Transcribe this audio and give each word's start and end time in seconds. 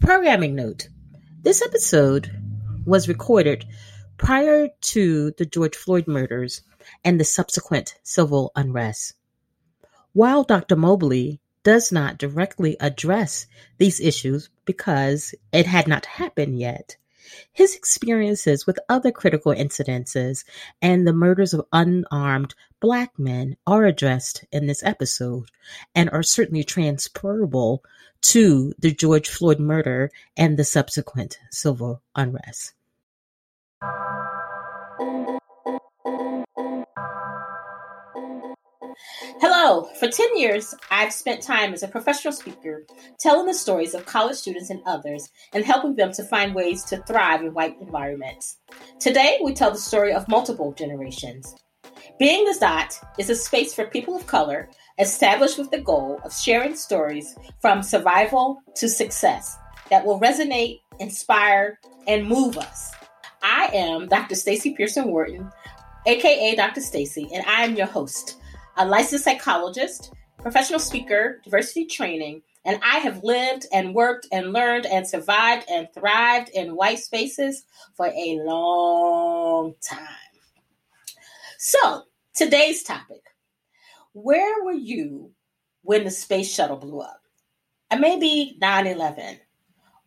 Programming 0.00 0.54
note 0.54 0.88
this 1.42 1.62
episode 1.62 2.30
was 2.84 3.08
recorded 3.08 3.64
prior 4.18 4.68
to 4.80 5.30
the 5.38 5.46
George 5.46 5.76
Floyd 5.76 6.06
murders 6.06 6.62
and 7.04 7.18
the 7.18 7.24
subsequent 7.24 7.94
civil 8.02 8.52
unrest. 8.54 9.14
While 10.12 10.44
Dr. 10.44 10.76
Mobley 10.76 11.40
does 11.62 11.90
not 11.90 12.18
directly 12.18 12.76
address 12.80 13.46
these 13.78 14.00
issues 14.00 14.50
because 14.64 15.34
it 15.52 15.66
had 15.66 15.88
not 15.88 16.06
happened 16.06 16.58
yet, 16.58 16.96
his 17.52 17.74
experiences 17.74 18.66
with 18.66 18.78
other 18.88 19.10
critical 19.10 19.52
incidences 19.52 20.44
and 20.82 21.06
the 21.06 21.12
murders 21.12 21.54
of 21.54 21.66
unarmed 21.72 22.54
black 22.84 23.18
men 23.18 23.56
are 23.66 23.86
addressed 23.86 24.44
in 24.52 24.66
this 24.66 24.82
episode 24.82 25.50
and 25.94 26.10
are 26.10 26.22
certainly 26.22 26.62
transferable 26.62 27.82
to 28.20 28.74
the 28.78 28.92
George 28.92 29.30
Floyd 29.30 29.58
murder 29.58 30.10
and 30.36 30.58
the 30.58 30.64
subsequent 30.64 31.38
civil 31.50 32.02
unrest. 32.14 32.74
Hello. 39.40 39.88
For 39.98 40.08
10 40.08 40.36
years, 40.36 40.74
I've 40.90 41.12
spent 41.14 41.40
time 41.40 41.72
as 41.72 41.82
a 41.82 41.88
professional 41.88 42.34
speaker 42.34 42.84
telling 43.18 43.46
the 43.46 43.54
stories 43.54 43.94
of 43.94 44.04
college 44.04 44.36
students 44.36 44.68
and 44.68 44.82
others 44.84 45.30
and 45.54 45.64
helping 45.64 45.96
them 45.96 46.12
to 46.12 46.22
find 46.22 46.54
ways 46.54 46.84
to 46.84 46.98
thrive 47.04 47.40
in 47.40 47.54
white 47.54 47.80
environments. 47.80 48.58
Today, 49.00 49.38
we 49.42 49.54
tell 49.54 49.70
the 49.70 49.78
story 49.78 50.12
of 50.12 50.28
multiple 50.28 50.74
generations. 50.74 51.54
Being 52.16 52.44
the 52.44 52.56
Dot 52.60 52.96
is 53.18 53.28
a 53.28 53.34
space 53.34 53.74
for 53.74 53.86
people 53.86 54.14
of 54.14 54.24
color 54.28 54.68
established 55.00 55.58
with 55.58 55.72
the 55.72 55.80
goal 55.80 56.20
of 56.24 56.32
sharing 56.32 56.76
stories 56.76 57.34
from 57.60 57.82
survival 57.82 58.62
to 58.76 58.88
success 58.88 59.58
that 59.90 60.06
will 60.06 60.20
resonate, 60.20 60.78
inspire, 61.00 61.80
and 62.06 62.28
move 62.28 62.56
us. 62.56 62.92
I 63.42 63.68
am 63.72 64.06
Dr. 64.06 64.36
Stacy 64.36 64.74
Pearson 64.74 65.08
Wharton, 65.08 65.50
aka 66.06 66.54
Dr. 66.54 66.80
Stacy, 66.82 67.28
and 67.34 67.44
I 67.48 67.64
am 67.64 67.74
your 67.74 67.88
host, 67.88 68.36
a 68.76 68.86
licensed 68.86 69.24
psychologist, 69.24 70.12
professional 70.40 70.78
speaker, 70.78 71.40
diversity 71.42 71.84
training, 71.84 72.42
and 72.64 72.78
I 72.84 72.98
have 72.98 73.24
lived 73.24 73.66
and 73.72 73.92
worked 73.92 74.28
and 74.30 74.52
learned 74.52 74.86
and 74.86 75.04
survived 75.04 75.66
and 75.68 75.88
thrived 75.92 76.50
in 76.50 76.76
white 76.76 77.00
spaces 77.00 77.64
for 77.96 78.06
a 78.06 78.38
long 78.44 79.74
time. 79.82 80.23
So, 81.66 82.02
today's 82.34 82.82
topic 82.82 83.22
Where 84.12 84.62
were 84.64 84.72
you 84.72 85.30
when 85.80 86.04
the 86.04 86.10
space 86.10 86.52
shuttle 86.52 86.76
blew 86.76 87.00
up? 87.00 87.22
And 87.90 88.02
maybe 88.02 88.58
9 88.60 88.86
11, 88.86 89.40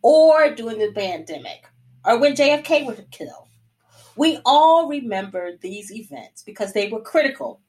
or 0.00 0.54
during 0.54 0.78
the 0.78 0.92
pandemic, 0.92 1.66
or 2.04 2.20
when 2.20 2.36
JFK 2.36 2.86
was 2.86 3.00
killed. 3.10 3.48
We 4.14 4.38
all 4.46 4.86
remember 4.86 5.56
these 5.60 5.90
events 5.90 6.44
because 6.44 6.74
they 6.74 6.90
were 6.90 7.00
critical 7.00 7.60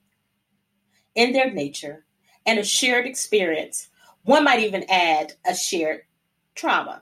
in 1.16 1.34
their 1.34 1.50
nature 1.50 2.06
and 2.46 2.60
a 2.60 2.64
shared 2.64 3.08
experience. 3.08 3.90
One 4.22 4.44
might 4.44 4.60
even 4.60 4.86
add 4.88 5.34
a 5.48 5.56
shared 5.56 6.02
trauma. 6.54 7.02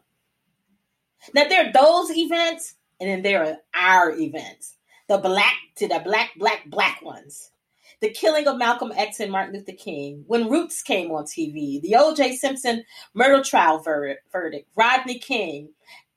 Now, 1.34 1.50
there 1.50 1.68
are 1.68 1.74
those 1.74 2.16
events, 2.16 2.76
and 3.02 3.10
then 3.10 3.24
there 3.24 3.44
are 3.44 3.58
our 3.76 4.12
events 4.18 4.77
the 5.08 5.18
black 5.18 5.56
to 5.78 5.88
the 5.88 6.02
black, 6.04 6.32
black, 6.38 6.70
black 6.70 7.02
ones. 7.02 7.52
The 8.00 8.10
killing 8.10 8.48
of 8.48 8.58
Malcolm 8.58 8.92
X 8.96 9.20
and 9.20 9.32
Martin 9.32 9.56
Luther 9.56 9.72
King, 9.72 10.24
when 10.28 10.50
Roots 10.50 10.84
came 10.84 11.12
on 11.12 11.24
TV, 11.24 11.82
the 11.82 11.96
O.J. 11.96 12.36
Simpson 12.36 12.84
murder 13.14 13.44
trial 13.44 13.80
verdict, 13.80 14.68
Rodney 14.76 15.18
King, 15.18 15.70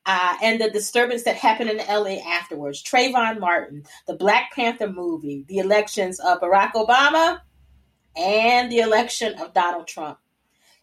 uh, 0.05 0.37
and 0.43 0.61
the 0.61 0.71
disturbance 0.71 1.23
that 1.23 1.37
happened 1.37 1.71
in 1.71 1.79
LA 1.79 2.19
afterwards, 2.27 2.83
Trayvon 2.83 3.41
Martin, 3.41 3.85
the 4.07 4.15
Black 4.15 4.53
Panther 4.53 4.91
movie, 4.91 5.45
the 5.49 5.59
elections 5.59 6.21
of 6.21 6.41
Barack 6.41 6.73
Obama 6.73 7.41
and 8.17 8.71
the 8.71 8.81
election 8.81 9.35
of 9.41 9.55
Donald 9.55 9.87
Trump, 9.87 10.19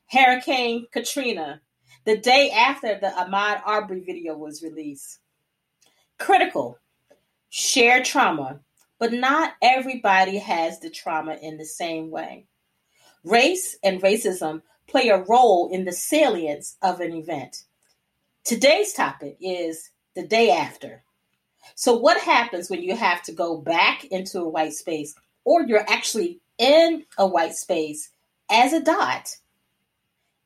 Hurricane 0.10 0.88
Katrina, 0.92 1.62
the 2.06 2.18
day 2.18 2.50
after 2.52 2.98
the 3.00 3.08
Ahmaud 3.08 3.62
Arbery 3.66 4.00
video 4.00 4.36
was 4.38 4.64
released. 4.64 5.20
Critical 6.18 6.80
share 7.58 8.04
trauma, 8.04 8.60
but 9.00 9.12
not 9.12 9.54
everybody 9.64 10.38
has 10.38 10.80
the 10.80 10.92
trauma 10.92 11.36
in 11.42 11.58
the 11.58 11.66
same 11.66 12.12
way. 12.12 12.46
Race 13.24 13.76
and 13.84 14.00
racism 14.00 14.62
play 14.88 15.10
a 15.10 15.24
role 15.24 15.68
in 15.72 15.84
the 15.84 15.92
salience 15.92 16.78
of 16.84 17.00
an 17.00 17.14
event. 17.14 17.64
Today's 18.44 18.94
topic 18.94 19.38
is 19.42 19.90
the 20.16 20.26
day 20.26 20.52
after. 20.52 21.02
So, 21.74 21.98
what 21.98 22.22
happens 22.22 22.70
when 22.70 22.84
you 22.84 22.96
have 22.96 23.24
to 23.24 23.32
go 23.32 23.58
back 23.58 24.06
into 24.06 24.40
a 24.40 24.48
white 24.48 24.74
space 24.74 25.16
or 25.44 25.64
you're 25.64 25.90
actually 25.90 26.40
in 26.60 27.06
a 27.18 27.26
white 27.26 27.56
space 27.56 28.12
as 28.52 28.72
a 28.72 28.84
dot 28.84 29.36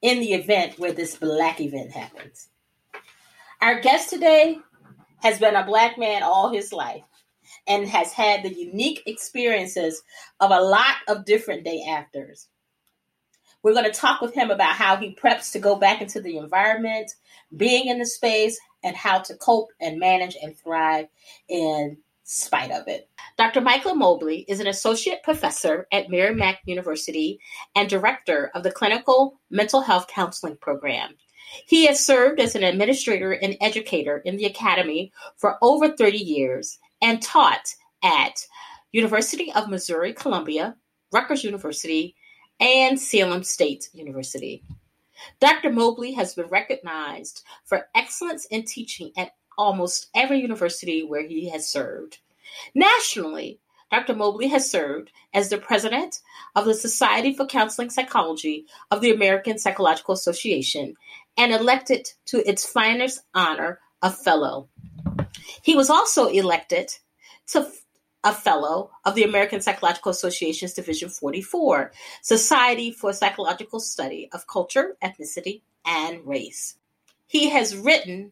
in 0.01 0.22
the 0.22 0.33
event 0.33 0.79
where 0.79 0.93
this 0.93 1.17
black 1.17 1.59
event 1.59 1.91
happens? 1.91 2.47
Our 3.61 3.81
guest 3.81 4.09
today 4.09 4.59
has 5.22 5.40
been 5.40 5.56
a 5.56 5.66
black 5.66 5.98
man 5.98 6.24
all 6.24 6.52
his 6.52 6.74
life 6.74 7.04
and 7.68 7.88
has 7.88 8.12
had 8.12 8.44
the 8.44 8.54
unique 8.54 9.04
experiences 9.06 10.02
of 10.40 10.52
a 10.52 10.62
lot 10.62 10.96
of 11.08 11.26
different 11.26 11.64
day 11.64 11.84
afters. 11.88 12.48
We're 13.64 13.74
going 13.74 13.86
to 13.86 13.92
talk 13.92 14.22
with 14.22 14.34
him 14.34 14.50
about 14.50 14.76
how 14.76 14.98
he 14.98 15.16
preps 15.16 15.52
to 15.52 15.59
go 15.59 15.76
back 15.76 16.02
into 16.02 16.20
the 16.20 16.38
environment, 16.38 17.12
being 17.56 17.88
in 17.88 18.00
the 18.00 18.06
space, 18.06 18.59
and 18.84 18.96
how 18.96 19.20
to 19.20 19.36
cope 19.36 19.70
and 19.80 20.00
manage 20.00 20.36
and 20.42 20.58
thrive 20.58 21.08
in 21.48 21.98
spite 22.24 22.72
of 22.72 22.88
it. 22.88 23.09
Dr. 23.38 23.62
Michael 23.62 23.94
Mobley 23.94 24.46
is 24.48 24.59
an 24.59 24.68
associate 24.68 25.22
professor 25.22 25.86
at 25.92 26.09
Merrimack 26.09 26.62
University 26.66 27.40
and 27.76 27.90
director 27.90 28.50
of 28.56 28.64
the 28.64 28.72
Clinical 28.72 29.40
Mental 29.50 29.82
Health 29.82 30.08
Counseling 30.08 30.58
Program. 30.58 31.16
He 31.66 31.85
has 31.88 32.06
served 32.06 32.39
as 32.39 32.56
an 32.56 32.63
administrator 32.63 33.31
and 33.31 33.57
educator 33.62 34.17
in 34.17 34.38
the 34.38 34.45
academy 34.45 35.12
for 35.38 35.57
over 35.62 35.89
30 35.89 36.17
years 36.17 36.79
and 37.01 37.22
taught 37.22 37.75
at 38.03 38.45
University 38.91 39.51
of 39.53 39.69
Missouri 39.69 40.13
Columbia, 40.13 40.75
Rutgers 41.11 41.44
University, 41.44 42.16
and 42.59 43.00
Salem 43.00 43.44
State 43.44 43.90
University. 43.94 44.63
Dr. 45.40 45.72
Mobley 45.72 46.13
has 46.13 46.34
been 46.34 46.47
recognized 46.47 47.44
for 47.66 47.88
excellence 47.95 48.45
in 48.45 48.63
teaching 48.63 49.11
at 49.17 49.31
almost 49.57 50.09
every 50.16 50.40
university 50.40 51.03
where 51.03 51.25
he 51.28 51.50
has 51.50 51.67
served. 51.67 52.19
Nationally, 52.73 53.59
Dr. 53.91 54.16
Mobley 54.16 54.47
has 54.47 54.69
served 54.69 55.11
as 55.34 55.50
the 55.50 55.57
president 55.57 56.22
of 56.56 56.66
the 56.66 56.73
Society 56.73 57.34
for 57.34 57.45
Counseling 57.45 57.90
Psychology 57.90 58.66
of 58.90 59.01
the 59.01 59.11
American 59.11 59.57
Psychological 59.57 60.13
Association 60.13 60.95
and 61.38 61.52
elected 61.52 62.09
to 62.25 62.47
its 62.47 62.66
finest 62.66 63.22
honor 63.34 63.80
a 64.02 64.12
fellow. 64.12 64.69
He 65.62 65.75
was 65.75 65.90
also 65.90 66.28
elected 66.28 66.92
to 67.47 67.68
a 68.24 68.34
fellow 68.34 68.92
of 69.06 69.16
the 69.16 69.24
American 69.24 69.62
Psychological 69.62 70.12
Association's 70.12 70.74
Division 70.74 71.09
44, 71.09 71.91
Society 72.22 72.91
for 72.91 73.14
Psychological 73.14 73.80
Study 73.80 74.30
of 74.31 74.47
Culture, 74.47 74.96
Ethnicity, 75.03 75.62
and 75.86 76.25
Race. 76.25 76.75
He 77.28 77.50
has 77.50 77.75
written 77.75 78.31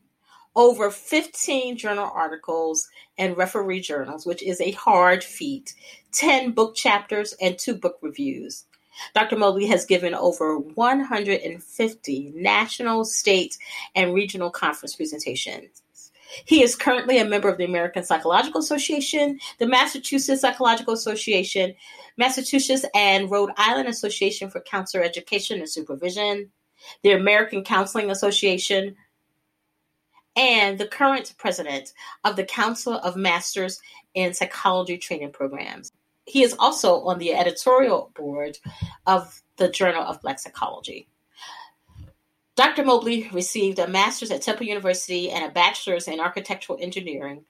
over 0.56 0.92
15 0.92 1.78
journal 1.78 2.10
articles 2.14 2.90
and 3.18 3.38
referee 3.38 3.82
journals, 3.82 4.26
which 4.26 4.44
is 4.44 4.60
a 4.62 4.72
hard 4.72 5.24
feat, 5.24 5.74
10 6.12 6.52
book 6.52 6.76
chapters, 6.76 7.34
and 7.42 7.58
two 7.58 7.76
book 7.76 7.98
reviews. 8.02 8.66
Dr. 9.14 9.38
Mobley 9.38 9.68
has 9.68 9.86
given 9.86 10.14
over 10.14 10.58
150 10.58 12.34
national, 12.36 13.06
state, 13.06 13.58
and 13.96 14.14
regional 14.14 14.50
conference 14.50 14.96
presentations. 14.96 15.84
He 16.46 16.62
is 16.62 16.76
currently 16.76 17.18
a 17.18 17.26
member 17.26 17.50
of 17.50 17.58
the 17.58 17.66
American 17.66 18.04
Psychological 18.04 18.62
Association, 18.62 19.40
the 19.58 19.68
Massachusetts 19.68 20.42
Psychological 20.42 20.94
Association, 20.94 21.74
Massachusetts 22.18 22.86
and 22.94 23.32
Rhode 23.32 23.52
Island 23.58 23.88
Association 23.88 24.50
for 24.50 24.60
Counselor 24.62 25.04
Education 25.04 25.60
and 25.60 25.70
Supervision, 25.70 26.52
the 27.02 27.12
American 27.12 27.64
Counseling 27.64 28.12
Association, 28.12 28.96
and 30.36 30.78
the 30.78 30.88
current 30.88 31.34
president 31.38 31.94
of 32.24 32.36
the 32.36 32.46
Council 32.46 32.94
of 32.94 33.16
Masters 33.16 33.82
in 34.14 34.34
Psychology 34.34 34.98
Training 34.98 35.32
Programs. 35.32 35.92
He 36.30 36.44
is 36.44 36.56
also 36.58 37.02
on 37.02 37.20
the 37.20 37.34
editorial 37.34 38.12
board 38.16 38.58
of 39.06 39.42
the 39.58 39.70
Journal 39.70 40.04
of 40.04 40.20
Psychology. 40.40 41.08
Dr. 42.56 42.84
Mobley 42.84 43.30
received 43.32 43.80
a 43.80 43.88
master's 43.88 44.32
at 44.32 44.42
Temple 44.42 44.66
University 44.66 45.32
and 45.32 45.46
a 45.46 45.54
bachelor's 45.54 46.08
in 46.08 46.20
architectural 46.20 46.78
engineering 46.82 47.46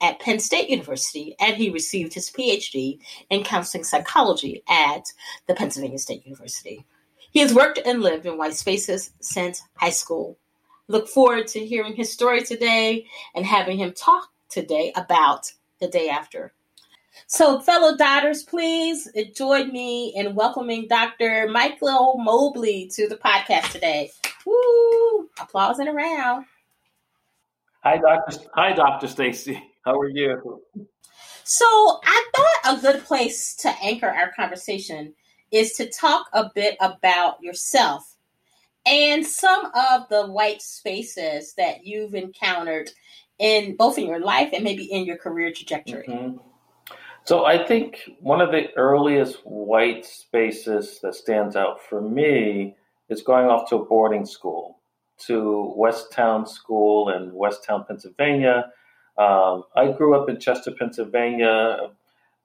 at 0.00 0.20
Penn 0.20 0.38
State 0.38 0.70
University, 0.70 1.34
and 1.40 1.56
he 1.56 1.70
received 1.70 2.14
his 2.14 2.30
PhD 2.30 3.00
in 3.30 3.42
counseling 3.42 3.84
psychology 3.84 4.62
at 4.68 5.04
the 5.46 5.54
Pennsylvania 5.54 5.98
State 5.98 6.24
University. 6.24 6.84
He 7.30 7.40
has 7.40 7.54
worked 7.54 7.80
and 7.84 8.02
lived 8.02 8.26
in 8.26 8.38
white 8.38 8.54
spaces 8.54 9.12
since 9.20 9.62
high 9.74 9.90
school 9.90 10.38
Look 10.90 11.06
forward 11.06 11.48
to 11.48 11.66
hearing 11.66 11.94
his 11.94 12.10
story 12.10 12.42
today 12.42 13.06
and 13.34 13.44
having 13.44 13.76
him 13.76 13.92
talk 13.92 14.30
today 14.48 14.90
about 14.96 15.52
the 15.80 15.88
day 15.88 16.08
after. 16.08 16.54
So, 17.26 17.60
fellow 17.60 17.96
daughters, 17.96 18.42
please 18.42 19.08
join 19.34 19.72
me 19.72 20.14
in 20.14 20.34
welcoming 20.34 20.86
Dr. 20.88 21.48
Michael 21.50 22.16
Mobley 22.18 22.90
to 22.94 23.08
the 23.08 23.16
podcast 23.16 23.72
today. 23.72 24.10
Woo! 24.46 25.28
Applause 25.40 25.78
and 25.78 25.88
around. 25.88 26.46
Hi, 27.82 27.98
Dr. 27.98 28.38
Hi, 28.54 28.72
Dr. 28.72 29.08
Stacy. 29.08 29.62
How 29.84 29.98
are 29.98 30.08
you? 30.08 30.62
So, 31.44 31.66
I 32.04 32.30
thought 32.34 32.78
a 32.78 32.80
good 32.80 33.04
place 33.04 33.54
to 33.56 33.68
anchor 33.82 34.08
our 34.08 34.32
conversation 34.32 35.14
is 35.50 35.72
to 35.74 35.88
talk 35.88 36.26
a 36.32 36.50
bit 36.54 36.76
about 36.80 37.42
yourself 37.42 38.16
and 38.84 39.24
some 39.24 39.66
of 39.66 40.08
the 40.08 40.26
white 40.26 40.62
spaces 40.62 41.54
that 41.54 41.86
you've 41.86 42.14
encountered 42.14 42.90
in 43.38 43.76
both 43.76 43.98
in 43.98 44.06
your 44.06 44.20
life 44.20 44.50
and 44.52 44.64
maybe 44.64 44.84
in 44.84 45.04
your 45.04 45.16
career 45.16 45.52
trajectory. 45.52 46.06
Mm-hmm. 46.06 46.36
So 47.28 47.44
I 47.44 47.62
think 47.62 48.08
one 48.20 48.40
of 48.40 48.52
the 48.52 48.74
earliest 48.78 49.40
white 49.44 50.06
spaces 50.06 50.98
that 51.02 51.14
stands 51.14 51.56
out 51.56 51.78
for 51.78 52.00
me 52.00 52.74
is 53.10 53.20
going 53.20 53.48
off 53.48 53.68
to 53.68 53.76
a 53.76 53.84
boarding 53.84 54.24
school, 54.24 54.78
to 55.26 55.74
Westtown 55.78 56.48
School 56.48 57.10
in 57.10 57.32
Westtown, 57.32 57.86
Pennsylvania. 57.86 58.72
Um, 59.18 59.64
I 59.76 59.92
grew 59.92 60.18
up 60.18 60.30
in 60.30 60.40
Chester, 60.40 60.70
Pennsylvania. 60.70 61.90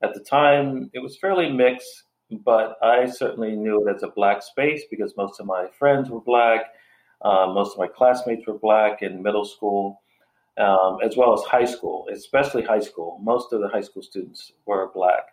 At 0.03 0.15
the 0.15 0.19
time, 0.19 0.89
it 0.93 0.99
was 0.99 1.17
fairly 1.17 1.49
mixed, 1.49 2.03
but 2.29 2.75
I 2.83 3.05
certainly 3.05 3.55
knew 3.55 3.87
it 3.87 3.95
as 3.95 4.03
a 4.03 4.09
black 4.09 4.43
space 4.43 4.83
because 4.91 5.15
most 5.15 5.39
of 5.39 5.45
my 5.45 5.67
friends 5.79 6.09
were 6.09 6.19
black. 6.19 6.73
Uh, 7.21 7.47
most 7.47 7.71
of 7.71 7.77
my 7.77 7.87
classmates 7.87 8.45
were 8.45 8.59
black 8.59 9.01
in 9.01 9.23
middle 9.23 9.45
school 9.45 10.02
um, 10.57 10.97
as 11.03 11.17
well 11.17 11.33
as 11.33 11.41
high 11.43 11.65
school, 11.65 12.07
especially 12.11 12.63
high 12.63 12.79
school. 12.79 13.19
Most 13.21 13.53
of 13.53 13.61
the 13.61 13.69
high 13.69 13.81
school 13.81 14.03
students 14.03 14.51
were 14.65 14.91
black. 14.93 15.29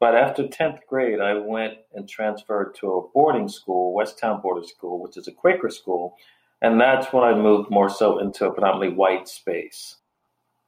But 0.00 0.14
after 0.14 0.44
10th 0.44 0.86
grade, 0.88 1.20
I 1.20 1.34
went 1.34 1.74
and 1.94 2.08
transferred 2.08 2.74
to 2.76 2.92
a 2.92 3.08
boarding 3.12 3.48
school, 3.48 3.94
Westtown 3.94 4.42
Boarding 4.42 4.66
School, 4.66 5.02
which 5.02 5.18
is 5.18 5.28
a 5.28 5.32
Quaker 5.32 5.68
school. 5.68 6.16
And 6.62 6.80
that's 6.80 7.12
when 7.12 7.22
I 7.22 7.34
moved 7.34 7.70
more 7.70 7.90
so 7.90 8.18
into 8.18 8.46
a 8.46 8.52
predominantly 8.52 8.96
white 8.96 9.28
space. 9.28 9.96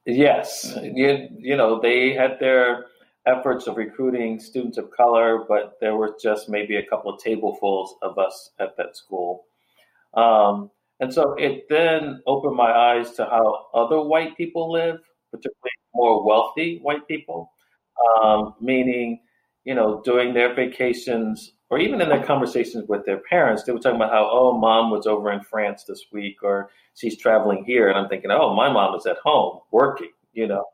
Yes, 0.05 0.77
you, 0.81 1.29
you 1.37 1.55
know, 1.55 1.79
they 1.79 2.13
had 2.13 2.37
their 2.39 2.85
efforts 3.25 3.67
of 3.67 3.77
recruiting 3.77 4.39
students 4.39 4.77
of 4.77 4.91
color, 4.91 5.45
but 5.47 5.77
there 5.79 5.95
were 5.95 6.15
just 6.21 6.49
maybe 6.49 6.75
a 6.75 6.85
couple 6.85 7.13
of 7.13 7.21
tablefuls 7.21 7.89
of 8.01 8.17
us 8.17 8.51
at 8.59 8.75
that 8.77 8.97
school. 8.97 9.45
Um, 10.13 10.69
and 10.99 11.13
so 11.13 11.33
it 11.33 11.65
then 11.69 12.21
opened 12.27 12.55
my 12.55 12.71
eyes 12.71 13.11
to 13.13 13.25
how 13.25 13.67
other 13.73 14.01
white 14.01 14.37
people 14.37 14.71
live, 14.71 14.99
particularly 15.31 15.71
more 15.93 16.25
wealthy 16.25 16.79
white 16.81 17.07
people, 17.07 17.51
um, 18.23 18.55
meaning, 18.61 19.19
you 19.63 19.75
know, 19.75 20.01
during 20.03 20.33
their 20.33 20.53
vacations 20.53 21.53
or 21.69 21.79
even 21.79 22.01
in 22.01 22.09
their 22.09 22.23
conversations 22.23 22.87
with 22.87 23.05
their 23.05 23.21
parents, 23.29 23.63
they 23.63 23.71
were 23.71 23.79
talking 23.79 23.95
about 23.95 24.11
how, 24.11 24.29
oh, 24.31 24.57
mom 24.57 24.91
was 24.91 25.07
over 25.07 25.31
in 25.31 25.41
France 25.41 25.85
this 25.85 26.05
week 26.11 26.37
or 26.43 26.69
she's 26.95 27.17
traveling 27.17 27.63
here. 27.65 27.89
And 27.89 27.97
I'm 27.97 28.09
thinking, 28.09 28.31
oh, 28.31 28.53
my 28.53 28.71
mom 28.71 28.95
is 28.95 29.05
at 29.05 29.17
home 29.17 29.59
working, 29.71 30.11
you 30.33 30.47
know. 30.47 30.65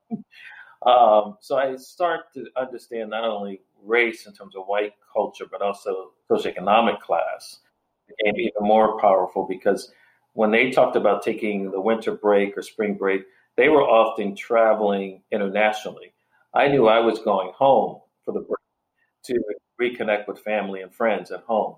Um, 0.85 1.37
so 1.41 1.57
I 1.57 1.75
start 1.75 2.33
to 2.35 2.45
understand 2.55 3.09
not 3.09 3.25
only 3.25 3.61
race 3.83 4.27
in 4.27 4.33
terms 4.33 4.55
of 4.55 4.63
white 4.65 4.93
culture, 5.11 5.45
but 5.51 5.61
also 5.61 6.11
socioeconomic 6.31 7.01
class 7.01 7.59
became 8.07 8.39
even 8.39 8.61
more 8.61 8.99
powerful 8.99 9.45
because 9.45 9.91
when 10.39 10.51
they 10.51 10.71
talked 10.71 10.95
about 10.95 11.21
taking 11.21 11.69
the 11.69 11.81
winter 11.81 12.13
break 12.13 12.57
or 12.57 12.61
spring 12.61 12.93
break, 12.93 13.23
they 13.57 13.67
were 13.67 13.83
often 13.83 14.37
traveling 14.37 15.21
internationally. 15.33 16.13
I 16.53 16.69
knew 16.69 16.87
I 16.87 17.01
was 17.01 17.19
going 17.19 17.51
home 17.53 17.99
for 18.23 18.33
the 18.33 18.39
break 18.39 18.57
to 19.25 19.37
reconnect 19.81 20.29
with 20.29 20.39
family 20.39 20.81
and 20.81 20.95
friends 20.95 21.29
at 21.31 21.41
home. 21.41 21.75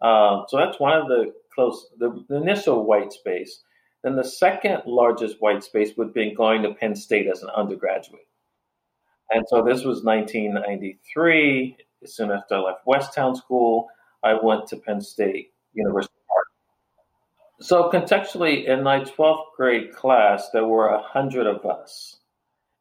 Um, 0.00 0.46
so 0.48 0.56
that's 0.56 0.80
one 0.80 0.98
of 0.98 1.08
the 1.08 1.34
close, 1.54 1.86
the, 1.98 2.24
the, 2.30 2.36
initial 2.36 2.86
white 2.86 3.12
space. 3.12 3.60
Then 4.02 4.16
the 4.16 4.24
second 4.24 4.84
largest 4.86 5.36
white 5.40 5.62
space 5.62 5.94
would 5.98 6.14
be 6.14 6.34
going 6.34 6.62
to 6.62 6.72
Penn 6.72 6.96
State 6.96 7.26
as 7.26 7.42
an 7.42 7.50
undergraduate. 7.54 8.26
And 9.30 9.44
so 9.48 9.62
this 9.62 9.84
was 9.84 10.02
1993. 10.02 11.76
As 12.02 12.16
soon 12.16 12.30
after 12.30 12.54
I 12.54 12.60
left 12.60 12.86
Westtown 12.86 13.36
School, 13.36 13.88
I 14.22 14.32
went 14.42 14.66
to 14.68 14.78
Penn 14.78 15.02
State 15.02 15.52
University 15.74 16.21
so 17.62 17.90
contextually, 17.90 18.66
in 18.66 18.82
my 18.82 19.00
12th 19.00 19.44
grade 19.56 19.92
class, 19.92 20.50
there 20.52 20.66
were 20.66 20.88
a 20.88 21.02
hundred 21.02 21.46
of 21.46 21.64
us 21.64 22.18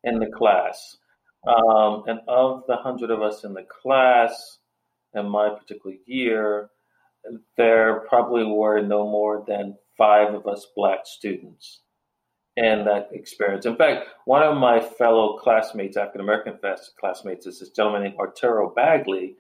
in 0.04 0.20
the 0.20 0.28
class. 0.28 0.98
Um, 1.48 2.04
and 2.08 2.20
of 2.28 2.64
the 2.68 2.76
hundred 2.76 3.10
of 3.12 3.22
us 3.22 3.44
in 3.44 3.54
the 3.54 3.64
class, 3.64 4.60
in 5.14 5.28
my 5.28 5.50
particular 5.50 5.96
year, 6.06 6.70
there 7.58 8.02
probably 8.10 8.44
were 8.44 8.82
no 8.82 9.04
more 9.10 9.44
than 9.48 9.78
five 9.98 10.34
of 10.34 10.48
us 10.48 10.68
black 10.76 11.00
students 11.04 11.82
in 12.58 12.86
that 12.86 13.10
experience. 13.12 13.66
In 13.66 13.76
fact, 13.76 14.08
one 14.26 14.44
of 14.44 14.58
my 14.58 14.80
fellow 14.80 15.38
classmates, 15.38 15.98
African 15.98 16.22
American 16.22 16.58
classmates, 17.00 17.46
is 17.46 17.60
this 17.60 17.70
gentleman 17.70 18.04
named 18.04 18.18
Arturo 18.20 18.74
Bagley, 18.74 19.36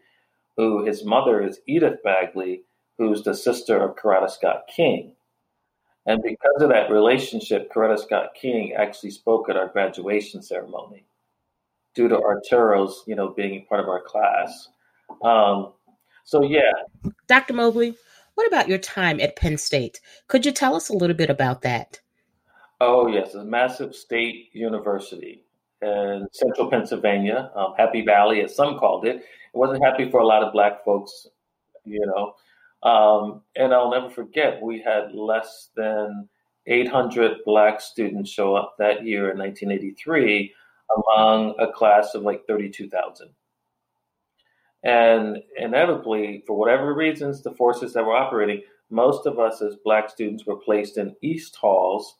who 0.57 0.85
his 0.85 1.03
mother 1.03 1.41
is 1.41 1.59
Edythe 1.69 2.01
Bagley, 2.03 2.63
who's 2.97 3.23
the 3.23 3.33
sister 3.33 3.77
of 3.77 3.95
Coretta 3.95 4.29
Scott 4.29 4.63
King. 4.73 5.15
And 6.05 6.21
because 6.23 6.61
of 6.61 6.69
that 6.69 6.89
relationship, 6.89 7.71
Coretta 7.71 7.99
Scott 7.99 8.29
King 8.33 8.73
actually 8.73 9.11
spoke 9.11 9.49
at 9.49 9.57
our 9.57 9.67
graduation 9.67 10.41
ceremony 10.41 11.05
due 11.93 12.07
to 12.07 12.19
Arturo's, 12.21 13.03
you 13.05 13.15
know, 13.15 13.29
being 13.29 13.65
part 13.67 13.81
of 13.81 13.87
our 13.87 14.01
class. 14.01 14.69
Um, 15.21 15.73
so, 16.23 16.43
yeah. 16.43 16.71
Dr. 17.27 17.53
Mobley, 17.53 17.95
what 18.35 18.47
about 18.47 18.67
your 18.67 18.77
time 18.77 19.19
at 19.19 19.35
Penn 19.35 19.57
State? 19.57 20.01
Could 20.27 20.45
you 20.45 20.51
tell 20.51 20.75
us 20.75 20.89
a 20.89 20.93
little 20.93 21.15
bit 21.15 21.29
about 21.29 21.61
that? 21.61 21.99
Oh, 22.79 23.07
yes, 23.07 23.35
a 23.35 23.43
massive 23.43 23.95
state 23.95 24.49
university 24.53 25.43
in 25.81 26.27
central 26.31 26.69
Pennsylvania, 26.69 27.51
um, 27.55 27.73
Happy 27.77 28.03
Valley, 28.03 28.41
as 28.41 28.55
some 28.55 28.77
called 28.77 29.05
it. 29.05 29.17
It 29.17 29.23
wasn't 29.53 29.83
happy 29.83 30.09
for 30.09 30.19
a 30.19 30.25
lot 30.25 30.43
of 30.43 30.53
black 30.53 30.83
folks, 30.83 31.27
you 31.85 32.03
know. 32.05 32.33
Um, 32.83 33.41
and 33.55 33.73
I'll 33.73 33.91
never 33.91 34.09
forget, 34.09 34.61
we 34.61 34.81
had 34.81 35.13
less 35.13 35.69
than 35.75 36.27
800 36.67 37.37
black 37.45 37.81
students 37.81 38.29
show 38.29 38.55
up 38.55 38.75
that 38.79 39.05
year 39.05 39.31
in 39.31 39.37
1983 39.37 40.53
among 40.95 41.55
a 41.59 41.71
class 41.71 42.15
of 42.15 42.23
like 42.23 42.45
32,000. 42.47 43.29
And 44.83 45.43
inevitably, 45.57 46.43
for 46.47 46.57
whatever 46.57 46.93
reasons, 46.93 47.43
the 47.43 47.51
forces 47.51 47.93
that 47.93 48.05
were 48.05 48.15
operating, 48.15 48.63
most 48.89 49.27
of 49.27 49.39
us 49.39 49.61
as 49.61 49.75
black 49.75 50.09
students 50.09 50.45
were 50.45 50.55
placed 50.55 50.97
in 50.97 51.15
East 51.21 51.55
Halls, 51.55 52.15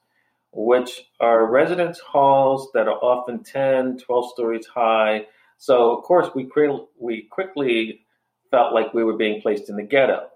which 0.53 1.01
are 1.19 1.49
residence 1.49 1.99
halls 1.99 2.69
that 2.73 2.87
are 2.87 2.99
often 2.99 3.43
10, 3.43 3.97
12 3.97 4.31
stories 4.31 4.67
high. 4.67 5.25
So, 5.57 5.97
of 5.97 6.03
course, 6.03 6.29
we, 6.35 6.49
we 6.99 7.23
quickly 7.23 8.05
felt 8.51 8.73
like 8.73 8.93
we 8.93 9.03
were 9.03 9.17
being 9.17 9.41
placed 9.41 9.69
in 9.69 9.75
the 9.75 9.83
ghetto 9.83 10.30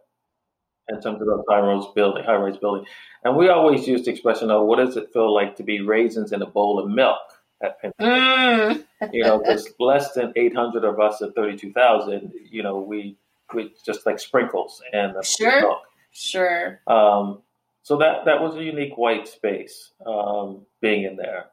in 0.89 1.01
terms 1.01 1.21
of 1.21 1.27
those 1.27 1.43
high-rise 1.49 1.85
building, 1.95 2.23
high-rise 2.23 2.57
building. 2.57 2.85
And 3.23 3.35
we 3.35 3.49
always 3.49 3.87
use 3.87 4.03
the 4.03 4.11
expression, 4.11 4.51
of 4.51 4.65
what 4.65 4.77
does 4.77 4.97
it 4.97 5.11
feel 5.11 5.33
like 5.33 5.55
to 5.57 5.63
be 5.63 5.81
raisins 5.81 6.31
in 6.31 6.41
a 6.41 6.45
bowl 6.45 6.79
of 6.79 6.89
milk?" 6.89 7.19
At 7.63 7.81
Penn 7.81 7.91
mm. 8.01 8.85
you 9.13 9.23
know, 9.23 9.39
because 9.39 9.73
less 9.79 10.13
than 10.13 10.33
800 10.35 10.83
of 10.83 10.99
us 10.99 11.21
at 11.21 11.33
32,000, 11.35 12.33
you 12.51 12.61
know, 12.61 12.79
we 12.79 13.17
we 13.53 13.73
just 13.85 14.05
like 14.05 14.19
sprinkles 14.19 14.81
and 14.91 15.13
sure, 15.23 15.61
milk. 15.61 15.81
sure. 16.11 16.81
Um, 16.87 17.41
so 17.83 17.97
that 17.97 18.25
that 18.25 18.41
was 18.41 18.55
a 18.55 18.63
unique 18.63 18.97
white 18.97 19.27
space 19.27 19.91
um, 20.05 20.65
being 20.81 21.03
in 21.03 21.15
there. 21.15 21.45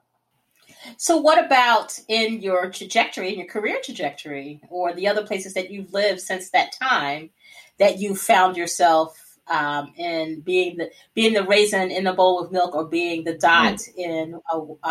So, 0.96 1.16
what 1.16 1.44
about 1.44 1.98
in 2.08 2.40
your 2.40 2.70
trajectory, 2.70 3.32
in 3.32 3.38
your 3.38 3.48
career 3.48 3.78
trajectory, 3.82 4.60
or 4.70 4.92
the 4.92 5.08
other 5.08 5.24
places 5.24 5.54
that 5.54 5.70
you've 5.70 5.92
lived 5.92 6.20
since 6.20 6.50
that 6.50 6.72
time, 6.72 7.30
that 7.78 7.98
you 7.98 8.14
found 8.14 8.56
yourself 8.56 9.22
um, 9.49 9.92
in 9.96 10.40
being 10.40 10.76
the 10.76 10.90
being 11.14 11.34
the 11.34 11.44
raisin 11.44 11.90
in 11.90 12.04
the 12.04 12.12
bowl 12.12 12.42
of 12.42 12.52
milk 12.52 12.75
or 12.75 12.87
being 12.87 13.25
the 13.25 13.34
dot 13.34 13.75
mm. 13.75 13.88
in 13.96 14.32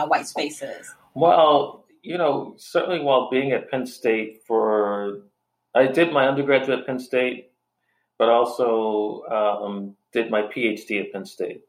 white 0.08 0.28
spaces? 0.28 0.94
Well, 1.14 1.86
you 2.04 2.18
know, 2.18 2.56
certainly 2.58 3.00
while 3.00 3.30
being 3.30 3.52
at 3.52 3.70
Penn 3.70 3.86
State 3.86 4.42
for, 4.46 5.22
I 5.76 5.88
did 5.88 6.12
my 6.12 6.28
undergraduate 6.28 6.80
at 6.80 6.86
Penn 6.86 7.00
State, 7.00 7.52
but 8.18 8.30
also 8.30 9.24
um, 9.30 9.96
did 10.12 10.32
my 10.32 10.44
PhD 10.44 11.02
at 11.02 11.12
Penn 11.12 11.26
State. 11.26 11.62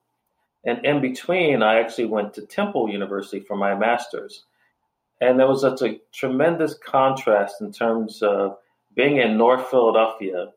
And 0.65 0.85
in 0.85 1.01
between, 1.01 1.63
I 1.63 1.81
actually 1.81 2.07
went 2.07 2.35
to 2.35 2.47
Temple 2.47 2.89
University 2.89 3.41
for 3.41 3.57
my 3.57 3.75
master's. 3.75 4.45
And 5.21 5.39
there 5.39 5.47
was 5.47 5.61
such 5.61 5.83
a 5.83 6.01
tremendous 6.13 6.75
contrast 6.75 7.61
in 7.61 7.73
terms 7.73 8.23
of 8.23 8.57
being 8.95 9.19
in 9.19 9.37
North 9.37 9.69
Philadelphia 9.69 10.49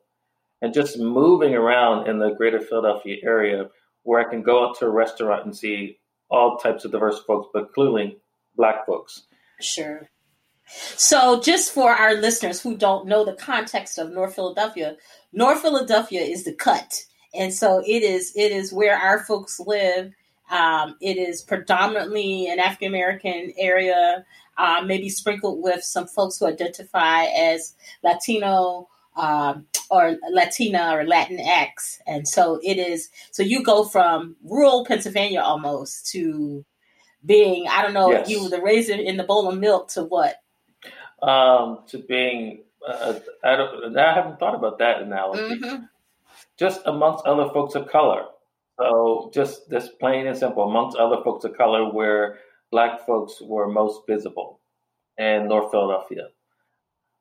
and 0.62 0.74
just 0.74 0.98
moving 0.98 1.54
around 1.54 2.08
in 2.08 2.20
the 2.20 2.32
greater 2.32 2.60
Philadelphia 2.60 3.18
area 3.24 3.70
where 4.04 4.26
I 4.26 4.30
can 4.30 4.44
go 4.44 4.66
out 4.66 4.78
to 4.80 4.86
a 4.86 4.90
restaurant 4.90 5.46
and 5.46 5.56
see 5.56 5.98
all 6.30 6.58
types 6.58 6.86
of 6.86 6.92
diverse 6.92 7.20
folks, 7.24 7.48
but 7.54 7.74
clearly 7.74 8.18
black 8.56 8.86
folks. 8.86 9.24
Sure. 9.60 10.10
So, 10.68 11.42
just 11.42 11.72
for 11.72 11.92
our 11.92 12.16
listeners 12.16 12.62
who 12.62 12.76
don't 12.76 13.08
know 13.08 13.24
the 13.24 13.34
context 13.34 14.00
of 14.00 14.12
North 14.12 14.36
Philadelphia, 14.36 14.98
North 15.32 15.62
Philadelphia 15.62 16.22
is 16.22 16.44
the 16.44 16.54
cut, 16.54 17.04
and 17.36 17.54
so 17.54 17.84
it 17.86 18.02
is 18.02 18.34
it 18.36 18.52
is 18.52 18.74
where 18.74 18.98
our 18.98 19.24
folks 19.24 19.60
live. 19.60 20.12
Um, 20.50 20.96
it 21.02 21.18
is 21.18 21.44
predominantly 21.44 22.48
an 22.48 22.60
African 22.60 22.88
American 22.88 23.54
area, 23.58 24.26
uh, 24.58 24.82
maybe 24.84 25.10
sprinkled 25.10 25.62
with 25.62 25.84
some 25.84 26.08
folks 26.08 26.40
who 26.40 26.48
identify 26.48 27.26
as 27.26 27.76
Latino 28.04 28.88
um, 29.16 29.66
or 29.90 30.18
Latina 30.32 30.92
or 30.94 31.04
Latinx. 31.04 32.00
And 32.08 32.28
so 32.28 32.60
it 32.64 32.78
is, 32.78 33.10
so 33.32 33.44
you 33.44 33.64
go 33.64 33.86
from 33.86 34.36
rural 34.44 34.86
Pennsylvania 34.86 35.42
almost 35.42 36.12
to 36.12 36.66
being, 37.26 37.68
I 37.68 37.82
don't 37.82 37.94
know, 37.94 38.12
yes. 38.12 38.30
you 38.30 38.50
the 38.50 38.62
raisin 38.62 39.00
in 39.00 39.18
the 39.18 39.24
bowl 39.24 39.50
of 39.50 39.58
milk 39.58 39.90
to 39.90 40.04
what? 40.04 40.36
Um, 41.22 41.80
to 41.88 41.98
being, 41.98 42.64
uh, 42.88 43.20
I, 43.44 43.56
don't, 43.56 43.98
I 43.98 44.14
haven't 44.14 44.40
thought 44.40 44.56
about 44.56 44.80
that 44.80 45.02
analogy. 45.02 45.60
Mm-hmm. 45.60 45.84
Just 46.58 46.82
amongst 46.86 47.26
other 47.26 47.50
folks 47.50 47.76
of 47.76 47.88
color. 47.88 48.26
So 48.78 49.32
just 49.34 49.70
this 49.70 49.90
plain 50.00 50.28
and 50.28 50.38
simple, 50.38 50.64
amongst 50.64 50.98
other 50.98 51.24
folks 51.24 51.46
of 51.46 51.58
color, 51.58 51.92
where 51.92 52.40
black 52.72 53.06
folks 53.06 53.42
were 53.42 53.68
most 53.68 54.02
visible 54.08 54.60
in 55.18 55.48
North 55.48 55.72
Philadelphia. 55.72 56.28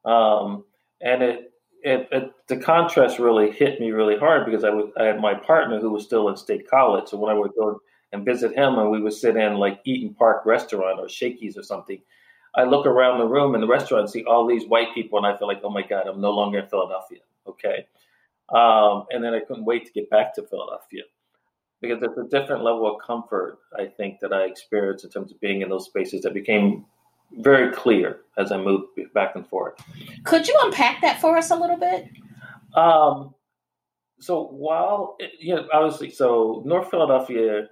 Um, 0.05 0.65
and 1.01 1.23
it 1.23 1.54
it, 1.85 2.09
it, 2.11 2.33
the 2.49 2.57
contrast 2.57 3.19
really 3.19 3.51
hit 3.51 3.79
me 3.79 3.91
really 3.91 4.17
hard 4.17 4.47
because 4.47 4.65
I, 4.65 5.05
had 5.05 5.21
my 5.21 5.35
partner 5.35 5.79
who 5.79 5.91
was 5.91 6.03
still 6.03 6.31
in 6.31 6.37
state 6.37 6.69
college. 6.69 7.09
So 7.09 7.19
when 7.19 7.31
I 7.31 7.39
would 7.39 7.53
go 7.59 7.79
and 8.13 8.25
visit 8.25 8.57
him 8.57 8.79
and 8.79 8.91
we 8.91 9.03
would 9.03 9.13
sit 9.13 9.37
in 9.37 9.57
like 9.57 9.85
Eat'n 9.85 10.17
Park 10.17 10.47
restaurant 10.47 10.99
or 10.99 11.09
Shakey's 11.11 11.59
or 11.59 11.63
something, 11.63 12.01
I 12.55 12.65
look 12.65 12.87
around 12.87 13.19
the 13.19 13.27
room 13.27 13.55
in 13.55 13.61
the 13.61 13.67
restaurant 13.67 14.03
and 14.05 14.11
see 14.11 14.25
all 14.25 14.47
these 14.47 14.67
white 14.67 14.95
people 14.95 15.19
and 15.19 15.27
I 15.27 15.37
feel 15.37 15.47
like, 15.47 15.61
oh 15.63 15.71
my 15.71 15.83
God, 15.83 16.07
I'm 16.07 16.23
no 16.23 16.31
longer 16.31 16.61
in 16.61 16.69
Philadelphia. 16.69 17.19
Okay. 17.47 17.87
Um, 18.49 19.05
and 19.11 19.23
then 19.23 19.35
I 19.35 19.41
couldn't 19.41 19.67
wait 19.67 19.85
to 19.85 19.93
get 19.93 20.09
back 20.09 20.35
to 20.37 20.43
Philadelphia 20.43 21.03
because 21.83 22.03
it's 22.03 22.17
a 22.17 22.25
different 22.25 22.65
level 22.65 22.91
of 22.91 23.03
comfort, 23.07 23.59
I 23.79 23.87
think, 23.87 24.21
that 24.21 24.33
I 24.33 24.45
experienced 24.45 25.05
in 25.05 25.11
terms 25.11 25.33
of 25.33 25.41
being 25.41 25.61
in 25.61 25.69
those 25.69 25.85
spaces 25.85 26.23
that 26.23 26.33
became 26.33 26.87
very 27.33 27.73
clear 27.73 28.21
as 28.39 28.53
I 28.53 28.59
moved 28.59 28.89
back 29.15 29.37
and 29.37 29.47
forth. 29.47 29.75
Could 30.25 30.49
you 30.49 30.57
unpack 30.63 31.01
that 31.03 31.21
for 31.21 31.37
us 31.37 31.51
a 31.51 31.57
little 31.57 31.77
bit? 31.77 32.09
Um, 32.75 33.35
so 34.21 34.47
while 34.47 35.17
you 35.39 35.55
know, 35.55 35.67
obviously, 35.73 36.11
so 36.11 36.63
North 36.65 36.91
Philadelphia 36.91 37.69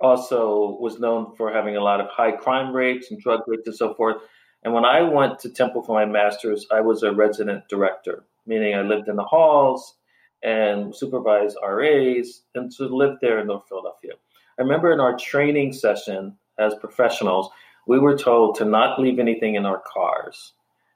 also 0.00 0.76
was 0.80 0.98
known 0.98 1.34
for 1.36 1.52
having 1.52 1.76
a 1.76 1.80
lot 1.82 2.00
of 2.00 2.08
high 2.08 2.32
crime 2.32 2.74
rates 2.74 3.10
and 3.10 3.20
drug 3.20 3.40
rates 3.46 3.66
and 3.66 3.74
so 3.74 3.94
forth. 3.94 4.16
And 4.62 4.74
when 4.74 4.84
I 4.84 5.00
went 5.00 5.38
to 5.40 5.50
Temple 5.50 5.82
for 5.82 5.94
my 5.94 6.04
master's, 6.04 6.66
I 6.70 6.80
was 6.80 7.02
a 7.02 7.12
resident 7.12 7.68
director, 7.68 8.24
meaning 8.46 8.74
I 8.74 8.82
lived 8.82 9.08
in 9.08 9.16
the 9.16 9.24
halls 9.24 9.96
and 10.42 10.94
supervised 10.94 11.56
RAs, 11.66 12.42
and 12.54 12.72
so 12.72 12.84
lived 12.86 13.18
there 13.20 13.38
in 13.40 13.46
North 13.46 13.68
Philadelphia. 13.68 14.12
I 14.58 14.62
remember 14.62 14.92
in 14.92 15.00
our 15.00 15.16
training 15.16 15.72
session 15.72 16.36
as 16.58 16.74
professionals, 16.80 17.48
we 17.86 17.98
were 17.98 18.18
told 18.18 18.56
to 18.56 18.64
not 18.64 19.00
leave 19.00 19.18
anything 19.18 19.54
in 19.54 19.66
our 19.66 19.80
cars 19.80 20.52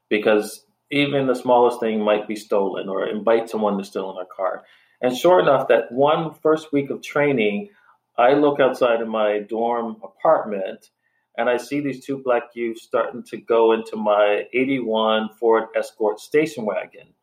because 0.09 0.65
even 0.91 1.27
the 1.27 1.35
smallest 1.35 1.81
thing 1.81 2.03
might 2.03 2.27
be 2.27 2.35
stolen 2.37 2.89
or 2.89 3.09
invite 3.09 3.49
someone 3.49 3.79
to 3.79 3.85
steal 3.85 4.11
in 4.11 4.17
our 4.17 4.27
car. 4.27 4.65
And 5.01 5.17
sure 5.17 5.41
enough, 5.41 5.69
that 5.69 5.93
one 5.93 6.35
first 6.35 6.73
week 6.73 6.91
of 6.91 7.03
training, 7.03 7.71
I 8.19 8.35
look 8.35 8.61
outside 8.61 9.01
of 9.01 9.09
my 9.09 9.39
dorm 9.49 9.97
apartment 10.03 10.91
and 11.39 11.49
I 11.49 11.57
see 11.57 11.81
these 11.81 12.05
two 12.05 12.19
black 12.19 12.51
youths 12.55 12.83
starting 12.83 13.23
to 13.31 13.37
go 13.37 13.73
into 13.73 13.97
my 13.97 14.45
81 14.53 15.31
Ford 15.39 15.69
Escort 15.77 16.19
station 16.19 16.65
wagon. 16.65 17.15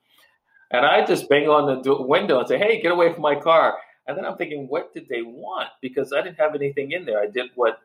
And 0.71 0.85
I 0.85 1.05
just 1.05 1.29
bang 1.29 1.47
on 1.47 1.81
the 1.83 2.01
window 2.01 2.39
and 2.39 2.47
say, 2.47 2.57
hey, 2.57 2.81
get 2.81 2.91
away 2.91 3.13
from 3.13 3.21
my 3.21 3.35
car. 3.35 3.77
And 4.07 4.17
then 4.17 4.25
I'm 4.25 4.37
thinking, 4.37 4.67
what 4.69 4.93
did 4.93 5.07
they 5.09 5.21
want? 5.21 5.69
Because 5.81 6.13
I 6.13 6.21
didn't 6.21 6.39
have 6.39 6.55
anything 6.55 6.93
in 6.93 7.05
there. 7.05 7.21
I 7.21 7.27
did 7.27 7.51
what 7.55 7.79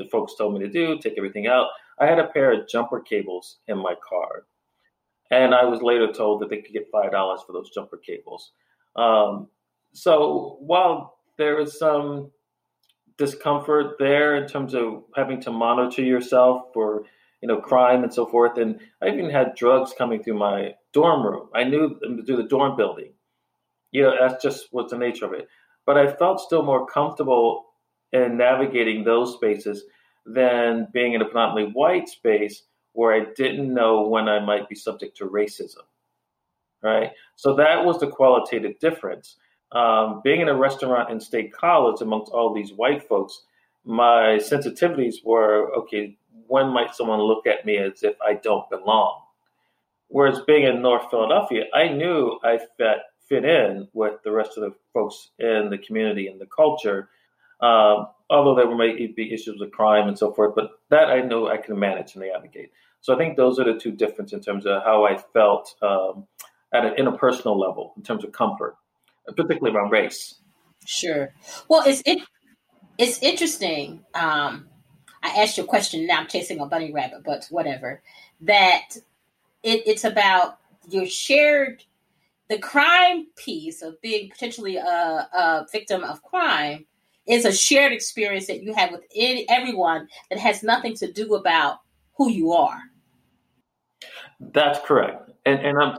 the 0.00 0.08
folks 0.10 0.34
told 0.34 0.54
me 0.54 0.60
to 0.60 0.68
do, 0.68 0.98
take 0.98 1.14
everything 1.16 1.46
out. 1.46 1.68
I 1.98 2.06
had 2.06 2.18
a 2.18 2.28
pair 2.28 2.52
of 2.52 2.68
jumper 2.68 3.00
cables 3.00 3.58
in 3.68 3.76
my 3.78 3.94
car. 4.08 4.44
And 5.30 5.54
I 5.54 5.64
was 5.64 5.82
later 5.82 6.12
told 6.12 6.40
that 6.40 6.50
they 6.50 6.62
could 6.62 6.72
get 6.72 6.90
$5 6.90 7.46
for 7.46 7.52
those 7.52 7.70
jumper 7.70 7.98
cables. 7.98 8.52
Um, 8.96 9.48
so 9.92 10.56
while 10.60 11.18
there 11.36 11.60
is 11.60 11.78
some 11.78 12.30
discomfort 13.18 13.96
there 13.98 14.36
in 14.36 14.48
terms 14.48 14.74
of 14.74 15.04
having 15.14 15.40
to 15.42 15.52
monitor 15.52 16.02
yourself 16.02 16.62
for 16.72 17.04
you 17.42 17.48
know 17.48 17.58
crime 17.60 18.02
and 18.02 18.12
so 18.12 18.24
forth 18.24 18.56
and 18.56 18.80
i 19.02 19.08
even 19.08 19.28
had 19.28 19.54
drugs 19.54 19.92
coming 19.96 20.22
through 20.22 20.38
my 20.38 20.74
dorm 20.94 21.26
room 21.26 21.48
i 21.54 21.62
knew 21.62 21.98
them 22.00 22.24
through 22.24 22.38
the 22.38 22.48
dorm 22.48 22.78
building 22.78 23.12
you 23.92 24.02
know 24.02 24.14
that's 24.18 24.42
just 24.42 24.68
what's 24.70 24.90
the 24.90 24.98
nature 24.98 25.26
of 25.26 25.34
it 25.34 25.48
but 25.84 25.98
i 25.98 26.10
felt 26.10 26.40
still 26.40 26.62
more 26.62 26.86
comfortable 26.86 27.69
in 28.12 28.36
navigating 28.36 29.04
those 29.04 29.34
spaces 29.34 29.84
than 30.26 30.88
being 30.92 31.14
in 31.14 31.22
a 31.22 31.24
predominantly 31.24 31.72
white 31.72 32.08
space 32.08 32.62
where 32.92 33.14
I 33.14 33.26
didn't 33.36 33.72
know 33.72 34.06
when 34.08 34.28
I 34.28 34.40
might 34.44 34.68
be 34.68 34.74
subject 34.74 35.16
to 35.18 35.26
racism. 35.26 35.84
Right? 36.82 37.10
So 37.36 37.54
that 37.56 37.84
was 37.84 38.00
the 38.00 38.08
qualitative 38.08 38.78
difference. 38.78 39.36
Um, 39.72 40.20
being 40.24 40.40
in 40.40 40.48
a 40.48 40.56
restaurant 40.56 41.10
in 41.10 41.20
state 41.20 41.52
college 41.52 42.00
amongst 42.00 42.32
all 42.32 42.52
these 42.52 42.72
white 42.72 43.06
folks, 43.06 43.42
my 43.84 44.38
sensitivities 44.40 45.16
were 45.24 45.72
okay, 45.74 46.16
when 46.46 46.68
might 46.68 46.94
someone 46.94 47.20
look 47.20 47.46
at 47.46 47.64
me 47.64 47.76
as 47.78 48.02
if 48.02 48.16
I 48.20 48.34
don't 48.34 48.68
belong? 48.68 49.20
Whereas 50.08 50.40
being 50.46 50.64
in 50.64 50.82
North 50.82 51.08
Philadelphia, 51.08 51.64
I 51.72 51.88
knew 51.88 52.38
I 52.42 52.58
fit, 52.76 52.98
fit 53.28 53.44
in 53.44 53.86
with 53.92 54.14
the 54.24 54.32
rest 54.32 54.58
of 54.58 54.64
the 54.64 54.74
folks 54.92 55.30
in 55.38 55.68
the 55.70 55.78
community 55.78 56.26
and 56.26 56.40
the 56.40 56.46
culture 56.46 57.08
um, 57.62 58.08
although 58.28 58.54
there 58.54 58.74
might 58.74 59.16
be 59.16 59.32
issues 59.32 59.58
with 59.58 59.72
crime 59.72 60.08
and 60.08 60.18
so 60.18 60.32
forth, 60.32 60.54
but 60.54 60.70
that 60.90 61.08
I 61.08 61.20
know 61.20 61.48
I 61.48 61.56
can 61.56 61.78
manage 61.78 62.14
and 62.14 62.24
navigate. 62.24 62.70
So 63.00 63.14
I 63.14 63.18
think 63.18 63.36
those 63.36 63.58
are 63.58 63.64
the 63.64 63.78
two 63.78 63.92
differences 63.92 64.34
in 64.34 64.40
terms 64.40 64.66
of 64.66 64.82
how 64.82 65.04
I 65.04 65.16
felt 65.32 65.74
um, 65.82 66.26
at 66.72 66.84
an 66.84 66.94
interpersonal 66.98 67.58
level 67.58 67.94
in 67.96 68.02
terms 68.02 68.24
of 68.24 68.32
comfort, 68.32 68.76
particularly 69.26 69.76
around 69.76 69.90
race. 69.90 70.36
Sure. 70.86 71.32
Well, 71.68 71.82
it's 71.86 72.02
it 72.06 72.20
it's 72.98 73.22
interesting. 73.22 74.04
Um, 74.14 74.68
I 75.22 75.42
asked 75.42 75.58
you 75.58 75.64
a 75.64 75.66
question. 75.66 76.06
Now 76.06 76.20
I'm 76.20 76.28
chasing 76.28 76.60
a 76.60 76.66
bunny 76.66 76.92
rabbit, 76.92 77.22
but 77.24 77.46
whatever. 77.50 78.02
That 78.42 78.96
it, 79.62 79.82
it's 79.86 80.04
about 80.04 80.58
your 80.88 81.06
shared 81.06 81.84
the 82.48 82.58
crime 82.58 83.28
piece 83.36 83.80
of 83.80 84.00
being 84.02 84.28
potentially 84.28 84.76
a, 84.76 84.82
a 84.82 85.66
victim 85.70 86.02
of 86.02 86.22
crime 86.22 86.84
is 87.30 87.44
a 87.44 87.52
shared 87.52 87.92
experience 87.92 88.46
that 88.48 88.62
you 88.62 88.74
have 88.74 88.90
with 88.90 89.04
any, 89.14 89.48
everyone 89.48 90.08
that 90.30 90.38
has 90.38 90.62
nothing 90.62 90.94
to 90.96 91.10
do 91.12 91.34
about 91.34 91.78
who 92.16 92.30
you 92.30 92.52
are. 92.52 92.80
That's 94.40 94.80
correct, 94.80 95.30
and 95.46 95.60
and 95.60 95.78
I'm 95.78 95.98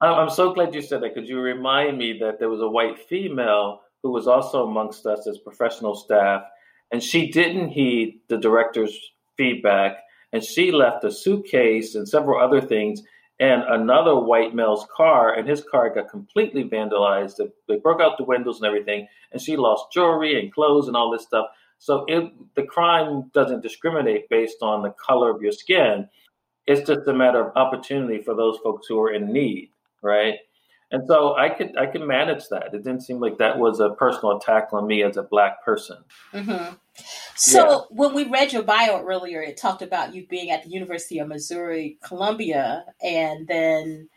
I'm 0.00 0.30
so 0.30 0.52
glad 0.52 0.74
you 0.74 0.82
said 0.82 1.02
that 1.02 1.14
because 1.14 1.28
you 1.28 1.40
remind 1.40 1.98
me 1.98 2.18
that 2.20 2.38
there 2.38 2.48
was 2.48 2.60
a 2.60 2.68
white 2.68 2.98
female 3.08 3.80
who 4.02 4.10
was 4.10 4.26
also 4.26 4.66
amongst 4.66 5.04
us 5.06 5.26
as 5.26 5.38
professional 5.38 5.94
staff, 5.94 6.42
and 6.92 7.02
she 7.02 7.30
didn't 7.30 7.70
heed 7.70 8.20
the 8.28 8.38
director's 8.38 8.96
feedback, 9.36 9.98
and 10.32 10.44
she 10.44 10.72
left 10.72 11.04
a 11.04 11.10
suitcase 11.10 11.94
and 11.94 12.08
several 12.08 12.40
other 12.40 12.60
things 12.60 13.02
and 13.40 13.62
another 13.62 14.14
white 14.14 14.54
male's 14.54 14.86
car, 14.94 15.34
and 15.34 15.48
his 15.48 15.64
car 15.64 15.88
got 15.88 16.10
completely 16.10 16.62
vandalized. 16.62 17.40
They 17.66 17.76
broke 17.76 18.02
out 18.02 18.18
the 18.18 18.24
windows 18.24 18.58
and 18.58 18.66
everything, 18.66 19.08
and 19.32 19.40
she 19.40 19.56
lost 19.56 19.92
jewelry 19.92 20.38
and 20.38 20.52
clothes 20.52 20.88
and 20.88 20.96
all 20.96 21.10
this 21.10 21.22
stuff. 21.22 21.46
So 21.78 22.04
it, 22.06 22.30
the 22.54 22.64
crime 22.64 23.30
doesn't 23.32 23.62
discriminate 23.62 24.28
based 24.28 24.58
on 24.60 24.82
the 24.82 24.90
color 24.90 25.34
of 25.34 25.40
your 25.40 25.52
skin. 25.52 26.06
It's 26.66 26.86
just 26.86 27.08
a 27.08 27.14
matter 27.14 27.42
of 27.42 27.56
opportunity 27.56 28.22
for 28.22 28.36
those 28.36 28.58
folks 28.58 28.86
who 28.86 29.00
are 29.00 29.10
in 29.10 29.32
need, 29.32 29.70
right? 30.02 30.34
And 30.92 31.06
so 31.06 31.36
I 31.36 31.48
could 31.48 31.76
I 31.78 31.86
could 31.86 32.02
manage 32.02 32.48
that. 32.50 32.74
It 32.74 32.84
didn't 32.84 33.02
seem 33.02 33.20
like 33.20 33.38
that 33.38 33.58
was 33.58 33.80
a 33.80 33.90
personal 33.90 34.36
attack 34.36 34.68
on 34.72 34.86
me 34.86 35.02
as 35.02 35.16
a 35.16 35.22
black 35.22 35.64
person. 35.64 35.98
Mm-hmm. 36.34 36.74
So 37.36 37.70
yeah. 37.70 37.78
when 37.90 38.14
we 38.14 38.24
read 38.24 38.52
your 38.52 38.62
bio 38.62 39.02
earlier, 39.02 39.42
it 39.42 39.56
talked 39.56 39.82
about 39.82 40.14
you 40.14 40.26
being 40.26 40.50
at 40.50 40.64
the 40.64 40.70
University 40.70 41.18
of 41.18 41.28
Missouri 41.28 41.98
Columbia, 42.02 42.84
and 43.02 43.46
then 43.46 44.08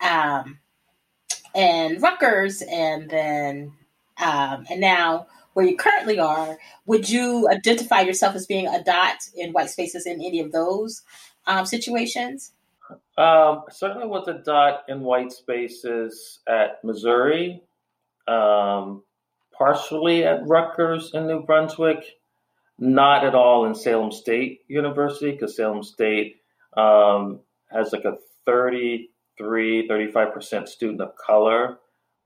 um, 0.00 0.58
and 1.54 2.00
Rutgers, 2.02 2.62
and 2.62 3.10
then 3.10 3.72
um, 4.22 4.66
and 4.70 4.80
now 4.80 5.26
where 5.54 5.66
you 5.66 5.76
currently 5.76 6.18
are. 6.18 6.58
Would 6.86 7.08
you 7.08 7.48
identify 7.48 8.02
yourself 8.02 8.34
as 8.34 8.46
being 8.46 8.66
a 8.66 8.82
dot 8.82 9.16
in 9.34 9.52
white 9.52 9.70
spaces 9.70 10.06
in 10.06 10.20
any 10.20 10.40
of 10.40 10.52
those 10.52 11.02
um, 11.46 11.64
situations? 11.64 12.52
Um, 13.16 13.62
certainly 13.70 14.06
was 14.06 14.28
a 14.28 14.34
dot 14.34 14.84
in 14.88 15.00
white 15.00 15.32
spaces 15.32 16.40
at 16.46 16.82
Missouri. 16.84 17.62
Um, 18.26 19.02
partially 19.56 20.24
at 20.24 20.46
Rutgers 20.46 21.12
in 21.14 21.26
New 21.26 21.42
Brunswick, 21.42 22.04
not 22.78 23.24
at 23.24 23.34
all 23.34 23.66
in 23.66 23.74
Salem 23.74 24.10
State 24.10 24.60
University, 24.68 25.32
because 25.32 25.56
Salem 25.56 25.82
State 25.82 26.36
um, 26.76 27.40
has 27.70 27.92
like 27.92 28.04
a 28.04 28.18
33, 28.46 29.88
35% 29.88 30.68
student 30.68 31.00
of 31.00 31.16
color 31.16 31.78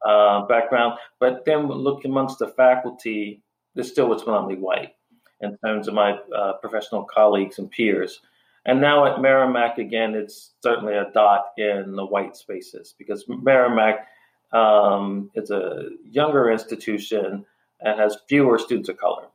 uh, 0.04 0.46
background. 0.46 0.98
But 1.20 1.44
then 1.44 1.68
look 1.68 2.04
amongst 2.04 2.38
the 2.38 2.48
faculty, 2.48 3.42
there 3.74 3.84
still 3.84 4.08
predominantly 4.08 4.56
white 4.56 4.94
in 5.40 5.56
terms 5.58 5.88
of 5.88 5.94
my 5.94 6.18
uh, 6.36 6.54
professional 6.54 7.04
colleagues 7.04 7.58
and 7.58 7.70
peers. 7.70 8.20
And 8.66 8.80
now 8.80 9.06
at 9.06 9.22
Merrimack, 9.22 9.78
again, 9.78 10.14
it's 10.14 10.54
certainly 10.62 10.94
a 10.94 11.10
dot 11.14 11.46
in 11.56 11.94
the 11.94 12.04
white 12.04 12.36
spaces 12.36 12.94
because 12.98 13.24
Merrimack 13.28 14.06
um, 14.52 15.30
is 15.34 15.50
a 15.50 15.90
younger 16.04 16.50
institution 16.50 17.44
and 17.80 18.00
has 18.00 18.18
fewer 18.28 18.58
students 18.58 18.88
of 18.88 18.96
color. 18.96 19.26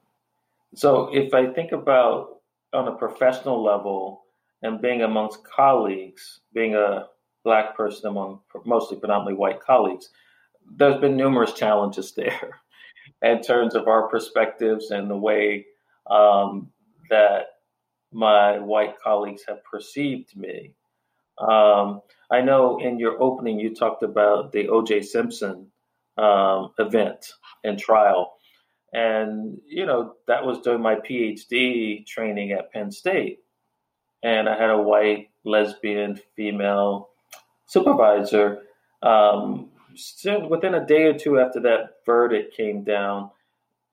So 0.76 1.10
if 1.14 1.34
I 1.34 1.48
think 1.48 1.72
about 1.72 2.38
on 2.74 2.88
a 2.88 2.96
professional 2.96 3.64
level 3.64 4.24
and 4.62 4.82
being 4.82 5.04
amongst 5.04 5.44
colleagues, 5.44 6.40
being 6.54 6.76
a 6.76 7.08
black 7.44 7.76
person 7.76 8.08
among 8.08 8.40
mostly 8.66 8.98
predominantly 8.98 9.36
white 9.36 9.60
colleagues, 9.60 10.10
there's 10.78 11.00
been 11.00 11.16
numerous 11.16 11.54
challenges 11.54 12.14
there 12.16 12.62
in 13.22 13.42
terms 13.42 13.76
of 13.76 13.88
our 13.88 14.08
perspectives 14.08 14.92
and 14.92 15.10
the 15.10 15.18
way 15.18 15.66
um, 16.10 16.70
that 17.10 17.46
my 18.12 18.60
white 18.60 18.96
colleagues 19.00 19.44
have 19.48 19.64
perceived 19.64 20.36
me. 20.36 20.74
Um, 21.38 22.02
I 22.32 22.42
know 22.42 22.80
in 22.80 23.00
your 23.00 23.22
opening 23.22 23.60
you 23.60 23.74
talked 23.74 24.04
about 24.04 24.52
the 24.52 24.70
O.J. 24.70 25.02
Simpson 25.04 25.68
um, 26.18 26.72
event 26.80 27.34
and 27.64 27.78
trial, 27.78 28.34
and 28.92 29.60
you 29.68 29.86
know 29.86 30.14
that 30.28 30.46
was 30.46 30.60
during 30.60 30.82
my 30.82 30.96
PhD 30.96 32.06
training 32.06 32.52
at 32.52 32.72
Penn 32.72 32.92
State, 32.92 33.40
and 34.22 34.48
I 34.48 34.58
had 34.58 34.70
a 34.70 34.82
white 34.82 35.30
lesbian 35.44 36.20
female 36.36 37.10
supervisor. 37.68 38.64
Um, 39.02 39.72
soon, 39.96 40.50
within 40.50 40.76
a 40.76 40.86
day 40.86 41.04
or 41.04 41.18
two 41.18 41.40
after 41.40 41.60
that 41.62 41.98
verdict 42.06 42.56
came 42.56 42.84
down, 42.84 43.32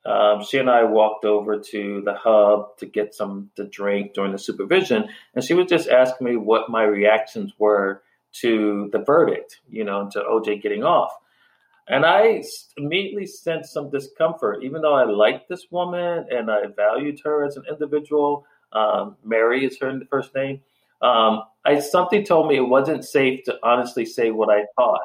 um, 0.06 0.42
she 0.42 0.58
and 0.58 0.70
I 0.70 0.84
walked 0.84 1.24
over 1.24 1.58
to 1.58 2.02
the 2.04 2.14
hub 2.14 2.76
to 2.78 2.86
get 2.86 3.14
some 3.14 3.50
to 3.56 3.64
drink 3.64 4.14
during 4.14 4.32
the 4.32 4.38
supervision, 4.38 5.08
and 5.34 5.44
she 5.44 5.54
was 5.54 5.66
just 5.66 5.88
asking 5.88 6.26
me 6.26 6.36
what 6.36 6.70
my 6.70 6.84
reactions 6.84 7.52
were 7.58 8.02
to 8.32 8.88
the 8.92 9.00
verdict, 9.00 9.60
you 9.68 9.84
know, 9.84 10.08
to 10.12 10.20
OJ 10.20 10.62
getting 10.62 10.84
off. 10.84 11.12
And 11.88 12.06
I 12.06 12.42
immediately 12.76 13.26
sensed 13.26 13.72
some 13.72 13.90
discomfort, 13.90 14.62
even 14.62 14.80
though 14.80 14.94
I 14.94 15.04
liked 15.04 15.48
this 15.48 15.66
woman 15.70 16.26
and 16.30 16.50
I 16.50 16.66
valued 16.76 17.20
her 17.24 17.44
as 17.44 17.56
an 17.56 17.64
individual. 17.68 18.46
Um, 18.72 19.16
Mary 19.24 19.64
is 19.64 19.76
her 19.80 20.00
first 20.08 20.32
name. 20.34 20.60
Um, 21.02 21.42
I 21.64 21.80
something 21.80 22.24
told 22.24 22.48
me 22.48 22.56
it 22.56 22.60
wasn't 22.60 23.04
safe 23.04 23.42
to 23.44 23.58
honestly 23.62 24.06
say 24.06 24.30
what 24.30 24.50
I 24.50 24.66
thought. 24.76 25.02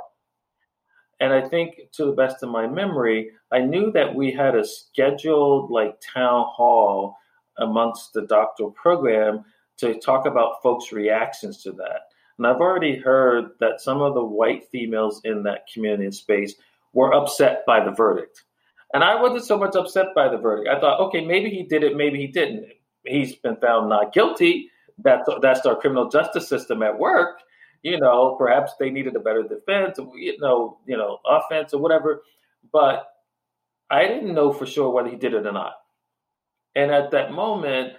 And 1.26 1.34
I 1.34 1.42
think, 1.42 1.80
to 1.94 2.06
the 2.06 2.12
best 2.12 2.44
of 2.44 2.50
my 2.50 2.68
memory, 2.68 3.32
I 3.52 3.58
knew 3.58 3.92
that 3.94 4.14
we 4.14 4.32
had 4.32 4.56
a 4.56 4.64
scheduled 4.64 5.72
like 5.72 6.00
town 6.00 6.46
hall 6.48 7.18
amongst 7.58 8.14
the 8.14 8.28
doctoral 8.28 8.70
program 8.70 9.44
to 9.78 10.00
talk 10.00 10.28
about 10.28 10.62
folks' 10.62 10.92
reactions 10.92 11.64
to 11.64 11.72
that. 11.72 12.02
And 12.38 12.46
I've 12.46 12.62
already 12.62 12.96
heard 12.96 13.46
that 13.60 13.82
some 13.82 14.04
of 14.04 14.14
the 14.14 14.24
white 14.24 14.70
females 14.72 15.20
in 15.24 15.42
that 15.44 15.66
community 15.74 16.12
space 16.12 16.54
were 16.94 17.12
upset 17.12 17.64
by 17.66 17.84
the 17.84 17.90
verdict. 17.90 18.44
And 18.94 19.04
I 19.04 19.20
wasn't 19.20 19.46
so 19.46 19.58
much 19.58 19.76
upset 19.76 20.14
by 20.14 20.30
the 20.30 20.38
verdict. 20.38 20.70
I 20.70 20.80
thought, 20.80 21.00
okay, 21.08 21.26
maybe 21.26 21.50
he 21.50 21.64
did 21.64 21.84
it, 21.84 21.98
maybe 21.98 22.20
he 22.20 22.28
didn't. 22.28 22.68
He's 23.04 23.36
been 23.36 23.56
found 23.56 23.90
not 23.90 24.14
guilty. 24.14 24.70
That's 25.00 25.28
that's 25.42 25.66
our 25.66 25.76
criminal 25.76 26.08
justice 26.08 26.48
system 26.48 26.84
at 26.84 27.00
work 27.00 27.40
you 27.86 28.00
know, 28.00 28.34
perhaps 28.36 28.74
they 28.80 28.90
needed 28.90 29.16
a 29.16 29.20
better 29.20 29.44
defense, 29.44 30.00
you 30.16 30.36
know, 30.40 30.80
you 30.88 30.98
know, 30.98 31.20
offense 31.24 31.72
or 31.72 31.80
whatever. 31.80 32.24
But 32.74 33.06
I 33.92 34.08
didn't 34.08 34.34
know 34.34 34.52
for 34.52 34.66
sure 34.66 34.90
whether 34.90 35.08
he 35.08 35.16
did 35.16 35.36
it 35.36 35.46
or 35.46 35.52
not. 35.52 35.74
And 36.76 36.90
at 36.90 37.12
that 37.12 37.32
moment, 37.32 37.94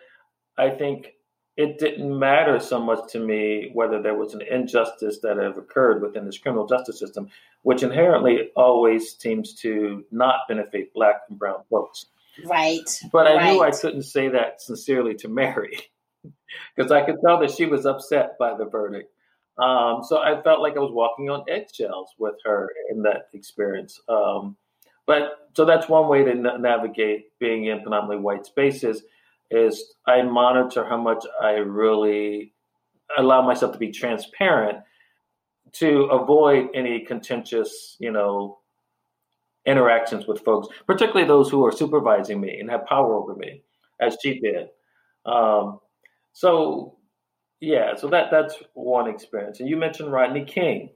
I 0.58 0.70
think 0.70 1.12
it 1.56 1.78
didn't 1.78 2.18
matter 2.18 2.58
so 2.58 2.80
much 2.80 3.12
to 3.12 3.20
me 3.20 3.70
whether 3.74 4.02
there 4.02 4.16
was 4.16 4.34
an 4.34 4.42
injustice 4.42 5.20
that 5.20 5.36
had 5.36 5.56
occurred 5.56 6.02
within 6.02 6.26
this 6.26 6.36
criminal 6.36 6.66
justice 6.66 6.98
system, 6.98 7.28
which 7.62 7.84
inherently 7.84 8.50
always 8.56 9.16
seems 9.16 9.54
to 9.60 10.04
not 10.10 10.40
benefit 10.48 10.92
black 10.94 11.22
and 11.30 11.38
brown 11.38 11.62
folks. 11.70 12.06
Right. 12.44 12.90
But 13.12 13.28
I 13.28 13.36
right. 13.36 13.52
knew 13.52 13.62
I 13.62 13.70
couldn't 13.70 14.02
say 14.02 14.30
that 14.30 14.60
sincerely 14.60 15.14
to 15.14 15.28
Mary 15.28 15.78
because 16.74 16.90
I 16.90 17.06
could 17.06 17.18
tell 17.24 17.38
that 17.38 17.52
she 17.52 17.66
was 17.66 17.86
upset 17.86 18.36
by 18.36 18.56
the 18.56 18.64
verdict. 18.64 19.12
Um, 19.58 20.02
so 20.04 20.18
I 20.18 20.42
felt 20.42 20.60
like 20.60 20.76
I 20.76 20.80
was 20.80 20.92
walking 20.92 21.30
on 21.30 21.44
eggshells 21.48 22.14
with 22.18 22.34
her 22.44 22.70
in 22.90 23.02
that 23.02 23.28
experience. 23.32 24.00
Um, 24.08 24.56
but 25.06 25.48
so 25.54 25.64
that's 25.64 25.88
one 25.88 26.08
way 26.08 26.24
to 26.24 26.34
na- 26.34 26.58
navigate 26.58 27.38
being 27.38 27.66
in 27.66 27.80
predominantly 27.80 28.22
white 28.22 28.44
spaces 28.44 29.02
is 29.50 29.94
I 30.06 30.22
monitor 30.22 30.84
how 30.84 30.96
much 30.96 31.24
I 31.40 31.52
really 31.52 32.52
allow 33.16 33.42
myself 33.42 33.72
to 33.72 33.78
be 33.78 33.90
transparent 33.90 34.78
to 35.72 36.04
avoid 36.04 36.68
any 36.74 37.00
contentious, 37.00 37.96
you 37.98 38.10
know, 38.10 38.58
interactions 39.66 40.26
with 40.26 40.40
folks, 40.44 40.68
particularly 40.86 41.26
those 41.26 41.50
who 41.50 41.64
are 41.64 41.72
supervising 41.72 42.40
me 42.40 42.60
and 42.60 42.70
have 42.70 42.86
power 42.86 43.14
over 43.14 43.34
me, 43.34 43.62
as 44.00 44.16
she 44.22 44.40
did. 44.40 44.68
Um, 45.24 45.80
so 46.32 46.96
yeah, 47.60 47.94
so 47.96 48.08
that 48.08 48.30
that's 48.30 48.54
one 48.74 49.08
experience. 49.08 49.60
And 49.60 49.68
you 49.68 49.76
mentioned 49.76 50.12
Rodney 50.12 50.44
King. 50.44 50.90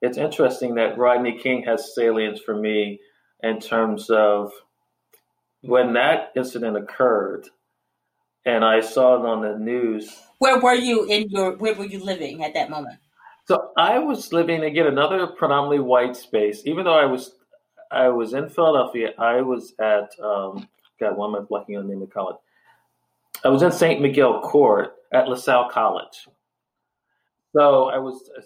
It's 0.00 0.18
interesting 0.18 0.74
that 0.76 0.98
Rodney 0.98 1.38
King 1.38 1.62
has 1.64 1.94
salience 1.94 2.40
for 2.40 2.56
me 2.56 3.00
in 3.42 3.60
terms 3.60 4.10
of 4.10 4.52
when 5.62 5.92
that 5.92 6.32
incident 6.36 6.76
occurred 6.76 7.48
and 8.44 8.64
I 8.64 8.80
saw 8.80 9.14
it 9.16 9.26
on 9.26 9.42
the 9.42 9.58
news. 9.58 10.16
Where 10.38 10.60
were 10.60 10.74
you 10.74 11.04
in 11.04 11.30
your 11.30 11.56
where 11.56 11.74
were 11.74 11.84
you 11.84 12.04
living 12.04 12.44
at 12.44 12.54
that 12.54 12.70
moment? 12.70 12.98
So 13.46 13.70
I 13.76 13.98
was 13.98 14.32
living 14.32 14.62
again 14.62 14.86
another 14.86 15.26
predominantly 15.26 15.80
white 15.80 16.16
space. 16.16 16.62
Even 16.64 16.84
though 16.84 16.98
I 16.98 17.06
was 17.06 17.34
I 17.90 18.08
was 18.08 18.34
in 18.34 18.48
Philadelphia, 18.48 19.10
I 19.18 19.42
was 19.42 19.74
at 19.78 20.10
um, 20.22 20.68
God, 20.98 21.16
why 21.16 21.26
am 21.26 21.36
I 21.36 21.40
blanking 21.40 21.78
on 21.78 21.86
the 21.86 21.94
name 21.94 22.02
of 22.02 22.10
college? 22.10 22.36
I 23.44 23.48
was 23.48 23.62
in 23.62 23.72
St. 23.72 24.00
Miguel 24.00 24.40
Court 24.40 24.94
at 25.12 25.28
LaSalle 25.28 25.68
College. 25.70 26.28
So 27.54 27.86
I 27.86 27.98
was 27.98 28.30
a 28.38 28.42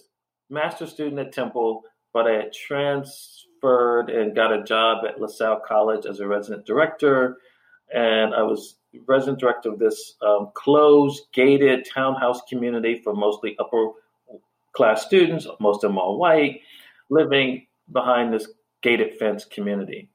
master's 0.48 0.90
student 0.90 1.18
at 1.18 1.32
Temple, 1.32 1.82
but 2.14 2.26
I 2.26 2.32
had 2.32 2.52
transferred 2.52 4.08
and 4.08 4.34
got 4.34 4.52
a 4.52 4.64
job 4.64 5.04
at 5.06 5.20
LaSalle 5.20 5.60
College 5.66 6.06
as 6.06 6.20
a 6.20 6.26
resident 6.26 6.64
director. 6.64 7.36
And 7.92 8.34
I 8.34 8.42
was 8.42 8.76
resident 9.06 9.38
director 9.38 9.70
of 9.70 9.78
this 9.78 10.14
um, 10.22 10.50
closed, 10.54 11.24
gated 11.32 11.86
townhouse 11.92 12.40
community 12.48 13.00
for 13.04 13.14
mostly 13.14 13.54
upper 13.58 13.90
class 14.72 15.04
students, 15.04 15.46
most 15.60 15.84
of 15.84 15.90
them 15.90 15.98
all 15.98 16.18
white, 16.18 16.60
living 17.10 17.66
behind 17.92 18.32
this 18.32 18.48
gated 18.82 19.18
fence 19.18 19.44
community. 19.44 20.08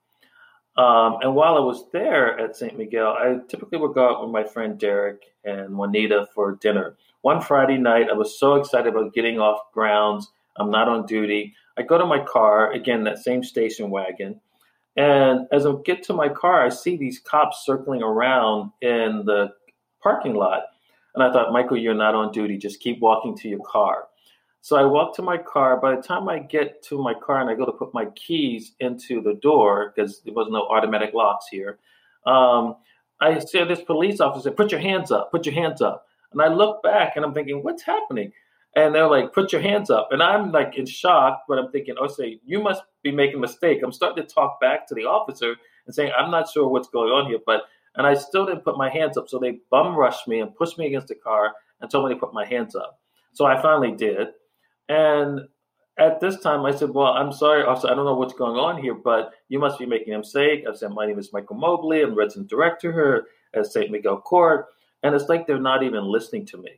Um, 0.77 1.17
and 1.21 1.36
while 1.36 1.55
I 1.57 1.60
was 1.60 1.86
there 1.91 2.39
at 2.39 2.55
St. 2.55 2.77
Miguel, 2.77 3.10
I 3.10 3.39
typically 3.49 3.77
would 3.77 3.93
go 3.93 4.10
out 4.10 4.21
with 4.21 4.31
my 4.31 4.43
friend 4.43 4.79
Derek 4.79 5.23
and 5.43 5.77
Juanita 5.77 6.27
for 6.34 6.55
dinner. 6.55 6.95
One 7.21 7.41
Friday 7.41 7.77
night, 7.77 8.07
I 8.10 8.13
was 8.13 8.39
so 8.39 8.55
excited 8.55 8.93
about 8.93 9.13
getting 9.13 9.39
off 9.39 9.71
grounds. 9.73 10.31
I'm 10.57 10.71
not 10.71 10.88
on 10.88 11.05
duty. 11.05 11.55
I 11.77 11.84
go 11.84 11.97
to 11.97 12.05
my 12.05 12.23
car, 12.23 12.71
again, 12.71 13.03
that 13.03 13.19
same 13.19 13.43
station 13.43 13.89
wagon. 13.89 14.39
And 14.95 15.47
as 15.51 15.65
I 15.65 15.73
get 15.86 16.03
to 16.03 16.13
my 16.13 16.29
car, 16.29 16.65
I 16.65 16.69
see 16.69 16.97
these 16.97 17.19
cops 17.19 17.63
circling 17.65 18.01
around 18.01 18.71
in 18.81 19.23
the 19.25 19.49
parking 20.01 20.36
lot. 20.36 20.63
And 21.15 21.23
I 21.23 21.31
thought, 21.31 21.53
Michael, 21.53 21.77
you're 21.77 21.93
not 21.93 22.15
on 22.15 22.31
duty. 22.31 22.57
Just 22.57 22.79
keep 22.79 22.99
walking 22.99 23.36
to 23.38 23.49
your 23.49 23.63
car. 23.65 24.05
So 24.62 24.76
I 24.76 24.86
walk 24.86 25.15
to 25.15 25.24
my 25.24 25.38
car. 25.38 25.78
By 25.78 25.95
the 25.95 26.02
time 26.02 26.30
I 26.30 26.39
get 26.39 26.84
to 26.84 27.02
my 27.02 27.15
car 27.15 27.41
and 27.41 27.50
I 27.50 27.56
go 27.56 27.65
to 27.65 27.71
put 27.71 27.93
my 27.93 28.06
keys 28.15 28.74
into 28.80 29.21
the 29.21 29.34
door, 29.34 29.91
because 29.93 30.21
there 30.21 30.34
was 30.34 30.47
no 30.52 30.67
automatic 30.67 31.13
locks 31.15 31.47
here, 31.50 31.80
um, 32.28 32.76
I 33.19 33.39
see 33.39 33.63
this 33.63 33.82
police 33.82 34.19
officer, 34.19 34.52
put 34.52 34.71
your 34.71 34.80
hands 34.80 35.12
up, 35.12 35.32
put 35.32 35.45
your 35.45 35.56
hands 35.56 35.82
up. 35.82 36.06
And 36.32 36.41
I 36.41 36.47
look 36.47 36.82
back 36.84 37.15
and 37.15 37.26
I'm 37.26 37.34
thinking, 37.34 37.63
what's 37.63 37.84
happening? 37.84 38.32
And 38.76 38.95
they're 38.95 39.08
like, 39.08 39.34
put 39.34 39.52
your 39.52 39.62
hands 39.62 39.89
up. 39.89 40.10
And 40.12 40.24
I'm 40.24 40.52
like 40.52 40.78
in 40.78 40.86
shock, 40.86 41.43
but 41.47 41.60
I'm 41.60 41.71
thinking, 41.71 41.95
oh, 42.00 42.08
say, 42.08 42.39
you 42.45 42.62
must 42.62 42.84
be 43.04 43.12
making 43.12 43.38
a 43.38 43.39
mistake. 43.39 43.82
I'm 43.84 43.91
starting 43.91 44.26
to 44.26 44.34
talk 44.34 44.62
back 44.62 44.88
to 44.88 44.95
the 44.95 45.06
officer 45.06 45.56
and 45.86 45.93
saying, 45.93 46.12
I'm 46.17 46.32
not 46.32 46.50
sure 46.50 46.67
what's 46.67 46.88
going 46.88 47.12
on 47.12 47.26
here. 47.26 47.39
But, 47.45 47.63
and 47.95 48.08
I 48.08 48.13
still 48.13 48.45
didn't 48.45 48.63
put 48.63 48.78
my 48.78 48.89
hands 48.89 49.17
up. 49.17 49.28
So 49.28 49.39
they 49.39 49.60
bum 49.71 49.95
rushed 49.95 50.28
me 50.28 50.39
and 50.39 50.56
pushed 50.56 50.78
me 50.78 50.88
against 50.88 51.08
the 51.08 51.15
car 51.15 51.52
and 51.82 51.91
told 51.91 52.08
me 52.08 52.13
to 52.13 52.19
put 52.19 52.34
my 52.34 52.45
hands 52.45 52.76
up. 52.76 53.00
So 53.34 53.45
I 53.45 53.62
finally 53.62 53.91
did. 53.91 54.28
And 54.91 55.47
at 55.97 56.19
this 56.19 56.38
time, 56.41 56.65
I 56.65 56.71
said, 56.71 56.89
"Well, 56.89 57.13
I'm 57.13 57.32
sorry, 57.32 57.63
officer. 57.63 57.89
I 57.89 57.95
don't 57.95 58.04
know 58.04 58.15
what's 58.15 58.34
going 58.34 58.58
on 58.58 58.82
here, 58.82 58.93
but 58.93 59.34
you 59.47 59.58
must 59.58 59.80
be 59.80 59.86
making 59.86 60.13
a 60.13 60.17
mistake." 60.17 60.65
I 60.67 60.73
said, 60.73 60.91
"My 60.91 61.06
name 61.06 61.17
is 61.17 61.32
Michael 61.32 61.56
Mobley. 61.56 62.01
I'm 62.01 62.13
resident 62.13 62.49
director 62.49 62.91
here 62.91 63.27
at 63.54 63.67
St. 63.67 63.89
Miguel 63.89 64.19
Court," 64.19 64.67
and 65.01 65.15
it's 65.15 65.30
like 65.30 65.47
they're 65.47 65.62
not 65.62 65.82
even 65.82 66.04
listening 66.04 66.45
to 66.47 66.58
me. 66.58 66.71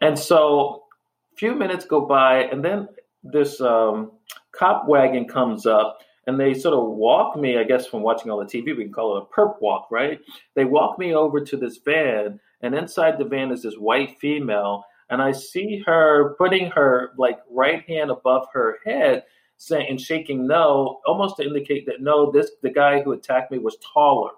And 0.00 0.16
so, 0.16 0.84
a 1.32 1.36
few 1.36 1.56
minutes 1.56 1.86
go 1.86 2.02
by, 2.02 2.44
and 2.44 2.64
then 2.64 2.88
this 3.24 3.60
um, 3.60 4.12
cop 4.52 4.86
wagon 4.86 5.26
comes 5.26 5.66
up, 5.66 5.98
and 6.28 6.38
they 6.38 6.54
sort 6.54 6.74
of 6.74 6.88
walk 6.88 7.36
me. 7.36 7.58
I 7.58 7.64
guess 7.64 7.84
from 7.88 8.02
watching 8.02 8.30
all 8.30 8.38
the 8.38 8.44
TV, 8.44 8.76
we 8.76 8.84
can 8.84 8.92
call 8.92 9.16
it 9.16 9.24
a 9.24 9.34
perp 9.34 9.60
walk, 9.60 9.88
right? 9.90 10.20
They 10.54 10.64
walk 10.64 11.00
me 11.00 11.14
over 11.14 11.40
to 11.40 11.56
this 11.56 11.78
van, 11.78 12.38
and 12.60 12.76
inside 12.76 13.18
the 13.18 13.24
van 13.24 13.50
is 13.50 13.64
this 13.64 13.74
white 13.74 14.20
female 14.20 14.84
and 15.12 15.20
I 15.20 15.32
see 15.32 15.82
her 15.86 16.34
putting 16.38 16.70
her 16.70 17.12
like 17.18 17.38
right 17.50 17.86
hand 17.86 18.10
above 18.10 18.46
her 18.54 18.78
head, 18.82 19.24
saying 19.58 19.86
and 19.90 20.00
shaking 20.00 20.46
no, 20.46 21.00
almost 21.06 21.36
to 21.36 21.46
indicate 21.46 21.84
that 21.84 22.00
no, 22.00 22.32
this 22.32 22.52
the 22.62 22.70
guy 22.70 23.02
who 23.02 23.12
attacked 23.12 23.52
me 23.52 23.58
was 23.58 23.76
taller, 23.94 24.30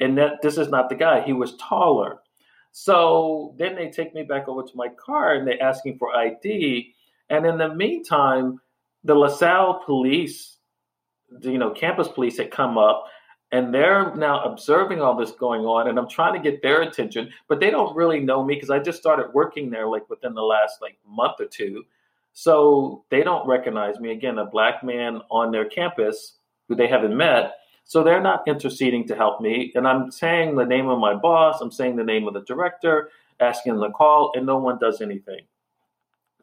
and 0.00 0.16
that 0.18 0.40
this 0.40 0.56
is 0.56 0.68
not 0.68 0.88
the 0.88 0.94
guy. 0.94 1.20
He 1.20 1.32
was 1.32 1.56
taller. 1.56 2.20
So 2.70 3.56
then 3.58 3.74
they 3.74 3.90
take 3.90 4.14
me 4.14 4.22
back 4.22 4.46
over 4.46 4.62
to 4.62 4.76
my 4.76 4.88
car 4.88 5.34
and 5.34 5.48
they're 5.48 5.60
asking 5.60 5.98
for 5.98 6.14
ID. 6.14 6.94
And 7.28 7.44
in 7.44 7.58
the 7.58 7.74
meantime, 7.74 8.60
the 9.02 9.14
LaSalle 9.14 9.82
police, 9.84 10.58
you 11.40 11.58
know, 11.58 11.70
campus 11.70 12.06
police 12.06 12.36
had 12.36 12.52
come 12.52 12.78
up 12.78 13.06
and 13.52 13.72
they're 13.72 14.14
now 14.16 14.42
observing 14.42 15.00
all 15.00 15.16
this 15.16 15.30
going 15.32 15.62
on 15.62 15.88
and 15.88 15.98
i'm 15.98 16.08
trying 16.08 16.34
to 16.34 16.50
get 16.50 16.62
their 16.62 16.82
attention 16.82 17.30
but 17.48 17.60
they 17.60 17.70
don't 17.70 17.94
really 17.96 18.20
know 18.20 18.44
me 18.44 18.54
because 18.54 18.70
i 18.70 18.78
just 18.78 18.98
started 18.98 19.32
working 19.32 19.70
there 19.70 19.86
like 19.86 20.08
within 20.10 20.34
the 20.34 20.42
last 20.42 20.82
like 20.82 20.98
month 21.06 21.34
or 21.40 21.46
two. 21.46 21.84
So 22.38 23.04
they 23.10 23.22
don't 23.22 23.48
recognize 23.48 23.98
me. 23.98 24.12
Again 24.12 24.38
a 24.38 24.44
black 24.44 24.84
man 24.84 25.22
on 25.30 25.50
their 25.50 25.64
campus 25.64 26.34
who 26.68 26.74
they 26.74 26.86
haven't 26.86 27.16
met 27.16 27.54
so 27.84 28.02
they're 28.02 28.20
not 28.20 28.42
interceding 28.48 29.06
to 29.06 29.14
help 29.14 29.40
me. 29.40 29.72
And 29.74 29.86
i'm 29.86 30.10
saying 30.10 30.56
the 30.56 30.64
name 30.64 30.88
of 30.88 30.98
my 30.98 31.14
boss 31.14 31.60
i'm 31.60 31.70
saying 31.70 31.96
the 31.96 32.04
name 32.04 32.26
of 32.26 32.34
the 32.34 32.42
director 32.42 33.10
asking 33.40 33.74
them 33.74 33.82
to 33.82 33.90
call 33.90 34.32
and 34.34 34.44
no 34.44 34.58
one 34.58 34.78
does 34.78 35.00
anything. 35.00 35.40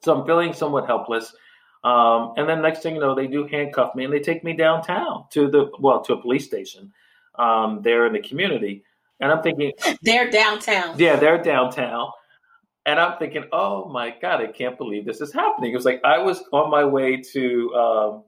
So 0.01 0.17
i'm 0.17 0.25
feeling 0.25 0.53
somewhat 0.53 0.87
helpless 0.87 1.35
um, 1.83 2.33
and 2.37 2.47
then 2.47 2.61
next 2.61 2.81
thing 2.81 2.95
you 2.95 3.01
know, 3.01 3.13
they 3.13 3.27
do 3.27 3.45
handcuff 3.45 3.93
me 3.95 4.05
and 4.05 4.13
they 4.13 4.19
take 4.19 4.43
me 4.43 4.55
downtown 4.55 5.25
to 5.31 5.49
the 5.49 5.69
well 5.79 6.01
to 6.03 6.13
a 6.13 6.21
police 6.21 6.45
station 6.45 6.93
um, 7.35 7.81
there 7.81 8.05
in 8.05 8.13
the 8.13 8.21
community. 8.21 8.83
And 9.19 9.31
I'm 9.31 9.41
thinking 9.43 9.73
they're 10.01 10.29
downtown. 10.29 10.97
Yeah, 10.97 11.17
they're 11.17 11.41
downtown. 11.41 12.09
And 12.85 12.99
I'm 12.99 13.17
thinking, 13.17 13.45
oh 13.53 13.87
my 13.89 14.13
god, 14.21 14.41
I 14.41 14.47
can't 14.47 14.77
believe 14.77 15.05
this 15.05 15.21
is 15.21 15.31
happening. 15.31 15.71
It 15.71 15.75
was 15.75 15.85
like 15.85 16.01
I 16.03 16.17
was 16.17 16.43
on 16.51 16.69
my 16.69 16.83
way 16.83 17.21
to 17.31 17.73
um, 17.73 18.23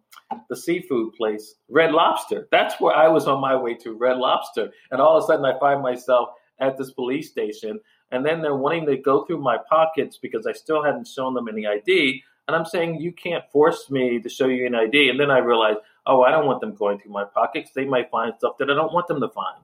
the 0.49 0.55
seafood 0.55 1.13
place, 1.13 1.55
Red 1.69 1.91
Lobster. 1.91 2.47
That's 2.51 2.79
where 2.79 2.95
I 2.95 3.07
was 3.07 3.27
on 3.27 3.41
my 3.41 3.55
way 3.55 3.73
to, 3.75 3.93
Red 3.93 4.17
Lobster. 4.17 4.71
And 4.91 5.01
all 5.01 5.17
of 5.17 5.23
a 5.23 5.27
sudden, 5.27 5.45
I 5.45 5.59
find 5.59 5.81
myself 5.81 6.29
at 6.59 6.77
this 6.77 6.91
police 6.91 7.29
station. 7.29 7.79
And 8.11 8.25
then 8.25 8.41
they're 8.41 8.55
wanting 8.55 8.85
to 8.85 8.97
go 8.97 9.25
through 9.25 9.41
my 9.41 9.57
pockets 9.69 10.17
because 10.17 10.47
I 10.47 10.53
still 10.53 10.83
hadn't 10.83 11.07
shown 11.07 11.33
them 11.33 11.49
any 11.49 11.67
ID. 11.67 12.23
And 12.47 12.55
I'm 12.55 12.65
saying, 12.65 13.01
you 13.01 13.11
can't 13.11 13.43
force 13.51 13.89
me 13.89 14.19
to 14.19 14.29
show 14.29 14.47
you 14.47 14.67
an 14.67 14.75
ID. 14.75 15.09
And 15.09 15.19
then 15.19 15.31
I 15.31 15.39
realized, 15.39 15.79
oh, 16.05 16.21
I 16.21 16.31
don't 16.31 16.45
want 16.45 16.61
them 16.61 16.75
going 16.75 16.99
through 16.99 17.11
my 17.11 17.23
pockets. 17.23 17.71
They 17.75 17.85
might 17.85 18.11
find 18.11 18.33
stuff 18.37 18.57
that 18.59 18.69
I 18.69 18.75
don't 18.75 18.93
want 18.93 19.07
them 19.07 19.19
to 19.21 19.29
find. 19.29 19.63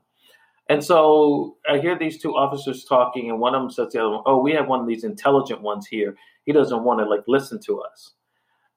And 0.69 0.83
so 0.83 1.57
I 1.69 1.79
hear 1.79 1.97
these 1.97 2.17
two 2.17 2.35
officers 2.35 2.85
talking, 2.85 3.29
and 3.29 3.39
one 3.39 3.53
of 3.53 3.61
them 3.61 3.69
says 3.69 3.91
to 3.91 3.97
the 3.97 4.03
other 4.05 4.09
one, 4.11 4.23
oh, 4.25 4.37
we 4.37 4.53
have 4.53 4.67
one 4.67 4.79
of 4.79 4.87
these 4.87 5.03
intelligent 5.03 5.61
ones 5.61 5.85
here. 5.85 6.15
He 6.45 6.53
doesn't 6.53 6.83
want 6.83 6.99
to 7.01 7.05
like 7.05 7.23
listen 7.27 7.59
to 7.65 7.81
us. 7.81 8.13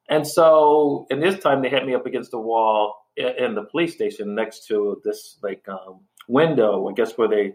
And 0.09 0.27
so, 0.27 1.07
and 1.11 1.23
this 1.23 1.39
time 1.39 1.63
they 1.63 1.69
had 1.69 1.87
me 1.87 1.95
up 1.95 2.05
against 2.05 2.33
the 2.33 2.39
wall 2.39 3.07
in 3.17 3.55
the 3.55 3.63
police 3.63 3.95
station 3.95 4.35
next 4.35 4.67
to 4.67 5.01
this 5.05 5.39
like 5.43 5.67
um, 5.69 6.01
window, 6.29 6.89
I 6.89 6.93
guess 6.93 7.13
where 7.13 7.29
they, 7.29 7.55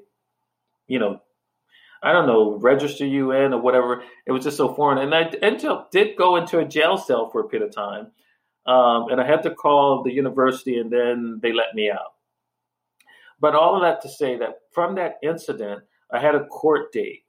you 0.88 1.00
know, 1.00 1.22
I 2.02 2.14
don't 2.14 2.28
know, 2.28 2.58
register 2.58 3.06
you 3.06 3.32
in 3.32 3.54
or 3.54 3.62
whatever. 3.62 4.04
It 4.26 4.32
was 4.32 4.44
just 4.44 4.58
so 4.58 4.74
foreign. 4.74 5.00
And 5.00 5.14
I 5.14 5.32
ended 5.42 5.66
up, 5.66 5.92
did 5.92 6.18
go 6.18 6.38
into 6.38 6.60
a 6.60 6.66
jail 6.66 6.98
cell 6.98 7.30
for 7.30 7.42
a 7.42 7.48
period 7.48 7.68
of 7.68 7.76
time. 7.76 8.08
Um, 8.66 9.10
and 9.10 9.20
I 9.20 9.26
had 9.26 9.44
to 9.44 9.54
call 9.54 10.04
the 10.04 10.12
university 10.12 10.78
and 10.78 10.92
then 10.92 11.40
they 11.42 11.52
let 11.52 11.74
me 11.74 11.90
out. 11.90 12.14
But 13.40 13.56
all 13.56 13.76
of 13.76 13.82
that 13.82 14.02
to 14.02 14.10
say 14.10 14.38
that 14.38 14.60
from 14.72 14.96
that 14.96 15.16
incident, 15.24 15.84
I 16.12 16.20
had 16.20 16.36
a 16.36 16.46
court 16.46 16.92
date 16.92 17.24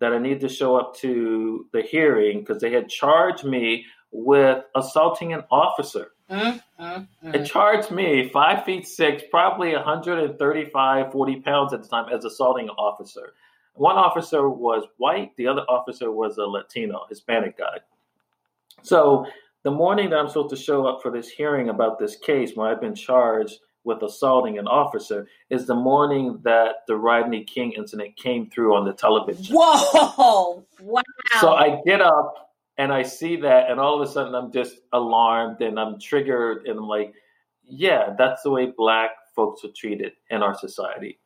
that 0.00 0.12
I 0.12 0.18
needed 0.18 0.40
to 0.40 0.48
show 0.48 0.76
up 0.76 0.96
to 0.96 1.66
the 1.72 1.82
hearing 1.82 2.40
because 2.40 2.60
they 2.60 2.72
had 2.72 2.88
charged 2.88 3.44
me 3.44 3.86
with 4.10 4.62
assaulting 4.74 5.32
an 5.32 5.44
officer. 5.50 6.08
Mm, 6.30 6.62
mm, 6.80 7.08
mm. 7.24 7.34
It 7.34 7.44
charged 7.44 7.90
me 7.90 8.28
five 8.28 8.64
feet 8.64 8.86
six, 8.86 9.22
probably 9.30 9.72
135, 9.74 11.12
40 11.12 11.36
pounds 11.40 11.72
at 11.72 11.82
the 11.82 11.88
time 11.88 12.06
as 12.12 12.24
assaulting 12.24 12.68
an 12.68 12.74
officer. 12.76 13.32
One 13.74 13.96
officer 13.96 14.48
was 14.48 14.84
white, 14.98 15.34
the 15.36 15.46
other 15.46 15.62
officer 15.62 16.12
was 16.12 16.38
a 16.38 16.44
Latino, 16.44 17.06
Hispanic 17.08 17.56
guy. 17.56 17.78
So 18.82 19.26
the 19.62 19.70
morning 19.70 20.10
that 20.10 20.18
I'm 20.18 20.28
supposed 20.28 20.50
to 20.50 20.56
show 20.56 20.86
up 20.86 21.00
for 21.02 21.10
this 21.10 21.30
hearing 21.30 21.68
about 21.68 21.98
this 21.98 22.16
case, 22.16 22.52
where 22.54 22.68
I've 22.68 22.80
been 22.80 22.94
charged 22.94 23.60
with 23.84 24.02
assaulting 24.02 24.58
an 24.58 24.66
officer, 24.66 25.26
is 25.50 25.66
the 25.66 25.74
morning 25.74 26.38
that 26.42 26.86
the 26.86 26.96
Rodney 26.96 27.44
King 27.44 27.72
incident 27.72 28.16
came 28.16 28.48
through 28.50 28.76
on 28.76 28.84
the 28.84 28.92
television. 28.92 29.54
Whoa! 29.56 30.64
Wow. 30.80 31.02
So 31.40 31.54
I 31.54 31.80
get 31.84 32.00
up 32.00 32.52
and 32.78 32.92
I 32.92 33.02
see 33.02 33.36
that, 33.36 33.70
and 33.70 33.80
all 33.80 34.00
of 34.00 34.08
a 34.08 34.12
sudden 34.12 34.34
I'm 34.34 34.52
just 34.52 34.80
alarmed 34.92 35.60
and 35.62 35.78
I'm 35.78 35.98
triggered, 35.98 36.66
and 36.66 36.78
I'm 36.78 36.88
like, 36.88 37.14
yeah, 37.66 38.14
that's 38.18 38.42
the 38.42 38.50
way 38.50 38.72
black 38.76 39.10
folks 39.34 39.64
are 39.64 39.72
treated 39.74 40.12
in 40.30 40.42
our 40.42 40.56
society. 40.58 41.18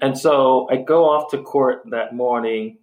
And 0.00 0.16
so 0.16 0.68
I 0.70 0.76
go 0.76 1.04
off 1.10 1.30
to 1.30 1.42
court 1.42 1.82
that 1.90 2.14
morning, 2.14 2.78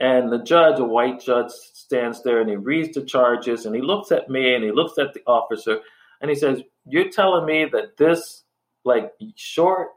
and 0.00 0.32
the 0.32 0.42
judge, 0.42 0.80
a 0.80 0.84
white 0.84 1.20
judge, 1.20 1.50
stands 1.50 2.22
there 2.22 2.40
and 2.40 2.50
he 2.50 2.56
reads 2.56 2.94
the 2.94 3.04
charges 3.04 3.66
and 3.66 3.74
he 3.74 3.80
looks 3.82 4.10
at 4.10 4.28
me 4.28 4.54
and 4.54 4.64
he 4.64 4.72
looks 4.72 4.98
at 4.98 5.14
the 5.14 5.20
officer 5.26 5.80
and 6.20 6.30
he 6.30 6.34
says, 6.34 6.62
You're 6.86 7.10
telling 7.10 7.46
me 7.46 7.66
that 7.72 7.96
this, 7.96 8.42
like, 8.84 9.12
short 9.36 9.88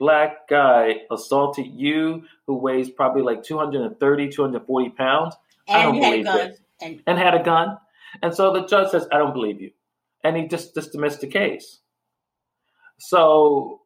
black 0.00 0.48
guy 0.48 0.96
assaulted 1.10 1.66
you 1.66 2.24
who 2.46 2.56
weighs 2.56 2.90
probably 2.90 3.22
like 3.22 3.42
230, 3.44 4.28
240 4.30 4.90
pounds? 4.90 5.34
And 5.68 5.76
I 5.76 5.82
don't 5.82 6.00
believe 6.00 6.26
it. 6.26 6.60
And-, 6.80 7.02
and 7.06 7.18
had 7.18 7.34
a 7.34 7.42
gun. 7.42 7.78
And 8.22 8.34
so 8.34 8.52
the 8.52 8.66
judge 8.66 8.90
says, 8.90 9.06
I 9.12 9.18
don't 9.18 9.32
believe 9.32 9.60
you. 9.60 9.70
And 10.24 10.36
he 10.36 10.48
just 10.48 10.74
dismissed 10.74 11.20
the 11.20 11.26
case. 11.26 11.80
So, 12.98 13.82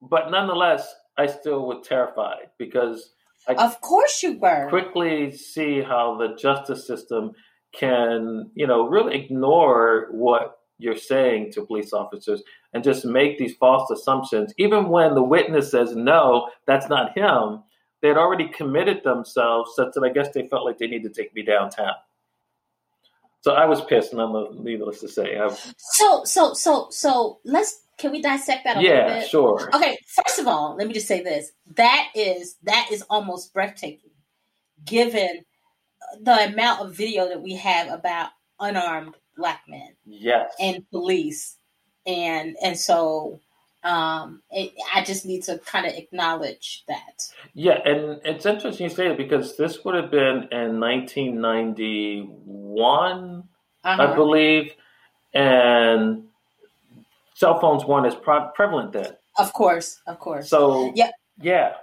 but 0.00 0.30
nonetheless, 0.30 0.94
I 1.16 1.26
still 1.26 1.66
was 1.66 1.86
terrified 1.86 2.50
because 2.58 3.12
I 3.48 3.54
of 3.54 3.80
course 3.80 4.22
you 4.22 4.38
were 4.38 4.68
quickly 4.68 5.32
see 5.32 5.82
how 5.82 6.16
the 6.16 6.34
justice 6.36 6.86
system 6.86 7.32
can, 7.72 8.50
you 8.54 8.66
know, 8.66 8.86
really 8.88 9.16
ignore 9.16 10.08
what 10.10 10.58
you're 10.78 10.96
saying 10.96 11.52
to 11.52 11.64
police 11.64 11.92
officers 11.92 12.42
and 12.72 12.82
just 12.82 13.04
make 13.04 13.38
these 13.38 13.54
false 13.54 13.90
assumptions. 13.90 14.52
Even 14.58 14.88
when 14.88 15.14
the 15.14 15.22
witness 15.22 15.70
says 15.70 15.94
no, 15.94 16.50
that's 16.66 16.88
not 16.88 17.16
him, 17.16 17.62
they 18.02 18.08
had 18.08 18.16
already 18.16 18.48
committed 18.48 19.02
themselves 19.04 19.72
such 19.74 19.92
that 19.94 20.04
I 20.04 20.12
guess 20.12 20.30
they 20.32 20.46
felt 20.48 20.64
like 20.64 20.78
they 20.78 20.86
needed 20.86 21.14
to 21.14 21.22
take 21.22 21.34
me 21.34 21.42
downtown. 21.42 21.94
So 23.40 23.52
I 23.52 23.66
was 23.66 23.84
pissed, 23.84 24.12
and 24.12 24.22
I'm 24.22 24.64
needless 24.64 25.00
to 25.00 25.08
say. 25.08 25.36
I've... 25.36 25.58
So, 25.76 26.24
so, 26.24 26.54
so, 26.54 26.88
so 26.90 27.40
let's 27.44 27.82
can 27.98 28.12
we 28.12 28.22
dissect 28.22 28.64
that 28.64 28.78
a 28.78 28.82
yeah, 28.82 29.06
little 29.06 29.20
bit? 29.20 29.28
sure. 29.28 29.70
Okay, 29.74 29.98
first 30.06 30.38
of 30.38 30.46
all, 30.46 30.76
let 30.76 30.86
me 30.86 30.94
just 30.94 31.08
say 31.08 31.22
this. 31.22 31.52
That 31.76 32.08
is 32.14 32.56
that 32.64 32.88
is 32.90 33.02
almost 33.08 33.52
breathtaking 33.52 34.10
given 34.84 35.44
the 36.20 36.46
amount 36.46 36.80
of 36.80 36.94
video 36.94 37.28
that 37.28 37.42
we 37.42 37.54
have 37.54 37.90
about 37.90 38.30
unarmed 38.60 39.14
black 39.36 39.62
men. 39.68 39.96
Yes. 40.04 40.54
And 40.60 40.88
police. 40.90 41.56
And 42.06 42.56
and 42.62 42.78
so 42.78 43.40
um, 43.82 44.42
it, 44.50 44.72
I 44.94 45.02
just 45.04 45.26
need 45.26 45.42
to 45.44 45.58
kind 45.58 45.86
of 45.86 45.94
acknowledge 45.94 46.84
that. 46.88 47.22
Yeah, 47.52 47.80
and 47.84 48.20
it's 48.24 48.46
interesting 48.46 48.84
you 48.84 48.90
say 48.94 49.08
that 49.08 49.18
because 49.18 49.56
this 49.56 49.84
would 49.84 49.94
have 49.94 50.10
been 50.10 50.48
in 50.50 50.80
1991, 50.80 53.44
uh-huh. 53.84 54.02
I 54.02 54.14
believe, 54.14 54.72
and 55.34 56.24
cell 57.34 57.60
phones 57.60 57.84
weren't 57.84 58.06
as 58.06 58.14
pre- 58.14 58.48
prevalent 58.54 58.92
then. 58.92 59.12
Of 59.38 59.52
course, 59.52 60.00
of 60.06 60.18
course. 60.18 60.48
So 60.48 60.92
yeah, 60.94 61.10
yeah. 61.40 61.74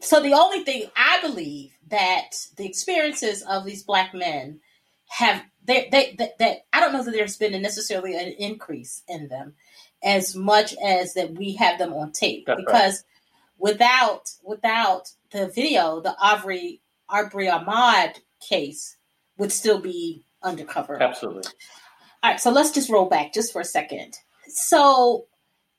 So 0.00 0.22
the 0.22 0.34
only 0.34 0.64
thing 0.64 0.84
I 0.96 1.20
believe 1.20 1.72
that 1.88 2.30
the 2.56 2.66
experiences 2.66 3.42
of 3.42 3.64
these 3.64 3.82
black 3.82 4.14
men 4.14 4.60
have 5.08 5.42
they, 5.64 5.88
they, 5.90 6.14
that, 6.18 6.38
that 6.38 6.66
I 6.72 6.80
don't 6.80 6.92
know 6.92 7.02
that 7.02 7.10
there's 7.10 7.36
been 7.36 7.60
necessarily 7.60 8.14
an 8.16 8.34
increase 8.38 9.02
in 9.08 9.28
them 9.28 9.54
as 10.02 10.36
much 10.36 10.74
as 10.84 11.14
that 11.14 11.32
we 11.32 11.54
have 11.54 11.78
them 11.78 11.94
on 11.94 12.12
tape 12.12 12.44
That's 12.46 12.60
because 12.60 13.04
right. 13.04 13.72
without 13.72 14.30
without 14.42 15.10
the 15.30 15.48
video, 15.48 16.00
the 16.00 16.14
Arbery 16.20 16.82
Arbery 17.08 17.46
Ahmaud 17.46 18.16
case 18.40 18.96
would 19.38 19.52
still 19.52 19.80
be 19.80 20.26
undercover. 20.42 21.02
Absolutely. 21.02 21.50
All 22.22 22.30
right, 22.30 22.40
so 22.40 22.50
let's 22.50 22.70
just 22.70 22.90
roll 22.90 23.06
back 23.06 23.32
just 23.32 23.52
for 23.52 23.60
a 23.60 23.64
second. 23.64 24.18
So 24.48 25.26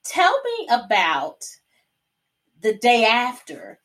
tell 0.03 0.41
me 0.43 0.67
about 0.69 1.43
the 2.61 2.73
day 2.73 3.05
after. 3.05 3.79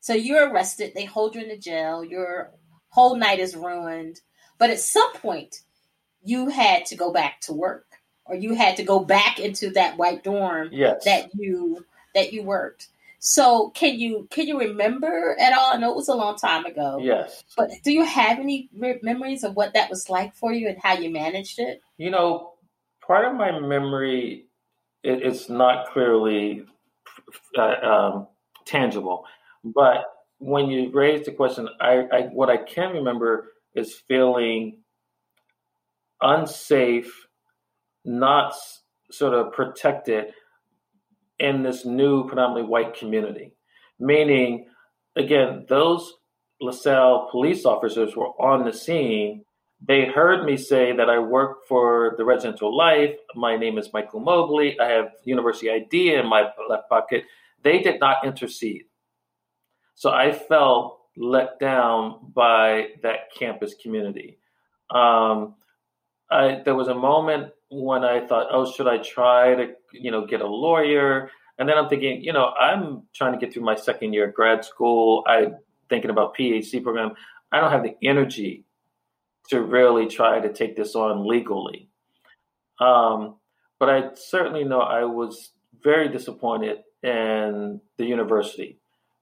So 0.00 0.14
you're 0.14 0.50
arrested, 0.50 0.92
they 0.94 1.04
hold 1.04 1.34
you 1.34 1.42
in 1.42 1.48
the 1.48 1.58
jail, 1.58 2.04
your 2.04 2.52
whole 2.88 3.16
night 3.16 3.38
is 3.38 3.54
ruined. 3.54 4.20
But 4.58 4.70
at 4.70 4.80
some 4.80 5.12
point, 5.14 5.60
you 6.22 6.48
had 6.48 6.86
to 6.86 6.96
go 6.96 7.12
back 7.12 7.40
to 7.42 7.52
work 7.52 7.86
or 8.24 8.36
you 8.36 8.54
had 8.54 8.76
to 8.76 8.82
go 8.82 9.00
back 9.00 9.38
into 9.38 9.70
that 9.70 9.96
white 9.96 10.22
dorm 10.22 10.68
yes. 10.72 11.04
that 11.04 11.30
you 11.34 11.84
that 12.14 12.32
you 12.32 12.42
worked. 12.42 12.88
So 13.20 13.70
can 13.70 13.98
you 13.98 14.28
can 14.30 14.46
you 14.46 14.58
remember 14.58 15.36
at 15.40 15.52
all? 15.52 15.72
I 15.72 15.78
know 15.78 15.90
it 15.90 15.96
was 15.96 16.08
a 16.08 16.14
long 16.14 16.36
time 16.36 16.66
ago. 16.66 16.98
Yes. 17.02 17.42
But 17.56 17.70
do 17.82 17.92
you 17.92 18.04
have 18.04 18.38
any 18.38 18.68
re- 18.76 19.00
memories 19.02 19.42
of 19.42 19.56
what 19.56 19.74
that 19.74 19.90
was 19.90 20.08
like 20.08 20.34
for 20.34 20.52
you 20.52 20.68
and 20.68 20.78
how 20.78 20.94
you 20.94 21.10
managed 21.10 21.58
it? 21.58 21.82
You 21.96 22.10
know, 22.10 22.52
part 23.08 23.24
of 23.24 23.34
my 23.34 23.58
memory 23.58 24.46
it, 25.02 25.22
it's 25.22 25.48
not 25.48 25.90
clearly 25.92 26.64
uh, 27.58 27.74
um, 27.82 28.28
tangible, 28.66 29.24
but 29.64 30.04
when 30.38 30.70
you 30.70 30.90
raised 30.92 31.24
the 31.24 31.32
question, 31.32 31.68
I, 31.80 32.04
I 32.12 32.20
what 32.32 32.50
I 32.50 32.58
can 32.58 32.92
remember 32.92 33.52
is 33.74 34.02
feeling 34.06 34.78
unsafe, 36.20 37.12
not 38.04 38.54
sort 39.10 39.34
of 39.34 39.52
protected 39.52 40.26
in 41.38 41.62
this 41.62 41.84
new 41.84 42.26
predominantly 42.26 42.68
white 42.68 42.94
community. 42.94 43.52
Meaning, 43.98 44.66
again, 45.16 45.66
those 45.68 46.14
LaSalle 46.60 47.28
police 47.30 47.64
officers 47.64 48.16
were 48.16 48.28
on 48.40 48.64
the 48.64 48.72
scene. 48.72 49.44
They 49.86 50.06
heard 50.06 50.44
me 50.44 50.56
say 50.56 50.94
that 50.96 51.08
I 51.08 51.18
work 51.18 51.66
for 51.66 52.14
the 52.18 52.24
Residential 52.24 52.76
Life. 52.76 53.16
My 53.36 53.56
name 53.56 53.78
is 53.78 53.92
Michael 53.92 54.20
Mobley. 54.20 54.78
I 54.80 54.88
have 54.88 55.12
university 55.24 55.70
ID 55.70 56.14
in 56.14 56.26
my 56.26 56.50
left 56.68 56.88
pocket. 56.88 57.24
They 57.62 57.78
did 57.80 58.00
not 58.00 58.24
intercede. 58.24 58.84
So 59.94 60.10
I 60.10 60.32
felt 60.32 61.00
let 61.16 61.58
down 61.58 62.32
by 62.34 62.88
that 63.02 63.32
campus 63.36 63.74
community. 63.80 64.38
Um, 64.90 65.54
I, 66.30 66.60
there 66.64 66.74
was 66.74 66.88
a 66.88 66.94
moment 66.94 67.52
when 67.70 68.04
I 68.04 68.26
thought, 68.26 68.48
oh, 68.50 68.70
should 68.70 68.88
I 68.88 68.98
try 68.98 69.54
to, 69.54 69.72
you 69.92 70.10
know, 70.10 70.26
get 70.26 70.40
a 70.40 70.46
lawyer? 70.46 71.30
And 71.58 71.68
then 71.68 71.76
I'm 71.76 71.88
thinking, 71.88 72.22
you 72.22 72.32
know, 72.32 72.46
I'm 72.50 73.02
trying 73.14 73.32
to 73.32 73.38
get 73.38 73.52
through 73.52 73.64
my 73.64 73.74
second 73.76 74.12
year 74.12 74.28
of 74.28 74.34
grad 74.34 74.64
school. 74.64 75.24
I'm 75.26 75.56
thinking 75.88 76.10
about 76.10 76.36
PhD 76.36 76.82
program. 76.82 77.12
I 77.50 77.60
don't 77.60 77.72
have 77.72 77.82
the 77.82 77.96
energy 78.02 78.64
to 79.48 79.62
really 79.62 80.06
try 80.06 80.40
to 80.40 80.52
take 80.52 80.76
this 80.76 80.94
on 80.94 81.26
legally. 81.26 81.88
Um, 82.80 83.36
but 83.78 83.88
I 83.88 84.10
certainly 84.14 84.64
know 84.64 84.80
I 84.80 85.04
was 85.04 85.52
very 85.82 86.08
disappointed 86.08 86.78
in 87.02 87.80
the 87.96 88.04
university 88.04 88.78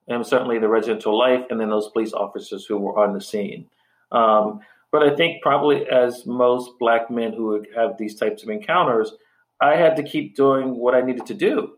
and 0.09 0.27
certainly 0.27 0.59
the 0.59 0.69
residential 0.69 1.17
life 1.17 1.45
and 1.51 1.61
then 1.61 1.71
those 1.71 1.91
police 1.91 2.13
officers 2.13 2.65
who 2.65 2.79
were 2.79 2.99
on 2.99 3.13
the 3.13 3.21
scene. 3.21 3.67
Um, 4.13 4.61
but 4.93 5.03
I 5.03 5.15
think 5.15 5.43
probably 5.43 5.87
as 5.89 6.27
most 6.27 6.71
black 6.79 7.11
men 7.11 7.33
who 7.33 7.65
have 7.75 7.99
these 7.99 8.15
types 8.15 8.43
of 8.43 8.49
encounters, 8.49 9.13
I 9.61 9.77
had 9.77 9.97
to 9.97 10.03
keep 10.03 10.37
doing 10.37 10.77
what 10.77 10.95
I 10.95 11.01
needed 11.01 11.27
to 11.27 11.35
do, 11.35 11.77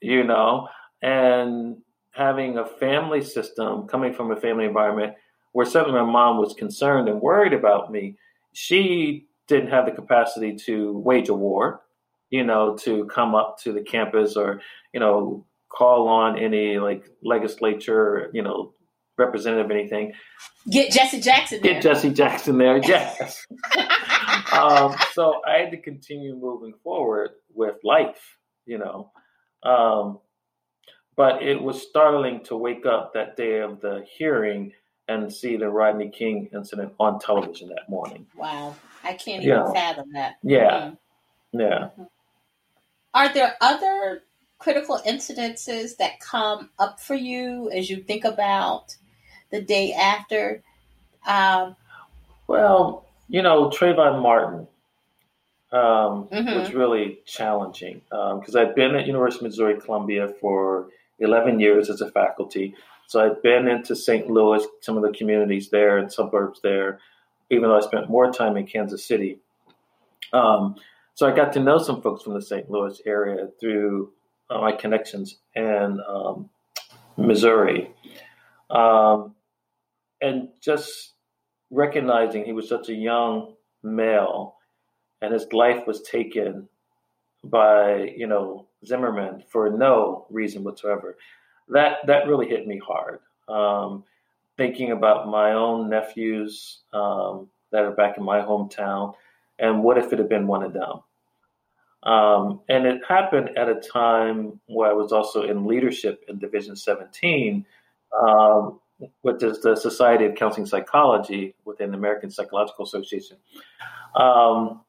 you 0.00 0.24
know, 0.24 0.68
and 1.02 1.76
having 2.12 2.58
a 2.58 2.66
family 2.66 3.22
system 3.22 3.86
coming 3.86 4.14
from 4.14 4.30
a 4.30 4.40
family 4.40 4.64
environment 4.64 5.14
where 5.54 5.64
certainly 5.64 5.98
my 5.98 6.04
mom 6.04 6.36
was 6.36 6.52
concerned 6.52 7.08
and 7.08 7.20
worried 7.20 7.52
about 7.52 7.90
me. 7.90 8.16
She 8.52 9.28
didn't 9.46 9.70
have 9.70 9.86
the 9.86 9.92
capacity 9.92 10.56
to 10.66 10.98
wage 10.98 11.28
a 11.28 11.34
war, 11.34 11.80
you 12.28 12.44
know, 12.44 12.76
to 12.78 13.04
come 13.06 13.36
up 13.36 13.58
to 13.60 13.72
the 13.72 13.80
campus 13.80 14.36
or, 14.36 14.60
you 14.92 14.98
know, 14.98 15.46
call 15.68 16.08
on 16.08 16.36
any 16.36 16.78
like 16.78 17.08
legislature, 17.22 18.30
you 18.34 18.42
know, 18.42 18.74
representative, 19.16 19.70
anything. 19.70 20.12
Get 20.68 20.90
Jesse 20.90 21.20
Jackson 21.20 21.60
there. 21.62 21.74
Get 21.74 21.82
Jesse 21.82 22.10
Jackson 22.10 22.58
there, 22.58 22.78
yes. 22.84 23.46
um, 24.52 24.96
so 25.12 25.40
I 25.46 25.58
had 25.58 25.70
to 25.70 25.80
continue 25.80 26.34
moving 26.34 26.74
forward 26.82 27.30
with 27.54 27.76
life, 27.84 28.38
you 28.66 28.78
know. 28.78 29.12
Um, 29.62 30.18
but 31.16 31.44
it 31.44 31.62
was 31.62 31.80
startling 31.80 32.42
to 32.46 32.56
wake 32.56 32.86
up 32.86 33.14
that 33.14 33.36
day 33.36 33.60
of 33.60 33.80
the 33.80 34.04
hearing 34.18 34.72
and 35.08 35.32
see 35.32 35.56
the 35.56 35.68
Rodney 35.68 36.08
King 36.08 36.48
incident 36.52 36.92
on 36.98 37.18
television 37.18 37.68
that 37.68 37.88
morning. 37.88 38.26
Wow. 38.36 38.74
I 39.02 39.14
can't 39.14 39.42
even 39.42 39.48
yeah. 39.48 39.72
fathom 39.72 40.12
that. 40.12 40.36
Yeah. 40.42 40.70
Mm-hmm. 40.70 41.60
Yeah. 41.60 41.78
Mm-hmm. 41.78 42.02
Are 43.12 43.32
there 43.32 43.54
other 43.60 44.22
critical 44.58 45.00
incidences 45.06 45.96
that 45.98 46.20
come 46.20 46.70
up 46.78 47.00
for 47.00 47.14
you 47.14 47.70
as 47.70 47.90
you 47.90 47.98
think 47.98 48.24
about 48.24 48.96
the 49.50 49.60
day 49.60 49.92
after? 49.92 50.62
Um, 51.26 51.76
well, 52.46 53.06
you 53.28 53.42
know, 53.42 53.68
Trayvon 53.68 54.20
Martin 54.22 54.66
um, 55.70 56.28
mm-hmm. 56.28 56.58
was 56.58 56.72
really 56.72 57.20
challenging 57.26 58.00
because 58.08 58.56
um, 58.56 58.60
I've 58.60 58.74
been 58.74 58.94
at 58.94 59.06
University 59.06 59.44
of 59.44 59.50
Missouri 59.50 59.80
Columbia 59.80 60.28
for 60.40 60.88
11 61.18 61.60
years 61.60 61.90
as 61.90 62.00
a 62.00 62.10
faculty. 62.10 62.74
So 63.06 63.20
I've 63.24 63.42
been 63.42 63.68
into 63.68 63.94
St. 63.94 64.28
Louis, 64.28 64.64
some 64.80 64.96
of 64.96 65.02
the 65.02 65.16
communities 65.16 65.70
there 65.70 65.98
and 65.98 66.12
suburbs 66.12 66.60
there, 66.62 67.00
even 67.50 67.68
though 67.68 67.76
I 67.76 67.80
spent 67.80 68.10
more 68.10 68.32
time 68.32 68.56
in 68.56 68.66
Kansas 68.66 69.04
City. 69.04 69.38
Um, 70.32 70.76
so 71.14 71.28
I 71.28 71.34
got 71.34 71.52
to 71.52 71.60
know 71.60 71.78
some 71.78 72.02
folks 72.02 72.22
from 72.24 72.34
the 72.34 72.42
St. 72.42 72.70
Louis 72.70 73.00
area 73.06 73.48
through 73.60 74.12
uh, 74.50 74.60
my 74.60 74.72
connections 74.72 75.38
in 75.54 76.00
um, 76.08 76.50
Missouri. 77.16 77.90
Um, 78.70 79.34
and 80.20 80.48
just 80.60 81.12
recognizing 81.70 82.44
he 82.44 82.52
was 82.52 82.68
such 82.68 82.88
a 82.88 82.94
young 82.94 83.54
male 83.82 84.56
and 85.20 85.32
his 85.32 85.52
life 85.52 85.86
was 85.86 86.02
taken 86.02 86.68
by, 87.44 88.12
you 88.16 88.26
know, 88.26 88.66
Zimmerman 88.86 89.44
for 89.48 89.70
no 89.70 90.26
reason 90.30 90.64
whatsoever. 90.64 91.16
That 91.68 92.06
that 92.06 92.26
really 92.26 92.48
hit 92.48 92.66
me 92.66 92.80
hard. 92.84 93.20
Um, 93.48 94.04
thinking 94.56 94.92
about 94.92 95.28
my 95.28 95.52
own 95.52 95.90
nephews 95.90 96.80
um, 96.92 97.48
that 97.72 97.84
are 97.84 97.92
back 97.92 98.18
in 98.18 98.24
my 98.24 98.40
hometown, 98.40 99.14
and 99.58 99.82
what 99.82 99.98
if 99.98 100.12
it 100.12 100.18
had 100.18 100.28
been 100.28 100.46
one 100.46 100.62
of 100.62 100.72
them? 100.72 101.00
Um, 102.04 102.60
and 102.68 102.86
it 102.86 103.00
happened 103.08 103.56
at 103.56 103.68
a 103.68 103.76
time 103.76 104.60
where 104.66 104.90
I 104.90 104.92
was 104.92 105.10
also 105.10 105.42
in 105.42 105.66
leadership 105.66 106.22
in 106.28 106.38
Division 106.38 106.76
17, 106.76 107.64
um, 108.20 108.78
which 109.22 109.42
is 109.42 109.60
the 109.60 109.74
Society 109.74 110.26
of 110.26 110.34
Counseling 110.34 110.66
Psychology 110.66 111.54
within 111.64 111.90
the 111.90 111.96
American 111.96 112.30
Psychological 112.30 112.84
Association. 112.84 113.38
Um, 114.14 114.82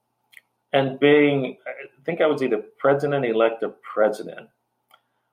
and 0.73 0.99
being, 0.99 1.57
I 1.65 2.03
think 2.03 2.19
I 2.19 2.27
was 2.27 2.43
either 2.43 2.61
president 2.77 3.23
elect 3.23 3.63
or 3.63 3.73
president. 3.81 4.49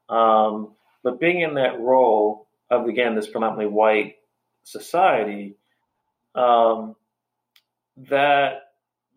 Um, 0.09 0.75
but 1.03 1.21
being 1.21 1.41
in 1.41 1.55
that 1.55 1.81
role 1.81 2.47
of, 2.71 2.87
again, 2.87 3.15
this 3.15 3.27
predominantly 3.27 3.67
white 3.67 4.17
society, 4.65 5.57
um, 6.35 6.97
that 7.97 8.73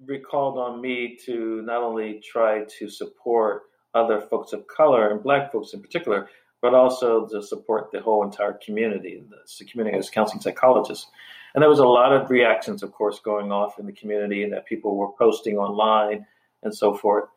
recalled 0.05 0.57
on 0.57 0.81
me 0.81 1.17
to 1.25 1.61
not 1.61 1.81
only 1.81 2.19
try 2.19 2.65
to 2.79 2.89
support 2.89 3.63
other 3.93 4.19
folks 4.19 4.51
of 4.51 4.67
color 4.67 5.09
and 5.09 5.23
black 5.23 5.51
folks 5.51 5.73
in 5.73 5.81
particular, 5.81 6.27
but 6.61 6.73
also 6.73 7.27
to 7.27 7.41
support 7.41 7.91
the 7.91 8.01
whole 8.01 8.23
entire 8.23 8.53
community, 8.53 9.23
the 9.59 9.65
community 9.65 9.97
as 9.97 10.09
counseling 10.09 10.41
psychologists. 10.41 11.07
And 11.53 11.61
there 11.61 11.69
was 11.69 11.79
a 11.79 11.87
lot 11.87 12.11
of 12.11 12.29
reactions, 12.29 12.83
of 12.83 12.91
course, 12.91 13.19
going 13.19 13.51
off 13.51 13.79
in 13.79 13.85
the 13.85 13.93
community 13.93 14.43
and 14.43 14.51
that 14.51 14.65
people 14.65 14.97
were 14.97 15.11
posting 15.11 15.57
online 15.57 16.25
and 16.63 16.75
so 16.75 16.93
forth. 16.93 17.29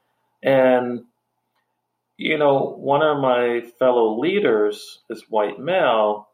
And, 0.43 1.05
you 2.19 2.37
know, 2.37 2.75
one 2.77 3.01
of 3.01 3.21
my 3.21 3.63
fellow 3.79 4.19
leaders, 4.19 4.99
this 5.09 5.23
white 5.31 5.59
male, 5.59 6.29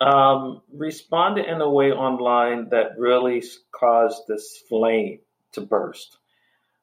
um, 0.00 0.62
responded 0.72 1.44
in 1.44 1.60
a 1.60 1.68
way 1.68 1.92
online 1.92 2.70
that 2.70 2.98
really 2.98 3.44
caused 3.70 4.22
this 4.26 4.62
flame 4.66 5.20
to 5.52 5.60
burst. 5.60 6.16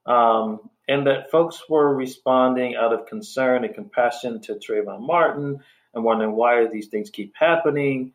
Um, 0.05 0.69
and 0.87 1.07
that 1.07 1.31
folks 1.31 1.67
were 1.67 1.93
responding 1.93 2.75
out 2.75 2.93
of 2.93 3.07
concern 3.07 3.65
and 3.65 3.73
compassion 3.73 4.39
to 4.41 4.53
Trayvon 4.53 5.01
Martin 5.01 5.59
and 5.93 6.03
wondering 6.03 6.33
why 6.33 6.67
these 6.67 6.87
things 6.87 7.09
keep 7.09 7.33
happening. 7.35 8.13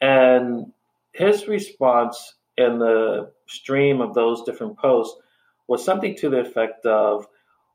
And 0.00 0.72
his 1.12 1.46
response 1.46 2.34
in 2.56 2.80
the 2.80 3.30
stream 3.46 4.00
of 4.00 4.12
those 4.12 4.42
different 4.42 4.76
posts 4.76 5.16
was 5.68 5.84
something 5.84 6.16
to 6.16 6.28
the 6.28 6.40
effect 6.40 6.84
of, 6.84 7.26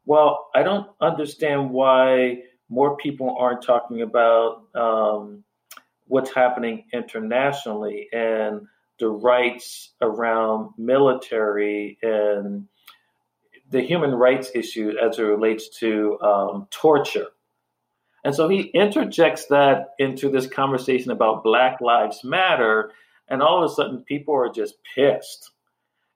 well, 0.07 0.47
I 0.55 0.63
don't 0.63 0.87
understand 1.01 1.69
why 1.69 2.43
more 2.69 2.95
people 2.95 3.35
aren't 3.37 3.61
talking 3.61 4.01
about 4.01 4.63
um, 4.73 5.43
what's 6.05 6.33
happening 6.33 6.85
internationally 6.93 8.07
and 8.13 8.67
the 8.99 9.09
rights 9.09 9.91
around 10.01 10.71
military 10.77 11.97
and 12.01 12.67
the 13.69 13.81
human 13.81 14.11
rights 14.11 14.49
issue 14.55 14.93
as 14.97 15.19
it 15.19 15.23
relates 15.23 15.77
to 15.79 16.17
um, 16.21 16.67
torture. 16.71 17.27
And 18.23 18.33
so 18.33 18.47
he 18.47 18.61
interjects 18.61 19.47
that 19.47 19.89
into 19.99 20.29
this 20.31 20.47
conversation 20.47 21.11
about 21.11 21.43
Black 21.43 21.81
Lives 21.81 22.23
Matter, 22.23 22.91
and 23.27 23.41
all 23.41 23.61
of 23.61 23.69
a 23.69 23.73
sudden 23.73 24.03
people 24.07 24.35
are 24.35 24.49
just 24.49 24.75
pissed. 24.95 25.51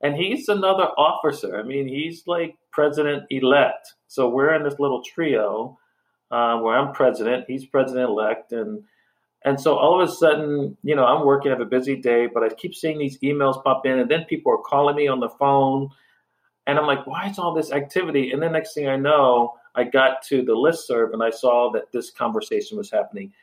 And 0.03 0.15
he's 0.15 0.49
another 0.49 0.87
officer. 0.97 1.59
I 1.59 1.63
mean, 1.63 1.87
he's 1.87 2.23
like 2.25 2.55
president 2.71 3.23
elect. 3.29 3.93
So 4.07 4.29
we're 4.29 4.53
in 4.55 4.63
this 4.63 4.79
little 4.79 5.03
trio 5.03 5.77
uh, 6.31 6.59
where 6.59 6.77
I'm 6.77 6.93
president, 6.93 7.45
he's 7.47 7.65
president 7.65 8.09
elect, 8.09 8.51
and 8.53 8.83
and 9.43 9.59
so 9.59 9.75
all 9.75 9.99
of 9.99 10.07
a 10.07 10.11
sudden, 10.11 10.77
you 10.83 10.95
know, 10.95 11.03
I'm 11.03 11.25
working, 11.25 11.51
I 11.51 11.55
have 11.55 11.61
a 11.61 11.65
busy 11.65 11.95
day, 11.95 12.27
but 12.31 12.43
I 12.43 12.49
keep 12.49 12.75
seeing 12.75 12.99
these 12.99 13.17
emails 13.19 13.61
pop 13.63 13.85
in, 13.85 13.99
and 13.99 14.09
then 14.09 14.25
people 14.25 14.51
are 14.53 14.59
calling 14.59 14.95
me 14.95 15.07
on 15.07 15.19
the 15.19 15.29
phone, 15.29 15.89
and 16.67 16.77
I'm 16.77 16.85
like, 16.85 17.05
why 17.07 17.27
is 17.27 17.39
all 17.39 17.53
this 17.53 17.71
activity? 17.71 18.31
And 18.31 18.41
the 18.41 18.49
next 18.49 18.73
thing 18.73 18.87
I 18.87 18.95
know, 18.95 19.55
I 19.75 19.83
got 19.83 20.21
to 20.27 20.43
the 20.43 20.55
list 20.55 20.87
serve 20.87 21.13
and 21.13 21.23
I 21.23 21.29
saw 21.29 21.71
that 21.73 21.91
this 21.91 22.11
conversation 22.11 22.77
was 22.77 22.91
happening. 22.91 23.33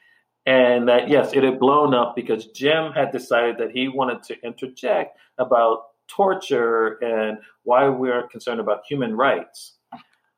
And 0.47 0.89
that, 0.89 1.09
yes, 1.09 1.33
it 1.35 1.43
had 1.43 1.59
blown 1.59 1.95
up 1.95 2.17
because 2.17 2.47
Jim 2.47 2.93
had 2.93 3.13
decided 3.13 3.59
that 3.59 3.71
he 3.71 3.89
wanted 3.89 4.23
to 4.25 4.41
interject 4.43 5.19
about 5.37 5.88
torture 6.09 6.99
and 7.03 7.39
why 7.65 7.89
we 7.89 8.11
are 8.11 8.27
concerned 8.29 8.61
about 8.61 8.83
human 8.89 9.17
rights. 9.17 9.75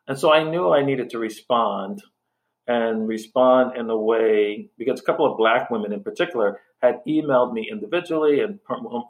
And 0.09 0.19
so 0.19 0.33
I 0.33 0.43
knew 0.43 0.73
I 0.73 0.83
needed 0.83 1.11
to 1.11 1.19
respond 1.19 2.03
and 2.67 3.09
respond 3.09 3.77
in 3.77 3.91
a 3.91 3.97
way 3.97 4.69
because 4.79 5.01
a 5.01 5.03
couple 5.03 5.31
of 5.31 5.37
black 5.37 5.71
women 5.71 5.93
in 5.93 6.03
particular 6.03 6.61
had 6.81 7.01
emailed 7.07 7.53
me 7.53 7.69
individually 7.71 8.41
and, 8.41 8.61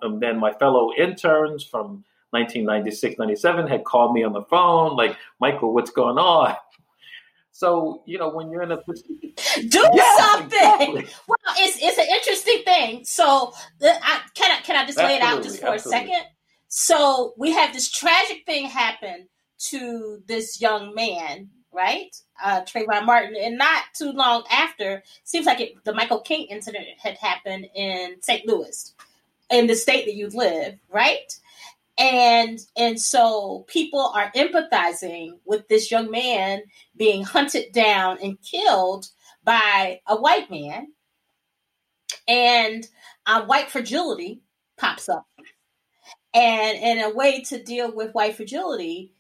and 0.03 0.21
then 0.21 0.39
my 0.39 0.53
fellow 0.53 0.91
interns 0.97 1.63
from 1.63 2.05
1996 2.31 3.19
97 3.19 3.67
had 3.67 3.85
called 3.85 4.15
me 4.15 4.23
on 4.23 4.33
the 4.33 4.43
phone 4.43 4.97
like 4.97 5.17
michael 5.41 5.75
what's 5.75 5.91
going 5.91 6.17
on 6.17 6.55
so 7.51 8.03
you 8.07 8.19
know 8.19 8.31
when 8.31 8.51
you're 8.51 8.63
in 8.63 8.73
a 8.73 8.77
do 8.77 9.91
yeah, 9.93 10.17
something 10.17 10.53
exactly. 10.53 11.07
well 11.29 11.55
it's 11.59 11.77
it's 11.83 11.99
an 11.99 12.07
interesting 12.17 12.63
thing 12.65 13.05
so 13.05 13.53
uh, 13.83 13.89
I, 14.03 14.21
can 14.35 14.53
i 14.53 14.61
can 14.63 14.77
i 14.77 14.87
just 14.87 14.99
absolutely, 14.99 15.07
lay 15.07 15.17
it 15.17 15.23
out 15.23 15.43
just 15.43 15.61
for 15.61 15.67
absolutely. 15.69 15.99
a 15.99 16.15
second 16.15 16.31
so 16.71 17.35
we 17.37 17.51
have 17.53 17.75
this 17.75 17.91
tragic 17.91 18.47
thing 18.47 18.65
happen 18.65 19.29
to 19.59 20.23
this 20.27 20.61
young 20.63 20.95
man 20.95 21.51
right? 21.73 22.15
Uh, 22.43 22.63
Trayvon 22.63 23.07
Martin, 23.07 23.37
and 23.37 23.59
not 23.59 23.85
too 23.95 24.13
long 24.13 24.45
after, 24.51 25.03
seems 25.25 25.47
like 25.47 25.61
it, 25.61 25.85
the 25.85 25.95
Michael 25.95 26.21
King 26.21 26.47
incident 26.47 26.87
had 26.99 27.17
happened 27.17 27.67
in 27.75 28.17
St. 28.21 28.47
Louis, 28.47 28.93
in 29.51 29.67
the 29.67 29.75
state 29.75 30.07
that 30.07 30.15
you 30.15 30.29
live, 30.29 30.79
right? 30.91 31.33
And 31.99 32.59
and 32.77 33.01
so 33.01 33.65
people 33.69 34.01
are 34.15 34.33
empathizing 34.33 35.39
with 35.45 35.69
this 35.69 35.91
young 35.91 36.11
man 36.11 36.63
being 36.97 37.25
hunted 37.25 37.73
down 37.73 38.19
and 38.23 38.41
killed 38.43 39.09
by 39.45 40.01
a 40.07 40.17
white 40.17 40.51
man, 40.51 40.89
and 42.27 42.89
uh, 43.27 43.45
white 43.45 43.71
fragility 43.71 44.41
pops 44.79 45.09
up. 45.09 45.27
And 46.33 46.79
in 46.79 46.99
a 47.05 47.15
way 47.15 47.43
to 47.43 47.63
deal 47.63 47.93
with 47.93 48.15
white 48.15 48.37
fragility, 48.37 49.13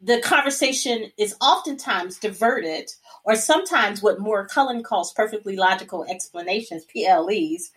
the 0.00 0.20
conversation 0.20 1.10
is 1.18 1.34
oftentimes 1.40 2.18
diverted, 2.18 2.90
or 3.24 3.34
sometimes 3.34 4.02
what 4.02 4.20
Moore 4.20 4.46
Cullen 4.46 4.82
calls 4.82 5.12
perfectly 5.12 5.56
logical 5.56 6.04
explanations, 6.04 6.84
PLEs. 6.84 7.72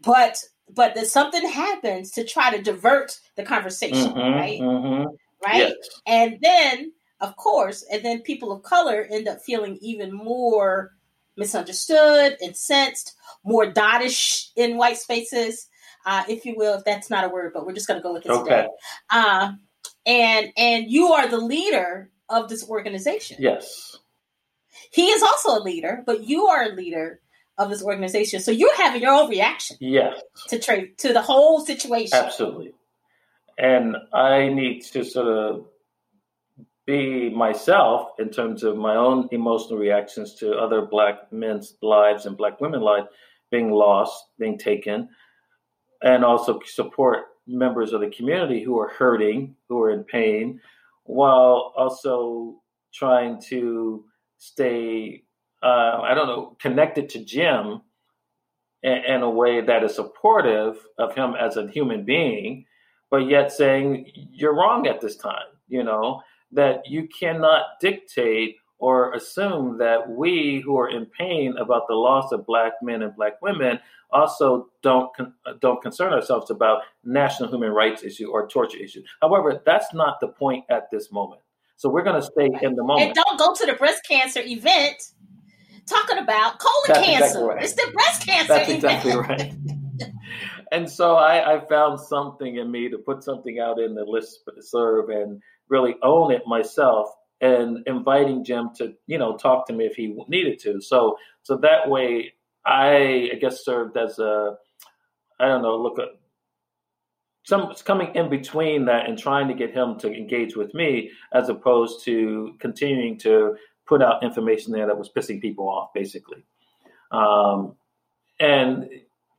But 0.00 0.42
but 0.74 0.94
that 0.94 1.06
something 1.06 1.46
happens 1.46 2.12
to 2.12 2.24
try 2.24 2.56
to 2.56 2.62
divert 2.62 3.18
the 3.36 3.42
conversation, 3.42 4.12
mm-hmm, 4.12 4.18
right? 4.18 4.60
Mm-hmm. 4.60 5.14
Right, 5.44 5.74
yes. 5.76 6.00
and 6.06 6.38
then 6.40 6.92
of 7.22 7.36
course, 7.36 7.84
and 7.90 8.04
then 8.04 8.20
people 8.22 8.50
of 8.52 8.64
color 8.64 9.06
end 9.08 9.28
up 9.28 9.40
feeling 9.42 9.78
even 9.80 10.12
more 10.12 10.92
misunderstood, 11.36 12.36
incensed, 12.42 13.14
more 13.44 13.72
dottish 13.72 14.50
in 14.56 14.76
white 14.76 14.98
spaces, 14.98 15.68
uh, 16.04 16.24
if 16.28 16.44
you 16.44 16.54
will. 16.56 16.74
If 16.74 16.84
that's 16.84 17.10
not 17.10 17.24
a 17.24 17.28
word, 17.28 17.52
but 17.54 17.66
we're 17.66 17.74
just 17.74 17.86
going 17.86 17.98
to 17.98 18.02
go 18.02 18.12
with 18.12 18.26
it 18.26 18.30
okay. 18.30 18.42
today. 18.42 18.68
Uh, 19.10 19.52
and 20.06 20.52
and 20.56 20.90
you 20.90 21.08
are 21.08 21.28
the 21.28 21.38
leader 21.38 22.10
of 22.28 22.48
this 22.48 22.68
organization. 22.68 23.36
Yes. 23.40 23.96
He 24.90 25.06
is 25.06 25.22
also 25.22 25.58
a 25.58 25.62
leader, 25.62 26.02
but 26.04 26.24
you 26.24 26.46
are 26.46 26.64
a 26.64 26.74
leader 26.74 27.20
of 27.58 27.70
this 27.70 27.82
organization. 27.82 28.40
So 28.40 28.50
you're 28.50 28.76
having 28.76 29.02
your 29.02 29.12
own 29.12 29.30
reaction. 29.30 29.76
Yes. 29.80 30.20
To 30.48 30.58
trade 30.58 30.98
to 30.98 31.12
the 31.12 31.22
whole 31.22 31.60
situation. 31.60 32.18
Absolutely. 32.18 32.72
And 33.58 33.96
I 34.12 34.48
need 34.48 34.82
to 34.92 35.04
sort 35.04 35.28
of 35.28 35.66
be 36.86 37.30
myself 37.30 38.08
in 38.18 38.30
terms 38.30 38.64
of 38.64 38.76
my 38.76 38.96
own 38.96 39.28
emotional 39.30 39.78
reactions 39.78 40.34
to 40.36 40.54
other 40.54 40.82
black 40.82 41.32
men's 41.32 41.74
lives 41.80 42.26
and 42.26 42.36
black 42.36 42.60
women's 42.60 42.82
lives 42.82 43.06
being 43.50 43.70
lost, 43.70 44.24
being 44.38 44.58
taken, 44.58 45.08
and 46.02 46.24
also 46.24 46.60
support 46.64 47.26
members 47.46 47.92
of 47.92 48.00
the 48.00 48.10
community 48.10 48.62
who 48.62 48.78
are 48.78 48.88
hurting, 48.88 49.54
who 49.68 49.80
are 49.80 49.90
in 49.90 50.04
pain, 50.04 50.60
while 51.04 51.72
also 51.76 52.60
trying 52.92 53.40
to 53.40 54.04
stay, 54.38 55.22
uh, 55.62 56.00
I 56.02 56.14
don't 56.14 56.26
know, 56.26 56.56
connected 56.60 57.08
to 57.10 57.24
Jim 57.24 57.80
in, 58.82 59.04
in, 59.06 59.22
a 59.22 59.30
way 59.30 59.60
that 59.60 59.82
is 59.82 59.94
supportive 59.94 60.76
of 60.98 61.14
him 61.14 61.34
as 61.34 61.56
a 61.56 61.68
human 61.68 62.04
being, 62.04 62.64
but 63.10 63.28
yet 63.28 63.52
saying, 63.52 64.10
you're 64.14 64.54
wrong 64.54 64.86
at 64.86 65.00
this 65.00 65.16
time, 65.16 65.46
you 65.68 65.82
know, 65.82 66.22
that 66.52 66.88
you 66.88 67.08
cannot 67.08 67.80
dictate 67.80 68.56
or 68.82 69.12
assume 69.12 69.78
that 69.78 70.10
we 70.10 70.60
who 70.64 70.76
are 70.76 70.90
in 70.90 71.06
pain 71.06 71.54
about 71.56 71.82
the 71.86 71.94
loss 71.94 72.32
of 72.32 72.44
black 72.44 72.72
men 72.82 73.00
and 73.00 73.14
black 73.14 73.40
women 73.40 73.78
also 74.10 74.66
don't 74.82 75.08
uh, 75.20 75.52
don't 75.60 75.80
concern 75.80 76.12
ourselves 76.12 76.50
about 76.50 76.82
national 77.04 77.48
human 77.48 77.70
rights 77.70 78.02
issue 78.02 78.28
or 78.28 78.48
torture 78.48 78.78
issue. 78.78 79.00
However, 79.20 79.62
that's 79.64 79.94
not 79.94 80.18
the 80.20 80.26
point 80.26 80.64
at 80.68 80.90
this 80.90 81.12
moment. 81.12 81.42
So 81.76 81.90
we're 81.90 82.02
going 82.02 82.20
to 82.20 82.26
stay 82.26 82.50
in 82.60 82.74
the 82.74 82.82
moment. 82.82 83.06
And 83.06 83.14
don't 83.14 83.38
go 83.38 83.54
to 83.54 83.66
the 83.66 83.74
breast 83.74 84.02
cancer 84.06 84.40
event 84.44 84.96
talking 85.86 86.18
about 86.18 86.58
colon 86.58 86.82
that's 86.88 87.06
cancer. 87.06 87.24
Exactly 87.24 87.44
right. 87.44 87.62
It's 87.62 87.74
the 87.74 87.90
breast 87.92 88.26
cancer. 88.26 88.48
That's 88.48 88.68
event. 88.68 88.84
exactly 88.84 89.16
right. 89.16 89.54
and 90.72 90.90
so 90.90 91.14
I, 91.14 91.54
I, 91.54 91.66
found 91.68 92.00
something 92.00 92.56
in 92.56 92.68
me 92.68 92.88
to 92.90 92.98
put 92.98 93.22
something 93.22 93.60
out 93.60 93.78
in 93.78 93.94
the 93.94 94.04
list 94.04 94.40
for 94.44 94.52
the 94.56 94.62
serve 94.62 95.08
and 95.08 95.40
really 95.68 95.94
own 96.02 96.32
it 96.32 96.42
myself 96.46 97.08
and 97.42 97.86
inviting 97.86 98.44
Jim 98.44 98.70
to, 98.76 98.94
you 99.06 99.18
know, 99.18 99.36
talk 99.36 99.66
to 99.66 99.72
me 99.72 99.84
if 99.84 99.96
he 99.96 100.16
needed 100.28 100.58
to. 100.60 100.80
So, 100.80 101.16
so 101.42 101.56
that 101.58 101.88
way, 101.90 102.32
I, 102.64 103.30
I 103.32 103.38
guess 103.40 103.64
served 103.64 103.96
as 103.96 104.18
a, 104.20 104.56
I 105.40 105.48
don't 105.48 105.62
know, 105.62 105.76
look 105.76 105.98
at 105.98 106.08
some 107.44 107.74
coming 107.84 108.14
in 108.14 108.30
between 108.30 108.84
that 108.84 109.08
and 109.08 109.18
trying 109.18 109.48
to 109.48 109.54
get 109.54 109.74
him 109.74 109.98
to 109.98 110.12
engage 110.12 110.54
with 110.56 110.72
me, 110.72 111.10
as 111.32 111.48
opposed 111.48 112.04
to 112.04 112.54
continuing 112.60 113.18
to 113.18 113.56
put 113.84 114.00
out 114.00 114.22
information 114.22 114.72
there 114.72 114.86
that 114.86 114.96
was 114.96 115.10
pissing 115.10 115.40
people 115.40 115.68
off, 115.68 115.92
basically. 115.92 116.44
Um, 117.10 117.74
and 118.38 118.88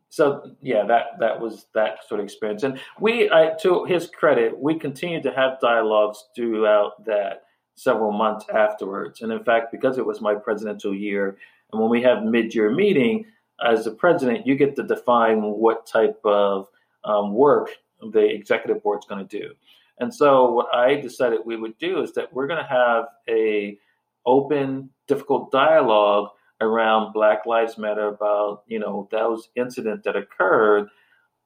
so 0.09 0.51
yeah 0.61 0.85
that 0.85 1.19
that 1.19 1.39
was 1.39 1.65
that 1.73 2.07
sort 2.07 2.19
of 2.19 2.23
experience 2.23 2.61
and 2.61 2.79
we 2.99 3.31
I, 3.31 3.55
to 3.61 3.83
his 3.85 4.07
credit 4.07 4.55
we 4.55 4.77
continued 4.77 5.23
to 5.23 5.33
have 5.33 5.59
dialogues 5.59 6.23
throughout 6.35 7.03
that 7.05 7.42
several 7.75 8.11
months 8.11 8.45
afterwards. 8.53 9.21
And 9.21 9.31
in 9.31 9.43
fact, 9.43 9.71
because 9.71 9.97
it 9.97 10.05
was 10.05 10.21
my 10.21 10.35
presidential 10.35 10.93
year, 10.93 11.37
and 11.71 11.81
when 11.81 11.89
we 11.89 12.01
have 12.03 12.23
mid-year 12.23 12.71
meeting, 12.71 13.25
as 13.63 13.85
the 13.85 13.91
president, 13.91 14.45
you 14.45 14.55
get 14.55 14.75
to 14.75 14.83
define 14.83 15.41
what 15.41 15.85
type 15.85 16.19
of 16.23 16.67
um, 17.03 17.33
work 17.33 17.69
the 18.11 18.23
executive 18.23 18.83
board 18.83 18.99
is 18.99 19.05
going 19.05 19.25
to 19.25 19.39
do. 19.39 19.53
And 19.99 20.13
so, 20.13 20.51
what 20.51 20.73
I 20.73 20.95
decided 20.95 21.39
we 21.45 21.55
would 21.55 21.77
do 21.77 22.01
is 22.01 22.13
that 22.13 22.33
we're 22.33 22.47
going 22.47 22.63
to 22.63 22.69
have 22.69 23.05
a 23.29 23.77
open, 24.25 24.89
difficult 25.07 25.51
dialogue 25.51 26.29
around 26.61 27.13
Black 27.13 27.45
Lives 27.45 27.77
Matter 27.77 28.07
about 28.07 28.63
you 28.67 28.79
know 28.79 29.07
those 29.11 29.49
incidents 29.55 30.03
that 30.05 30.15
occurred, 30.15 30.89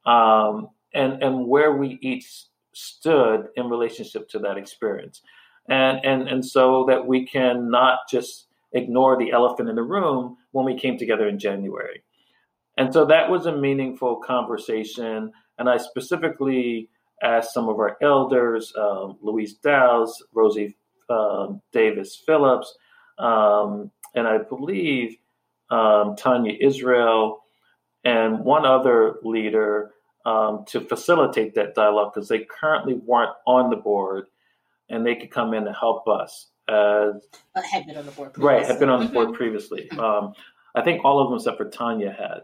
um, 0.06 0.70
and 0.94 1.22
and 1.22 1.46
where 1.46 1.74
we 1.74 2.00
each 2.02 2.46
stood 2.74 3.50
in 3.56 3.70
relationship 3.70 4.30
to 4.30 4.40
that 4.40 4.58
experience 4.58 5.22
and 5.70 6.04
and 6.06 6.28
and 6.28 6.46
so 6.46 6.86
that 6.88 7.06
we 7.06 7.26
can 7.26 7.70
not 7.70 8.00
just 8.10 8.48
ignore 8.74 9.18
the 9.18 9.32
elephant 9.32 9.70
in 9.70 9.76
the 9.76 9.84
room 9.84 10.38
when 10.52 10.66
we 10.66 10.78
came 10.78 10.98
together 10.98 11.28
in 11.28 11.40
January. 11.40 12.04
And 12.78 12.94
so 12.94 13.06
that 13.06 13.30
was 13.30 13.46
a 13.46 13.58
meaningful 13.58 14.18
conversation. 14.18 15.32
And 15.58 15.70
I 15.70 15.78
specifically 15.78 16.90
asked 17.24 17.54
some 17.54 17.70
of 17.70 17.80
our 17.80 17.98
elders, 18.02 18.72
um, 18.78 19.18
Louise 19.22 19.56
Douce, 19.56 20.22
Rosie 20.34 20.78
um, 21.10 21.62
Davis 21.72 22.22
Phillips, 22.26 22.76
um, 23.18 23.90
and 24.14 24.28
I 24.28 24.38
believe 24.38 25.18
um, 25.72 26.16
Tania 26.16 26.56
Israel, 26.60 27.44
and 28.04 28.40
one 28.40 28.66
other 28.66 29.16
leader 29.24 29.92
um, 30.26 30.66
to 30.68 30.82
facilitate 30.82 31.56
that 31.56 31.74
dialogue 31.74 32.14
because 32.14 32.30
they 32.30 32.46
currently 32.46 32.96
weren't 32.96 33.32
on 33.46 33.70
the 33.70 33.76
board 33.76 34.28
and 34.90 35.06
they 35.06 35.16
could 35.16 35.32
come 35.32 35.54
in 35.54 35.66
and 35.66 35.76
help 35.76 36.08
us 36.08 36.48
as 36.70 37.16
uh, 37.56 37.62
had 37.62 37.86
been 37.86 37.98
on 37.98 38.06
the 38.06 38.12
board 38.12 38.34
previously. 38.34 38.56
right 38.56 38.66
had 38.66 38.80
been 38.80 38.90
on 38.90 39.00
the 39.00 39.06
mm-hmm. 39.06 39.14
board 39.14 39.34
previously 39.34 39.90
um, 39.92 40.34
i 40.76 40.82
think 40.82 41.04
all 41.06 41.20
of 41.20 41.30
them 41.30 41.38
except 41.38 41.58
for 41.58 41.70
tania 41.70 42.12
had 42.12 42.42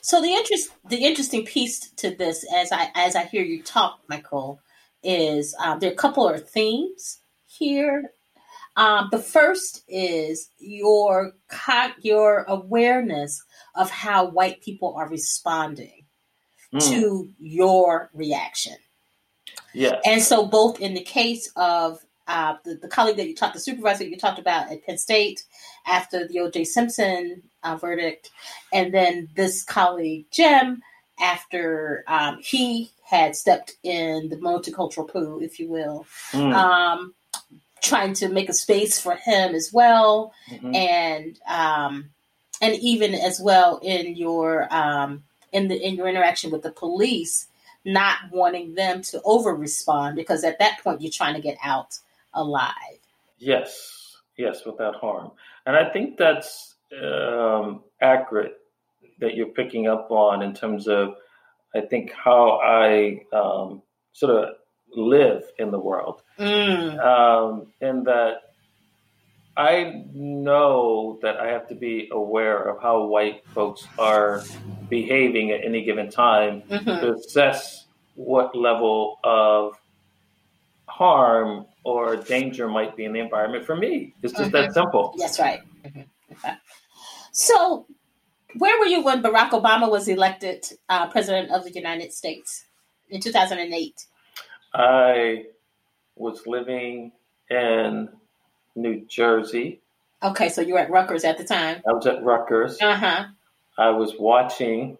so 0.00 0.20
the 0.20 0.32
interest 0.32 0.70
the 0.88 1.04
interesting 1.04 1.44
piece 1.44 1.90
to 1.90 2.14
this 2.14 2.44
as 2.54 2.72
i 2.72 2.90
as 2.94 3.16
i 3.16 3.24
hear 3.24 3.42
you 3.42 3.62
talk 3.62 4.00
michael 4.08 4.60
is 5.02 5.54
um, 5.62 5.78
there 5.78 5.90
are 5.90 5.94
a 5.94 5.96
couple 5.96 6.28
of 6.28 6.48
themes 6.48 7.20
here 7.46 8.12
um, 8.78 9.08
the 9.10 9.18
first 9.18 9.82
is 9.88 10.50
your 10.58 11.32
your 12.00 12.44
awareness 12.44 13.42
of 13.74 13.90
how 13.90 14.30
white 14.30 14.62
people 14.62 14.94
are 14.96 15.08
responding 15.08 16.04
mm. 16.72 16.88
to 16.88 17.28
your 17.40 18.10
reaction. 18.14 18.76
Yeah. 19.74 20.00
And 20.04 20.22
so, 20.22 20.46
both 20.46 20.80
in 20.80 20.94
the 20.94 21.02
case 21.02 21.50
of 21.56 22.00
uh, 22.26 22.56
the, 22.64 22.74
the, 22.74 22.88
colleague 22.88 23.16
that 23.16 23.26
you 23.26 23.34
talked, 23.34 23.54
the 23.54 23.60
supervisor 23.60 24.04
that 24.04 24.10
you 24.10 24.18
talked 24.18 24.38
about 24.38 24.70
at 24.70 24.84
Penn 24.84 24.98
State 24.98 25.44
after 25.86 26.28
the 26.28 26.40
O.J. 26.40 26.64
Simpson 26.64 27.42
uh, 27.62 27.76
verdict, 27.76 28.30
and 28.72 28.92
then 28.92 29.28
this 29.34 29.64
colleague 29.64 30.26
Jim 30.30 30.82
after 31.20 32.04
um, 32.06 32.38
he 32.40 32.90
had 33.04 33.34
stepped 33.34 33.76
in 33.82 34.28
the 34.28 34.36
multicultural 34.36 35.08
pool, 35.08 35.40
if 35.40 35.58
you 35.58 35.68
will, 35.68 36.06
mm. 36.32 36.54
um, 36.54 37.14
trying 37.82 38.12
to 38.12 38.28
make 38.28 38.48
a 38.48 38.54
space 38.54 39.00
for 39.00 39.16
him 39.16 39.54
as 39.54 39.70
well, 39.72 40.32
mm-hmm. 40.50 40.74
and 40.74 41.38
um, 41.48 42.10
and 42.60 42.74
even 42.76 43.14
as 43.14 43.40
well 43.40 43.78
in 43.82 44.16
your 44.16 44.72
um, 44.74 45.22
in 45.52 45.68
the 45.68 45.80
in 45.80 45.94
your 45.94 46.08
interaction 46.08 46.50
with 46.50 46.62
the 46.62 46.72
police, 46.72 47.48
not 47.88 48.16
wanting 48.30 48.74
them 48.74 49.02
to 49.02 49.20
over 49.24 49.54
respond 49.54 50.16
because 50.16 50.44
at 50.44 50.58
that 50.58 50.78
point 50.82 51.00
you're 51.00 51.10
trying 51.10 51.34
to 51.34 51.40
get 51.40 51.56
out 51.64 51.98
alive. 52.34 52.72
Yes, 53.38 54.16
yes, 54.36 54.64
without 54.66 54.96
harm, 54.96 55.30
and 55.66 55.76
I 55.76 55.90
think 55.90 56.16
that's 56.16 56.76
um, 57.02 57.82
accurate 58.00 58.58
that 59.20 59.34
you're 59.34 59.48
picking 59.48 59.88
up 59.88 60.10
on 60.10 60.42
in 60.42 60.54
terms 60.54 60.86
of 60.88 61.14
I 61.74 61.80
think 61.80 62.12
how 62.12 62.60
I 62.62 63.22
um, 63.32 63.82
sort 64.12 64.36
of 64.36 64.54
live 64.94 65.44
in 65.58 65.70
the 65.70 65.78
world, 65.78 66.22
mm. 66.38 66.98
um, 66.98 67.66
and 67.80 68.06
that 68.06 68.47
I 69.58 70.04
know 70.14 71.18
that 71.20 71.40
I 71.40 71.48
have 71.48 71.66
to 71.68 71.74
be 71.74 72.08
aware 72.12 72.62
of 72.62 72.80
how 72.80 73.06
white 73.06 73.44
folks 73.48 73.84
are 73.98 74.44
behaving 74.88 75.50
at 75.50 75.64
any 75.64 75.82
given 75.82 76.08
time 76.08 76.62
mm-hmm. 76.62 76.84
to 76.84 77.14
assess 77.14 77.86
what 78.14 78.54
level 78.54 79.18
of 79.24 79.76
harm 80.86 81.66
or 81.82 82.14
danger 82.14 82.68
might 82.68 82.96
be 82.96 83.04
in 83.04 83.12
the 83.12 83.18
environment 83.18 83.66
for 83.66 83.74
me. 83.74 84.14
It's 84.22 84.32
just 84.32 84.52
mm-hmm. 84.52 84.64
that 84.66 84.74
simple. 84.74 85.14
That's 85.18 85.40
right. 85.40 85.60
Mm-hmm. 85.84 86.02
Okay. 86.32 86.54
So, 87.32 87.84
where 88.58 88.78
were 88.78 88.86
you 88.86 89.02
when 89.02 89.24
Barack 89.24 89.50
Obama 89.50 89.90
was 89.90 90.06
elected 90.06 90.66
uh, 90.88 91.08
president 91.08 91.50
of 91.50 91.64
the 91.64 91.72
United 91.72 92.12
States 92.12 92.64
in 93.10 93.20
2008? 93.20 94.06
I 94.74 95.46
was 96.14 96.46
living 96.46 97.10
in 97.50 98.08
New 98.80 99.04
Jersey. 99.06 99.80
Okay, 100.22 100.48
so 100.48 100.60
you 100.60 100.74
were 100.74 100.80
at 100.80 100.90
Rutgers 100.90 101.24
at 101.24 101.38
the 101.38 101.44
time. 101.44 101.82
I 101.88 101.92
was 101.92 102.06
at 102.06 102.22
Rutgers. 102.22 102.80
Uh 102.80 102.96
huh. 102.96 103.24
I 103.78 103.90
was 103.90 104.14
watching 104.18 104.98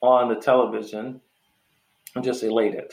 on 0.00 0.28
the 0.28 0.34
television 0.34 1.20
and 2.14 2.24
just 2.24 2.42
elated 2.42 2.92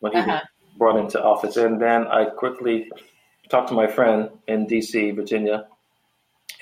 when 0.00 0.12
he 0.12 0.18
uh-huh. 0.18 0.40
was 0.42 0.78
brought 0.78 0.96
into 0.98 1.22
office. 1.22 1.56
And 1.56 1.80
then 1.80 2.06
I 2.06 2.26
quickly 2.26 2.90
talked 3.48 3.68
to 3.68 3.74
my 3.74 3.86
friend 3.86 4.30
in 4.46 4.66
DC, 4.66 5.14
Virginia, 5.16 5.66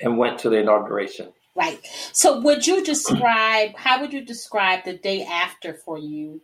and 0.01 0.17
went 0.17 0.39
to 0.39 0.49
the 0.49 0.57
inauguration. 0.57 1.31
Right. 1.53 1.79
So, 2.13 2.39
would 2.39 2.65
you 2.65 2.83
describe, 2.83 3.75
how 3.75 3.99
would 3.99 4.13
you 4.13 4.23
describe 4.23 4.85
the 4.85 4.97
day 4.97 5.23
after 5.23 5.73
for 5.73 5.97
you 5.97 6.41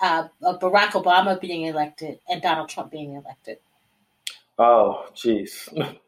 uh, 0.00 0.28
of 0.42 0.58
Barack 0.58 0.92
Obama 0.92 1.38
being 1.38 1.66
elected 1.66 2.18
and 2.28 2.40
Donald 2.40 2.70
Trump 2.70 2.90
being 2.90 3.14
elected? 3.14 3.58
Oh, 4.58 5.06
jeez. 5.14 5.68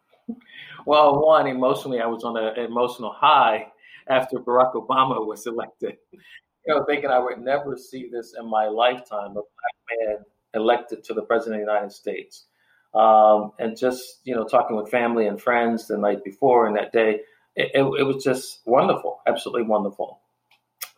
well, 0.87 1.25
one, 1.25 1.47
emotionally, 1.47 2.01
I 2.01 2.07
was 2.07 2.25
on 2.25 2.37
an 2.37 2.59
emotional 2.59 3.13
high 3.13 3.67
after 4.09 4.39
Barack 4.39 4.75
Obama 4.75 5.27
was 5.27 5.47
elected. 5.47 5.97
You 6.13 6.75
know, 6.75 6.85
thinking 6.85 7.11
I 7.11 7.19
would 7.19 7.41
never 7.41 7.77
see 7.77 8.09
this 8.11 8.35
in 8.39 8.49
my 8.49 8.67
lifetime, 8.67 9.31
a 9.31 9.35
black 9.35 9.99
man 9.99 10.17
elected 10.55 11.05
to 11.05 11.15
the 11.15 11.23
president 11.23 11.63
of 11.63 11.67
the 11.67 11.73
United 11.73 11.93
States. 11.93 12.47
Um, 12.95 13.53
and 13.59 13.77
just, 13.77 14.21
you 14.25 14.35
know, 14.35 14.45
talking 14.45 14.77
with 14.77 14.91
family 14.91 15.27
and 15.27 15.41
friends 15.41 15.89
the 15.89 15.99
night 15.99 16.23
before 16.23 16.67
and 16.67 16.77
that 16.77 16.93
day, 16.93 17.21
it, 17.57 17.71
it, 17.75 17.83
it 17.83 18.05
was 18.05 18.23
just 18.23 18.61
wonderful, 18.67 19.21
absolutely 19.27 19.65
wonderful 19.65 20.21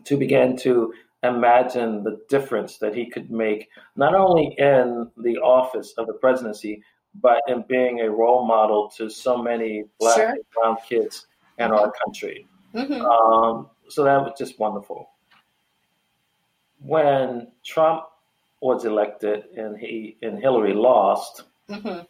to 0.04 0.16
begin 0.16 0.56
to 0.56 0.92
imagine 1.22 2.04
the 2.04 2.20
difference 2.28 2.78
that 2.78 2.94
he 2.94 3.08
could 3.10 3.30
make, 3.30 3.68
not 3.96 4.14
only 4.14 4.54
in 4.58 5.10
the 5.16 5.38
office 5.38 5.94
of 5.98 6.06
the 6.06 6.12
presidency, 6.12 6.82
but 7.20 7.42
in 7.48 7.64
being 7.68 8.00
a 8.00 8.10
role 8.10 8.46
model 8.46 8.90
to 8.96 9.08
so 9.08 9.36
many 9.40 9.84
black 9.98 10.16
sure. 10.16 10.28
and 10.30 10.40
brown 10.52 10.76
kids 10.88 11.26
in 11.58 11.70
our 11.70 11.92
country. 12.04 12.46
Mm-hmm. 12.74 13.02
Um, 13.04 13.68
so 13.88 14.04
that 14.04 14.20
was 14.20 14.32
just 14.38 14.58
wonderful. 14.58 15.10
When 16.80 17.48
Trump 17.64 18.04
was 18.60 18.84
elected 18.84 19.44
and 19.56 19.78
he 19.78 20.16
and 20.22 20.38
Hillary 20.38 20.74
lost, 20.74 21.44
mm-hmm. 21.68 22.00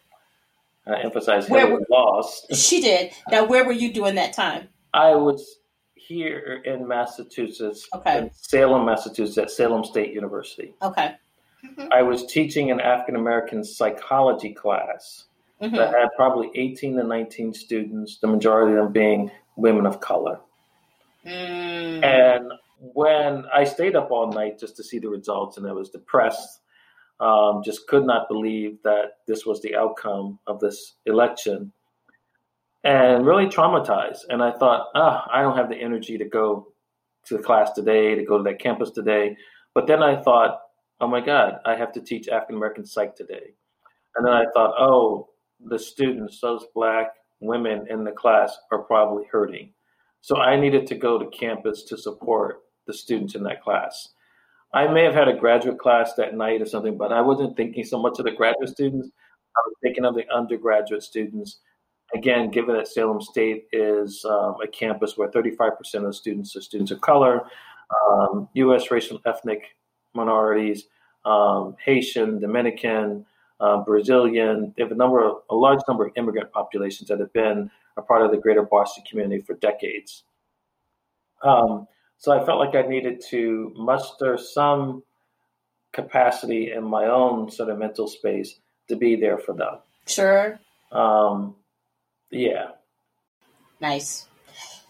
I 0.91 1.01
emphasize 1.01 1.47
Hillary 1.47 1.73
where, 1.73 1.85
lost. 1.89 2.53
She 2.55 2.81
did. 2.81 3.13
Now, 3.29 3.45
where 3.45 3.65
were 3.65 3.71
you 3.71 3.93
during 3.93 4.15
that 4.15 4.33
time? 4.33 4.67
I 4.93 5.15
was 5.15 5.59
here 5.95 6.61
in 6.65 6.87
Massachusetts, 6.87 7.87
okay. 7.93 8.17
in 8.19 8.31
Salem, 8.33 8.85
Massachusetts, 8.85 9.37
at 9.37 9.51
Salem 9.51 9.83
State 9.83 10.13
University. 10.13 10.73
Okay. 10.81 11.15
Mm-hmm. 11.65 11.87
I 11.91 12.01
was 12.01 12.25
teaching 12.25 12.71
an 12.71 12.79
African 12.79 13.15
American 13.15 13.63
psychology 13.63 14.53
class 14.53 15.25
mm-hmm. 15.61 15.75
that 15.75 15.93
had 15.93 16.09
probably 16.15 16.51
18 16.55 16.95
to 16.97 17.03
19 17.03 17.53
students, 17.53 18.19
the 18.19 18.27
majority 18.27 18.77
of 18.77 18.85
them 18.85 18.93
being 18.93 19.31
women 19.55 19.85
of 19.85 19.99
color. 19.99 20.39
Mm. 21.25 22.03
And 22.03 22.51
when 22.79 23.45
I 23.53 23.63
stayed 23.63 23.95
up 23.95 24.11
all 24.11 24.31
night 24.31 24.59
just 24.59 24.75
to 24.77 24.83
see 24.83 24.99
the 24.99 25.09
results 25.09 25.57
and 25.57 25.67
I 25.67 25.71
was 25.71 25.89
depressed, 25.89 26.61
um, 27.19 27.63
just 27.63 27.87
could 27.87 28.05
not 28.05 28.27
believe 28.27 28.77
that 28.83 29.17
this 29.25 29.45
was 29.45 29.61
the 29.61 29.75
outcome 29.75 30.39
of 30.45 30.59
this 30.59 30.93
election 31.05 31.71
and 32.83 33.25
really 33.25 33.47
traumatized. 33.47 34.19
And 34.29 34.43
I 34.43 34.51
thought, 34.51 34.87
oh, 34.95 35.21
I 35.31 35.41
don't 35.41 35.57
have 35.57 35.69
the 35.69 35.75
energy 35.75 36.17
to 36.17 36.25
go 36.25 36.67
to 37.25 37.37
the 37.37 37.43
class 37.43 37.71
today, 37.71 38.15
to 38.15 38.23
go 38.23 38.37
to 38.37 38.43
that 38.43 38.59
campus 38.59 38.91
today. 38.91 39.35
But 39.73 39.87
then 39.87 40.01
I 40.03 40.21
thought, 40.21 40.61
oh 40.99 41.07
my 41.07 41.21
God, 41.21 41.59
I 41.65 41.75
have 41.75 41.91
to 41.93 42.01
teach 42.01 42.27
African 42.27 42.57
American 42.57 42.85
psych 42.85 43.15
today. 43.15 43.53
And 44.15 44.25
then 44.25 44.33
I 44.33 44.45
thought, 44.53 44.73
oh, 44.77 45.29
the 45.65 45.77
students, 45.77 46.39
those 46.41 46.65
black 46.73 47.13
women 47.39 47.85
in 47.89 48.03
the 48.03 48.11
class 48.11 48.57
are 48.71 48.79
probably 48.79 49.25
hurting. 49.31 49.71
So 50.21 50.37
I 50.37 50.59
needed 50.59 50.87
to 50.87 50.95
go 50.95 51.17
to 51.17 51.27
campus 51.27 51.83
to 51.83 51.97
support 51.97 52.61
the 52.87 52.93
students 52.93 53.35
in 53.35 53.43
that 53.43 53.63
class. 53.63 54.09
I 54.73 54.87
may 54.87 55.03
have 55.03 55.13
had 55.13 55.27
a 55.27 55.37
graduate 55.37 55.79
class 55.79 56.13
that 56.15 56.35
night 56.35 56.61
or 56.61 56.65
something, 56.65 56.97
but 56.97 57.13
I 57.13 57.21
wasn't 57.21 57.55
thinking 57.55 57.83
so 57.83 57.99
much 58.01 58.19
of 58.19 58.25
the 58.25 58.31
graduate 58.31 58.69
students. 58.69 59.09
I 59.55 59.59
was 59.65 59.75
thinking 59.81 60.05
of 60.05 60.15
the 60.15 60.25
undergraduate 60.33 61.03
students. 61.03 61.59
Again, 62.13 62.51
given 62.51 62.75
that 62.75 62.87
Salem 62.87 63.21
State 63.21 63.67
is 63.71 64.25
um, 64.25 64.55
a 64.63 64.67
campus 64.67 65.17
where 65.17 65.29
35% 65.29 65.71
of 65.95 66.03
the 66.03 66.13
students 66.13 66.55
are 66.55 66.61
students 66.61 66.91
of 66.91 67.01
color, 67.01 67.41
um, 68.09 68.49
U.S. 68.53 68.91
racial 68.91 69.17
and 69.17 69.33
ethnic 69.33 69.76
minorities, 70.17 70.85
um, 71.25 71.75
Haitian, 71.83 72.39
Dominican, 72.39 73.25
uh, 73.59 73.77
Brazilian. 73.83 74.73
They 74.75 74.83
have 74.83 74.91
a 74.91 74.95
number 74.95 75.23
of 75.23 75.37
a 75.49 75.55
large 75.55 75.79
number 75.87 76.05
of 76.05 76.11
immigrant 76.15 76.51
populations 76.51 77.09
that 77.09 77.19
have 77.19 77.33
been 77.33 77.71
a 77.95 78.01
part 78.01 78.21
of 78.21 78.31
the 78.31 78.37
greater 78.37 78.63
Boston 78.63 79.03
community 79.09 79.41
for 79.41 79.53
decades. 79.55 80.23
Um, 81.41 81.87
so 82.17 82.31
I 82.31 82.45
felt 82.45 82.59
like 82.59 82.75
I 82.75 82.87
needed 82.87 83.21
to 83.29 83.71
muster 83.75 84.37
some 84.37 85.03
capacity 85.93 86.71
in 86.71 86.83
my 86.83 87.05
own 87.05 87.51
sort 87.51 87.69
of 87.69 87.77
mental 87.77 88.07
space 88.07 88.59
to 88.87 88.95
be 88.95 89.15
there 89.15 89.37
for 89.37 89.53
them. 89.53 89.79
Sure. 90.07 90.59
Um, 90.91 91.55
yeah. 92.31 92.71
Nice. 93.79 94.27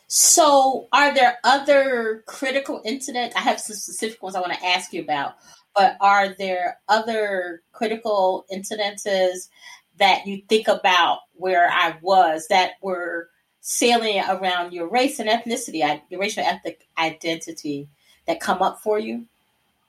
So, 0.08 0.88
are 0.94 1.14
there 1.14 1.38
other 1.44 2.24
critical 2.26 2.82
incidents? 2.86 3.36
I 3.36 3.42
have 3.42 3.60
some 3.60 3.76
specific 3.76 4.24
ones 4.24 4.36
I 4.36 4.40
want 4.40 4.54
to 4.54 4.66
ask 4.66 4.94
you 4.94 5.02
about, 5.02 5.36
but 5.76 5.98
are 6.00 6.30
there 6.30 6.80
other 6.88 7.62
critical 7.74 8.46
incidences 8.52 9.50
that 9.98 10.26
you 10.26 10.42
think 10.48 10.70
about 10.70 11.20
where 11.34 11.70
I 11.70 11.98
was 12.02 12.48
that 12.48 12.74
were 12.82 13.30
salient 13.60 14.30
around 14.30 14.72
your 14.72 14.88
race 14.88 15.20
and 15.20 15.30
ethnicity, 15.30 16.02
your 16.10 16.22
racial 16.22 16.44
ethnic 16.44 16.88
identity 16.98 17.90
that 18.28 18.40
come 18.40 18.62
up 18.62 18.80
for 18.80 18.98
you? 18.98 19.26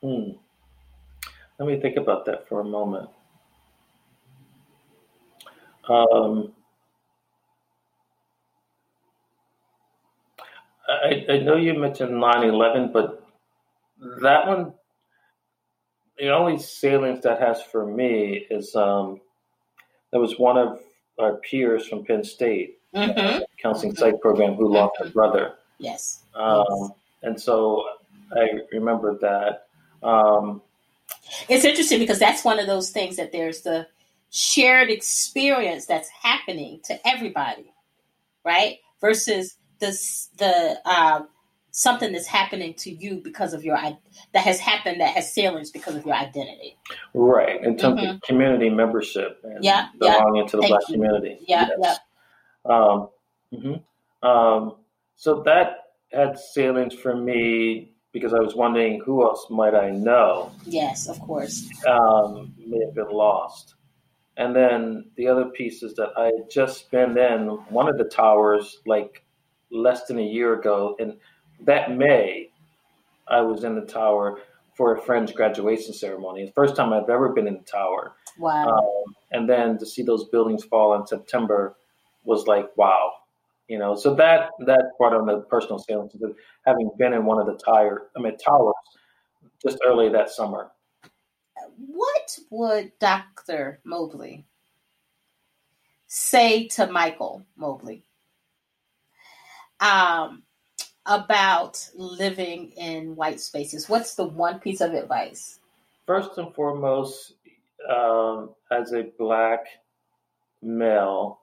Hmm. 0.02 0.30
Let 1.58 1.68
me 1.68 1.80
think 1.80 1.96
about 1.96 2.24
that 2.26 2.48
for 2.48 2.60
a 2.60 2.64
moment. 2.64 3.08
Um, 5.88 6.52
I, 10.88 11.26
I 11.28 11.38
know 11.38 11.56
you 11.56 11.74
mentioned 11.74 12.18
9 12.18 12.42
11, 12.44 12.92
but 12.92 13.22
that 14.22 14.46
one, 14.46 14.72
the 16.18 16.30
only 16.30 16.58
salience 16.58 17.22
that 17.24 17.40
has 17.40 17.62
for 17.62 17.86
me 17.86 18.46
is 18.50 18.74
um, 18.74 19.20
there 20.10 20.20
was 20.20 20.38
one 20.38 20.56
of 20.56 20.80
our 21.18 21.34
peers 21.36 21.86
from 21.86 22.04
Penn 22.04 22.24
State, 22.24 22.74
Mm-hmm. 22.94 23.18
uh, 23.20 23.40
counseling 23.60 23.94
psych 23.94 24.18
program, 24.22 24.54
who 24.54 24.72
lost 24.72 24.94
her 24.98 25.10
brother. 25.10 25.56
Yes. 25.78 26.22
Um, 26.34 26.94
and 27.22 27.38
so 27.38 27.84
I 28.32 28.60
remember 28.72 29.18
that. 29.18 29.66
Um, 30.02 30.62
It's 31.50 31.66
interesting 31.66 31.98
because 31.98 32.18
that's 32.18 32.46
one 32.46 32.58
of 32.58 32.66
those 32.66 32.88
things 32.90 33.16
that 33.16 33.30
there's 33.30 33.60
the 33.60 33.86
shared 34.30 34.88
experience 34.88 35.84
that's 35.84 36.08
happening 36.08 36.80
to 36.84 36.98
everybody, 37.06 37.70
right? 38.42 38.78
Versus 39.02 39.58
the 39.80 39.88
the 40.38 40.80
um, 40.90 41.28
something 41.70 42.12
that's 42.12 42.26
happening 42.26 42.74
to 42.74 42.90
you 42.90 43.20
because 43.22 43.52
of 43.54 43.64
your 43.64 43.76
that 44.32 44.44
has 44.44 44.58
happened 44.58 45.00
that 45.00 45.14
has 45.14 45.32
salience 45.32 45.70
because 45.70 45.94
of 45.94 46.04
your 46.04 46.14
identity. 46.14 46.76
right, 47.14 47.62
in 47.62 47.76
terms 47.76 48.02
of 48.04 48.20
community 48.22 48.68
membership 48.70 49.40
and 49.44 49.54
Mm-hmm. 49.54 49.62
Yeah, 49.64 49.88
yeah. 50.00 50.18
belonging 50.18 50.48
to 50.48 50.56
the 50.56 50.62
Thank 50.62 50.70
black 50.72 50.88
you. 50.88 50.94
community. 50.94 51.38
Yeah, 51.46 51.68
Yes. 51.78 51.98
Um, 52.64 53.08
mhm. 53.52 53.82
um, 54.22 54.76
so 55.16 55.42
that 55.44 55.84
had 56.12 56.38
salience 56.38 56.94
for 56.94 57.14
me 57.16 57.92
because 58.12 58.32
I 58.34 58.40
was 58.40 58.54
wondering 58.56 59.00
who 59.04 59.22
else 59.22 59.46
might 59.50 59.74
I 59.74 59.90
know 59.90 60.50
Yes, 60.64 61.08
of 61.08 61.20
course. 61.20 61.68
um, 61.86 62.54
may 62.58 62.80
have 62.84 62.94
been 62.94 63.10
lost. 63.10 63.74
And 64.36 64.54
then 64.54 65.10
the 65.16 65.26
other 65.28 65.46
piece 65.46 65.82
is 65.82 65.94
that 65.94 66.10
I 66.16 66.26
had 66.26 66.48
just 66.50 66.90
been 66.90 67.16
in 67.18 67.48
one 67.70 67.88
of 67.88 67.98
the 67.98 68.04
towers 68.04 68.78
like 68.86 69.22
less 69.70 70.06
than 70.06 70.18
a 70.18 70.22
year 70.22 70.54
ago. 70.58 70.96
And 70.98 71.16
that 71.64 71.96
May, 71.96 72.50
I 73.26 73.40
was 73.40 73.64
in 73.64 73.74
the 73.74 73.86
tower 73.86 74.40
for 74.74 74.94
a 74.94 75.00
friend's 75.00 75.32
graduation 75.32 75.92
ceremony. 75.92 76.46
The 76.46 76.52
first 76.52 76.76
time 76.76 76.92
I've 76.92 77.10
ever 77.10 77.30
been 77.30 77.48
in 77.48 77.54
the 77.54 77.64
tower. 77.64 78.12
Wow. 78.38 78.68
Um, 78.68 79.14
and 79.32 79.48
then 79.48 79.76
to 79.78 79.86
see 79.86 80.02
those 80.02 80.26
buildings 80.26 80.64
fall 80.64 80.94
in 80.94 81.06
September 81.06 81.76
was 82.24 82.46
like, 82.46 82.68
wow. 82.76 83.12
You 83.66 83.78
know, 83.78 83.96
so 83.96 84.14
that 84.14 84.50
that 84.60 84.92
brought 84.96 85.14
on 85.14 85.26
the 85.26 85.40
personal 85.40 85.76
of 85.76 86.36
having 86.64 86.90
been 86.96 87.12
in 87.12 87.26
one 87.26 87.38
of 87.38 87.46
the 87.46 87.62
tire, 87.62 88.04
I 88.16 88.20
mean, 88.20 88.36
towers 88.38 88.74
just 89.62 89.78
early 89.86 90.08
that 90.10 90.30
summer. 90.30 90.70
what 91.76 92.38
would 92.50 92.92
Dr. 92.98 93.80
Mobley 93.84 94.46
say 96.06 96.66
to 96.68 96.86
Michael 96.86 97.44
Mobley 97.56 98.04
um, 99.80 100.42
about 101.06 101.88
living 101.94 102.72
in 102.76 103.16
white 103.16 103.40
spaces? 103.40 103.88
What's 103.88 104.14
the 104.14 104.26
one 104.26 104.60
piece 104.60 104.80
of 104.80 104.92
advice? 104.92 105.58
First 106.06 106.38
and 106.38 106.54
foremost, 106.54 107.34
um, 107.88 108.50
as 108.70 108.92
a 108.92 109.04
black 109.18 109.66
male, 110.62 111.40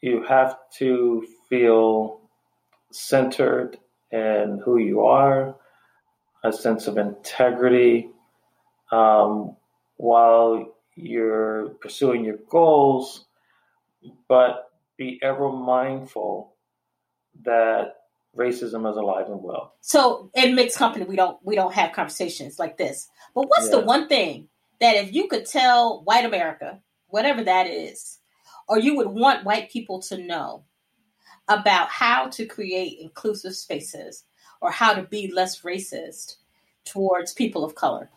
you 0.00 0.22
have 0.24 0.56
to 0.78 1.26
feel 1.48 2.20
centered 2.92 3.78
in 4.12 4.60
who 4.64 4.78
you 4.78 5.02
are, 5.02 5.56
a 6.44 6.52
sense 6.52 6.86
of 6.86 6.98
integrity, 6.98 8.10
um, 8.92 9.56
while 9.96 10.74
you're 10.94 11.70
pursuing 11.80 12.24
your 12.24 12.38
goals, 12.48 13.26
but 14.28 14.70
be 14.96 15.18
ever 15.22 15.50
mindful 15.50 16.54
that 17.44 17.94
racism 18.36 18.88
is 18.90 18.96
alive 18.96 19.26
and 19.28 19.42
well. 19.42 19.74
So 19.80 20.30
in 20.34 20.54
mixed 20.54 20.78
company, 20.78 21.04
we 21.04 21.16
don't 21.16 21.38
we 21.42 21.54
don't 21.54 21.74
have 21.74 21.92
conversations 21.92 22.58
like 22.58 22.76
this. 22.76 23.08
But 23.34 23.48
what's 23.48 23.70
the 23.70 23.80
one 23.80 24.08
thing 24.08 24.48
that 24.80 24.96
if 24.96 25.12
you 25.12 25.28
could 25.28 25.46
tell 25.46 26.02
white 26.04 26.24
America, 26.24 26.80
whatever 27.08 27.42
that 27.44 27.66
is, 27.66 28.18
or 28.68 28.78
you 28.78 28.96
would 28.96 29.08
want 29.08 29.44
white 29.44 29.70
people 29.70 30.00
to 30.02 30.18
know 30.18 30.64
about 31.48 31.88
how 31.88 32.28
to 32.28 32.46
create 32.46 32.98
inclusive 33.00 33.56
spaces 33.56 34.24
or 34.60 34.70
how 34.70 34.92
to 34.92 35.02
be 35.02 35.32
less 35.32 35.62
racist 35.62 36.36
towards 36.84 37.32
people 37.32 37.64
of 37.64 37.74
color? 37.74 38.10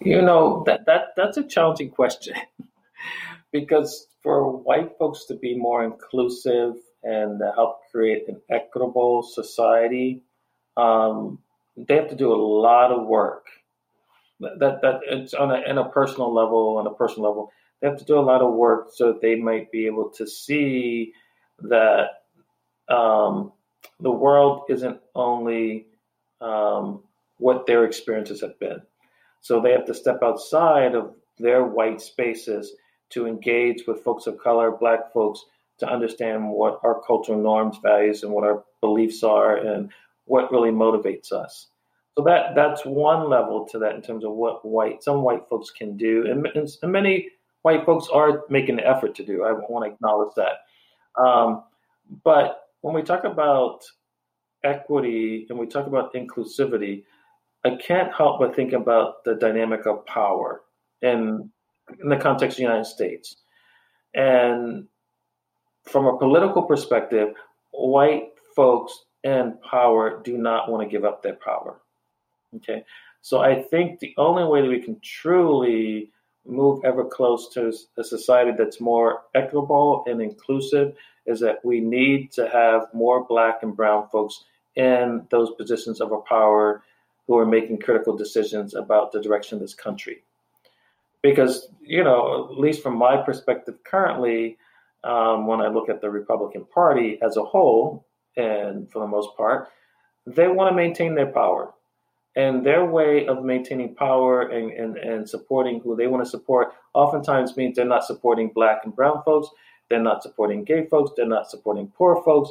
You 0.00 0.20
know 0.20 0.62
that 0.66 0.86
that 0.86 1.14
that's 1.16 1.36
a 1.36 1.44
challenging 1.44 1.90
question 1.90 2.34
because 3.52 4.08
for 4.22 4.56
white 4.58 4.98
folks 4.98 5.24
to 5.26 5.34
be 5.34 5.56
more 5.56 5.84
inclusive 5.84 6.74
and 7.02 7.40
help 7.54 7.80
create 7.90 8.28
an 8.28 8.40
equitable 8.50 9.22
society, 9.22 10.22
um, 10.76 11.38
they 11.76 11.96
have 11.96 12.08
to 12.08 12.16
do 12.16 12.32
a 12.32 12.36
lot 12.36 12.92
of 12.92 13.06
work. 13.06 13.46
That 14.40 14.80
that, 14.82 15.00
it's 15.06 15.34
on 15.34 15.50
a 15.50 15.80
a 15.80 15.88
personal 15.90 16.32
level, 16.32 16.76
on 16.78 16.86
a 16.86 16.94
personal 16.94 17.28
level, 17.28 17.52
they 17.80 17.88
have 17.88 17.98
to 17.98 18.04
do 18.04 18.18
a 18.18 18.20
lot 18.20 18.42
of 18.42 18.54
work 18.54 18.88
so 18.92 19.12
that 19.12 19.20
they 19.20 19.36
might 19.36 19.70
be 19.70 19.86
able 19.86 20.10
to 20.10 20.26
see 20.26 21.12
that 21.60 22.22
um, 22.88 23.52
the 24.00 24.10
world 24.10 24.64
isn't 24.68 25.00
only 25.14 25.86
um, 26.40 27.02
what 27.38 27.66
their 27.66 27.84
experiences 27.84 28.40
have 28.40 28.58
been. 28.58 28.80
So 29.40 29.60
they 29.60 29.72
have 29.72 29.86
to 29.86 29.94
step 29.94 30.20
outside 30.22 30.94
of 30.94 31.14
their 31.38 31.64
white 31.64 32.00
spaces 32.00 32.72
to 33.10 33.26
engage 33.26 33.84
with 33.86 34.02
folks 34.02 34.26
of 34.26 34.38
color, 34.38 34.70
black 34.70 35.12
folks, 35.12 35.44
to 35.82 35.88
understand 35.88 36.48
what 36.48 36.80
our 36.84 37.02
cultural 37.06 37.40
norms, 37.40 37.78
values, 37.82 38.22
and 38.22 38.32
what 38.32 38.44
our 38.44 38.64
beliefs 38.80 39.22
are, 39.22 39.56
and 39.56 39.90
what 40.26 40.50
really 40.52 40.70
motivates 40.70 41.32
us. 41.32 41.68
So 42.16 42.22
that 42.24 42.54
that's 42.54 42.84
one 42.84 43.28
level 43.28 43.66
to 43.68 43.78
that 43.80 43.94
in 43.94 44.02
terms 44.02 44.24
of 44.24 44.32
what 44.32 44.64
white 44.64 45.02
some 45.02 45.22
white 45.22 45.48
folks 45.48 45.70
can 45.70 45.96
do, 45.96 46.26
and, 46.30 46.46
and, 46.54 46.92
many 46.92 47.30
white 47.62 47.84
folks 47.84 48.08
are 48.12 48.44
making 48.48 48.76
the 48.76 48.86
effort 48.86 49.14
to 49.16 49.24
do. 49.24 49.44
I 49.44 49.52
want 49.52 49.86
to 49.86 49.92
acknowledge 49.92 50.34
that. 50.36 51.20
Um, 51.20 51.64
but 52.22 52.68
when 52.82 52.94
we 52.94 53.02
talk 53.02 53.24
about 53.24 53.80
equity 54.62 55.46
and 55.48 55.58
we 55.58 55.66
talk 55.66 55.86
about 55.86 56.14
inclusivity, 56.14 57.04
I 57.64 57.76
can't 57.76 58.12
help 58.12 58.40
but 58.40 58.54
think 58.54 58.72
about 58.72 59.24
the 59.24 59.34
dynamic 59.34 59.86
of 59.86 60.04
power 60.06 60.62
in, 61.00 61.50
in 62.00 62.08
the 62.08 62.16
context 62.16 62.54
of 62.54 62.58
the 62.58 62.62
United 62.62 62.86
States. 62.86 63.36
And 64.14 64.86
from 65.84 66.06
a 66.06 66.16
political 66.18 66.62
perspective, 66.62 67.34
white 67.70 68.30
folks 68.54 69.04
in 69.24 69.56
power 69.68 70.20
do 70.22 70.38
not 70.38 70.70
want 70.70 70.82
to 70.82 70.90
give 70.90 71.04
up 71.04 71.22
their 71.22 71.36
power. 71.44 71.80
Okay. 72.56 72.84
So 73.20 73.40
I 73.40 73.62
think 73.62 74.00
the 74.00 74.14
only 74.18 74.44
way 74.44 74.62
that 74.62 74.68
we 74.68 74.80
can 74.80 75.00
truly 75.00 76.10
move 76.44 76.84
ever 76.84 77.04
close 77.04 77.48
to 77.50 77.72
a 77.96 78.04
society 78.04 78.52
that's 78.56 78.80
more 78.80 79.22
equitable 79.34 80.04
and 80.06 80.20
inclusive 80.20 80.94
is 81.26 81.38
that 81.40 81.64
we 81.64 81.80
need 81.80 82.32
to 82.32 82.48
have 82.48 82.88
more 82.92 83.24
black 83.24 83.62
and 83.62 83.76
brown 83.76 84.08
folks 84.08 84.44
in 84.74 85.24
those 85.30 85.54
positions 85.54 86.00
of 86.00 86.10
power 86.24 86.82
who 87.26 87.38
are 87.38 87.46
making 87.46 87.78
critical 87.78 88.16
decisions 88.16 88.74
about 88.74 89.12
the 89.12 89.20
direction 89.20 89.56
of 89.56 89.62
this 89.62 89.74
country. 89.74 90.22
Because, 91.22 91.68
you 91.80 92.02
know, 92.02 92.48
at 92.50 92.58
least 92.58 92.82
from 92.82 92.96
my 92.96 93.16
perspective 93.16 93.76
currently, 93.84 94.58
um, 95.04 95.46
when 95.46 95.60
I 95.60 95.68
look 95.68 95.88
at 95.88 96.00
the 96.00 96.10
Republican 96.10 96.64
Party 96.64 97.18
as 97.22 97.36
a 97.36 97.42
whole, 97.42 98.06
and 98.36 98.90
for 98.90 99.00
the 99.00 99.06
most 99.06 99.36
part, 99.36 99.68
they 100.26 100.48
want 100.48 100.70
to 100.70 100.76
maintain 100.76 101.14
their 101.14 101.26
power. 101.26 101.72
And 102.34 102.64
their 102.64 102.86
way 102.86 103.26
of 103.26 103.44
maintaining 103.44 103.94
power 103.94 104.48
and, 104.48 104.72
and, 104.72 104.96
and 104.96 105.28
supporting 105.28 105.80
who 105.80 105.94
they 105.94 106.06
want 106.06 106.24
to 106.24 106.30
support 106.30 106.72
oftentimes 106.94 107.56
means 107.56 107.76
they're 107.76 107.84
not 107.84 108.04
supporting 108.04 108.48
black 108.48 108.82
and 108.84 108.96
brown 108.96 109.22
folks, 109.22 109.48
they're 109.90 110.02
not 110.02 110.22
supporting 110.22 110.64
gay 110.64 110.86
folks, 110.86 111.10
they're 111.14 111.26
not 111.26 111.50
supporting 111.50 111.88
poor 111.88 112.22
folks. 112.22 112.50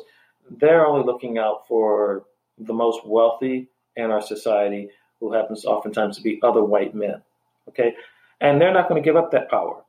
They're 0.59 0.85
only 0.85 1.05
looking 1.05 1.37
out 1.39 1.67
for 1.67 2.25
the 2.59 2.73
most 2.73 3.05
wealthy 3.05 3.69
in 3.95 4.11
our 4.11 4.21
society, 4.21 4.89
who 5.19 5.33
happens 5.33 5.65
oftentimes 5.65 6.17
to 6.17 6.23
be 6.23 6.39
other 6.43 6.63
white 6.63 6.93
men. 6.93 7.21
Okay? 7.69 7.95
And 8.39 8.59
they're 8.59 8.73
not 8.73 8.87
going 8.87 9.01
to 9.01 9.05
give 9.05 9.15
up 9.15 9.31
that 9.31 9.49
power. 9.49 9.83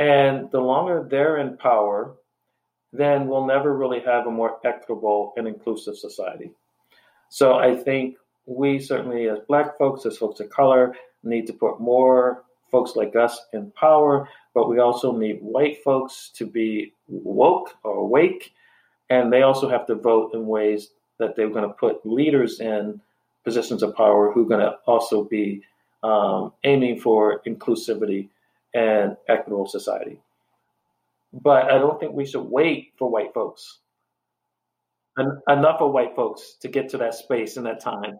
And 0.00 0.50
the 0.50 0.60
longer 0.60 1.06
they're 1.08 1.36
in 1.36 1.58
power, 1.58 2.14
then 2.90 3.28
we'll 3.28 3.44
never 3.44 3.76
really 3.76 4.00
have 4.00 4.26
a 4.26 4.30
more 4.30 4.58
equitable 4.64 5.34
and 5.36 5.46
inclusive 5.46 5.94
society. 5.94 6.52
So 7.28 7.58
I 7.58 7.76
think 7.76 8.16
we 8.46 8.78
certainly, 8.78 9.28
as 9.28 9.40
Black 9.46 9.76
folks, 9.76 10.06
as 10.06 10.16
folks 10.16 10.40
of 10.40 10.48
color, 10.48 10.96
need 11.22 11.46
to 11.48 11.52
put 11.52 11.80
more 11.80 12.44
folks 12.70 12.96
like 12.96 13.14
us 13.14 13.38
in 13.52 13.70
power, 13.72 14.26
but 14.54 14.70
we 14.70 14.78
also 14.78 15.14
need 15.14 15.38
white 15.42 15.84
folks 15.84 16.30
to 16.36 16.46
be 16.46 16.94
woke 17.06 17.74
or 17.84 17.98
awake, 17.98 18.54
and 19.10 19.30
they 19.30 19.42
also 19.42 19.68
have 19.68 19.86
to 19.86 19.96
vote 19.96 20.32
in 20.32 20.46
ways 20.46 20.92
that 21.18 21.36
they're 21.36 21.50
going 21.50 21.68
to 21.68 21.74
put 21.74 22.06
leaders 22.06 22.60
in 22.60 22.98
positions 23.44 23.82
of 23.82 23.94
power 23.94 24.32
who 24.32 24.46
are 24.46 24.48
going 24.48 24.60
to 24.60 24.78
also 24.86 25.24
be 25.24 25.62
um, 26.02 26.54
aiming 26.64 26.98
for 26.98 27.42
inclusivity 27.46 28.30
and 28.74 29.16
equitable 29.28 29.66
society. 29.66 30.20
But 31.32 31.70
I 31.70 31.78
don't 31.78 31.98
think 32.00 32.12
we 32.12 32.26
should 32.26 32.42
wait 32.42 32.92
for 32.98 33.10
white 33.10 33.32
folks. 33.32 33.78
En- 35.18 35.40
enough 35.48 35.80
of 35.80 35.92
white 35.92 36.16
folks 36.16 36.56
to 36.60 36.68
get 36.68 36.88
to 36.90 36.98
that 36.98 37.14
space 37.14 37.56
and 37.56 37.66
that 37.66 37.80
time. 37.80 38.18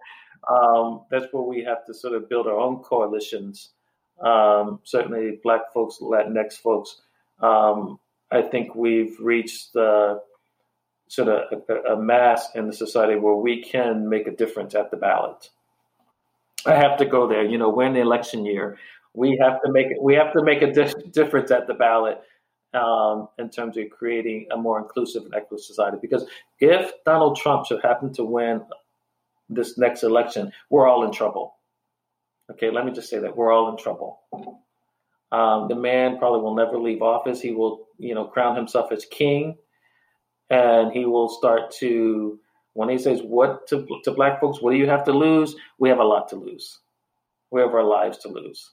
Um, 0.48 1.02
that's 1.10 1.26
where 1.32 1.42
we 1.42 1.62
have 1.64 1.84
to 1.86 1.94
sort 1.94 2.14
of 2.14 2.28
build 2.28 2.46
our 2.46 2.58
own 2.58 2.82
coalitions. 2.82 3.70
Um, 4.20 4.80
certainly, 4.84 5.40
Black 5.42 5.72
folks, 5.72 5.98
Latinx 6.00 6.54
folks. 6.54 7.02
Um, 7.40 7.98
I 8.30 8.42
think 8.42 8.74
we've 8.74 9.16
reached 9.18 9.72
the 9.72 10.20
sort 11.08 11.28
of 11.28 11.62
a, 11.68 11.94
a, 11.94 12.00
mass 12.00 12.54
in 12.54 12.68
the 12.68 12.72
society 12.72 13.16
where 13.16 13.34
we 13.34 13.62
can 13.62 14.08
make 14.08 14.28
a 14.28 14.30
difference 14.30 14.74
at 14.74 14.90
the 14.90 14.96
ballot. 14.96 15.50
I 16.64 16.74
have 16.74 16.98
to 16.98 17.06
go 17.06 17.26
there. 17.26 17.44
You 17.44 17.58
know, 17.58 17.70
we're 17.70 17.86
in 17.86 17.94
the 17.94 18.00
election 18.00 18.44
year. 18.44 18.78
We 19.14 19.38
have 19.42 19.60
to 19.62 19.72
make 19.72 19.88
we 20.00 20.14
have 20.14 20.32
to 20.34 20.42
make 20.42 20.62
a 20.62 20.72
di- 20.72 21.10
difference 21.10 21.50
at 21.50 21.66
the 21.66 21.74
ballot 21.74 22.20
um, 22.74 23.28
in 23.38 23.50
terms 23.50 23.76
of 23.76 23.90
creating 23.90 24.46
a 24.52 24.56
more 24.56 24.78
inclusive 24.78 25.24
and 25.24 25.34
equitable 25.34 25.58
society. 25.58 25.98
Because 26.00 26.26
if 26.60 26.92
Donald 27.04 27.36
Trump 27.36 27.66
should 27.66 27.82
happen 27.82 28.12
to 28.14 28.24
win 28.24 28.62
this 29.48 29.76
next 29.76 30.04
election, 30.04 30.52
we're 30.70 30.88
all 30.88 31.04
in 31.04 31.12
trouble. 31.12 31.56
Okay, 32.52 32.70
let 32.70 32.84
me 32.84 32.92
just 32.92 33.10
say 33.10 33.18
that 33.18 33.36
we're 33.36 33.52
all 33.52 33.70
in 33.70 33.76
trouble. 33.76 34.20
Um, 35.32 35.68
the 35.68 35.76
man 35.76 36.18
probably 36.18 36.40
will 36.40 36.54
never 36.54 36.78
leave 36.78 37.02
office. 37.02 37.40
He 37.40 37.52
will, 37.52 37.86
you 37.98 38.14
know, 38.14 38.24
crown 38.24 38.56
himself 38.56 38.90
as 38.90 39.04
king, 39.04 39.56
and 40.50 40.92
he 40.92 41.04
will 41.04 41.28
start 41.28 41.70
to. 41.78 42.38
When 42.74 42.88
he 42.88 42.98
says 42.98 43.20
what 43.22 43.66
to, 43.68 43.84
to 44.04 44.12
black 44.12 44.40
folks, 44.40 44.62
what 44.62 44.70
do 44.70 44.76
you 44.78 44.88
have 44.88 45.04
to 45.04 45.12
lose? 45.12 45.56
We 45.78 45.88
have 45.88 45.98
a 45.98 46.04
lot 46.04 46.28
to 46.28 46.36
lose. 46.36 46.78
We 47.50 47.60
have 47.60 47.74
our 47.74 47.82
lives 47.82 48.18
to 48.18 48.28
lose. 48.28 48.70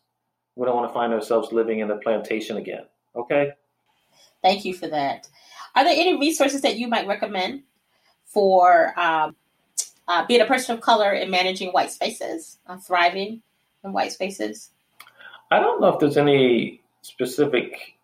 We 0.58 0.66
don't 0.66 0.76
want 0.76 0.90
to 0.90 0.94
find 0.94 1.14
ourselves 1.14 1.52
living 1.52 1.80
in 1.80 1.88
the 1.88 1.98
plantation 1.98 2.58
again. 2.58 2.86
Okay. 3.16 3.52
Thank 4.42 4.66
you 4.66 4.74
for 4.74 4.88
that. 4.88 5.28
Are 5.76 5.84
there 5.84 5.94
any 5.96 6.18
resources 6.18 6.62
that 6.62 6.78
you 6.78 6.88
might 6.88 7.08
recommend 7.08 7.62
for 8.26 9.00
um, 9.00 9.36
uh, 10.08 10.26
being 10.26 10.42
a 10.42 10.46
person 10.46 10.76
of 10.76 10.82
color 10.82 11.12
and 11.12 11.30
managing 11.30 11.70
white 11.70 11.92
spaces, 11.92 12.58
uh, 12.66 12.78
thriving 12.78 13.44
in 13.84 13.94
white 13.94 14.12
spaces? 14.12 14.72
I 15.52 15.60
don't 15.60 15.80
know 15.80 15.90
if 15.90 16.00
there's 16.00 16.18
any 16.18 16.82
specific 17.04 17.96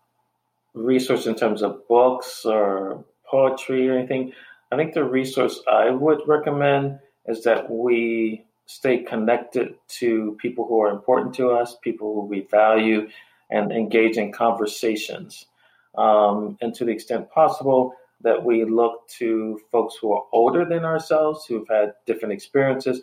resource 0.74 1.26
in 1.26 1.34
terms 1.34 1.60
of 1.60 1.86
books 1.88 2.44
or 2.44 3.04
poetry 3.28 3.88
or 3.88 3.98
anything. 3.98 4.32
I 4.70 4.76
think 4.76 4.94
the 4.94 5.04
resource 5.04 5.60
I 5.68 5.90
would 5.90 6.20
recommend 6.26 7.00
is 7.26 7.42
that 7.42 7.68
we 7.68 8.43
stay 8.66 8.98
connected 8.98 9.74
to 9.88 10.36
people 10.40 10.66
who 10.66 10.80
are 10.80 10.90
important 10.90 11.34
to 11.34 11.50
us, 11.50 11.76
people 11.82 12.14
who 12.14 12.26
we 12.26 12.42
value, 12.50 13.08
and 13.50 13.72
engage 13.72 14.16
in 14.16 14.32
conversations. 14.32 15.46
Um, 15.96 16.58
and 16.60 16.74
to 16.74 16.84
the 16.84 16.92
extent 16.92 17.30
possible, 17.30 17.94
that 18.22 18.42
we 18.42 18.64
look 18.64 19.06
to 19.08 19.60
folks 19.70 19.96
who 20.00 20.12
are 20.12 20.24
older 20.32 20.64
than 20.64 20.84
ourselves, 20.84 21.44
who've 21.46 21.68
had 21.68 21.92
different 22.06 22.32
experiences, 22.32 23.02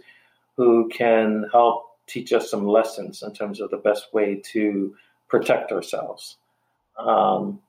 who 0.58 0.90
can 0.90 1.46
help 1.52 1.86
teach 2.08 2.34
us 2.34 2.50
some 2.50 2.68
lessons 2.68 3.24
in 3.24 3.34
terms 3.34 3.62
of 3.62 3.70
the 3.70 3.78
best 3.78 4.14
way 4.14 4.42
to 4.44 4.96
protect 5.30 5.72
ourselves. 5.72 6.38
Um, 6.98 7.62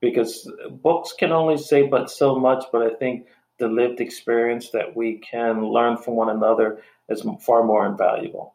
because 0.00 0.50
books 0.82 1.14
can 1.18 1.32
only 1.32 1.56
say 1.56 1.86
but 1.86 2.10
so 2.10 2.38
much, 2.38 2.64
but 2.70 2.82
I 2.82 2.94
think 2.94 3.26
the 3.58 3.68
lived 3.68 4.00
experience 4.00 4.70
that 4.70 4.94
we 4.94 5.18
can 5.18 5.64
learn 5.66 5.96
from 5.96 6.14
one 6.14 6.28
another 6.28 6.82
is 7.08 7.26
far 7.40 7.64
more 7.64 7.86
invaluable. 7.86 8.54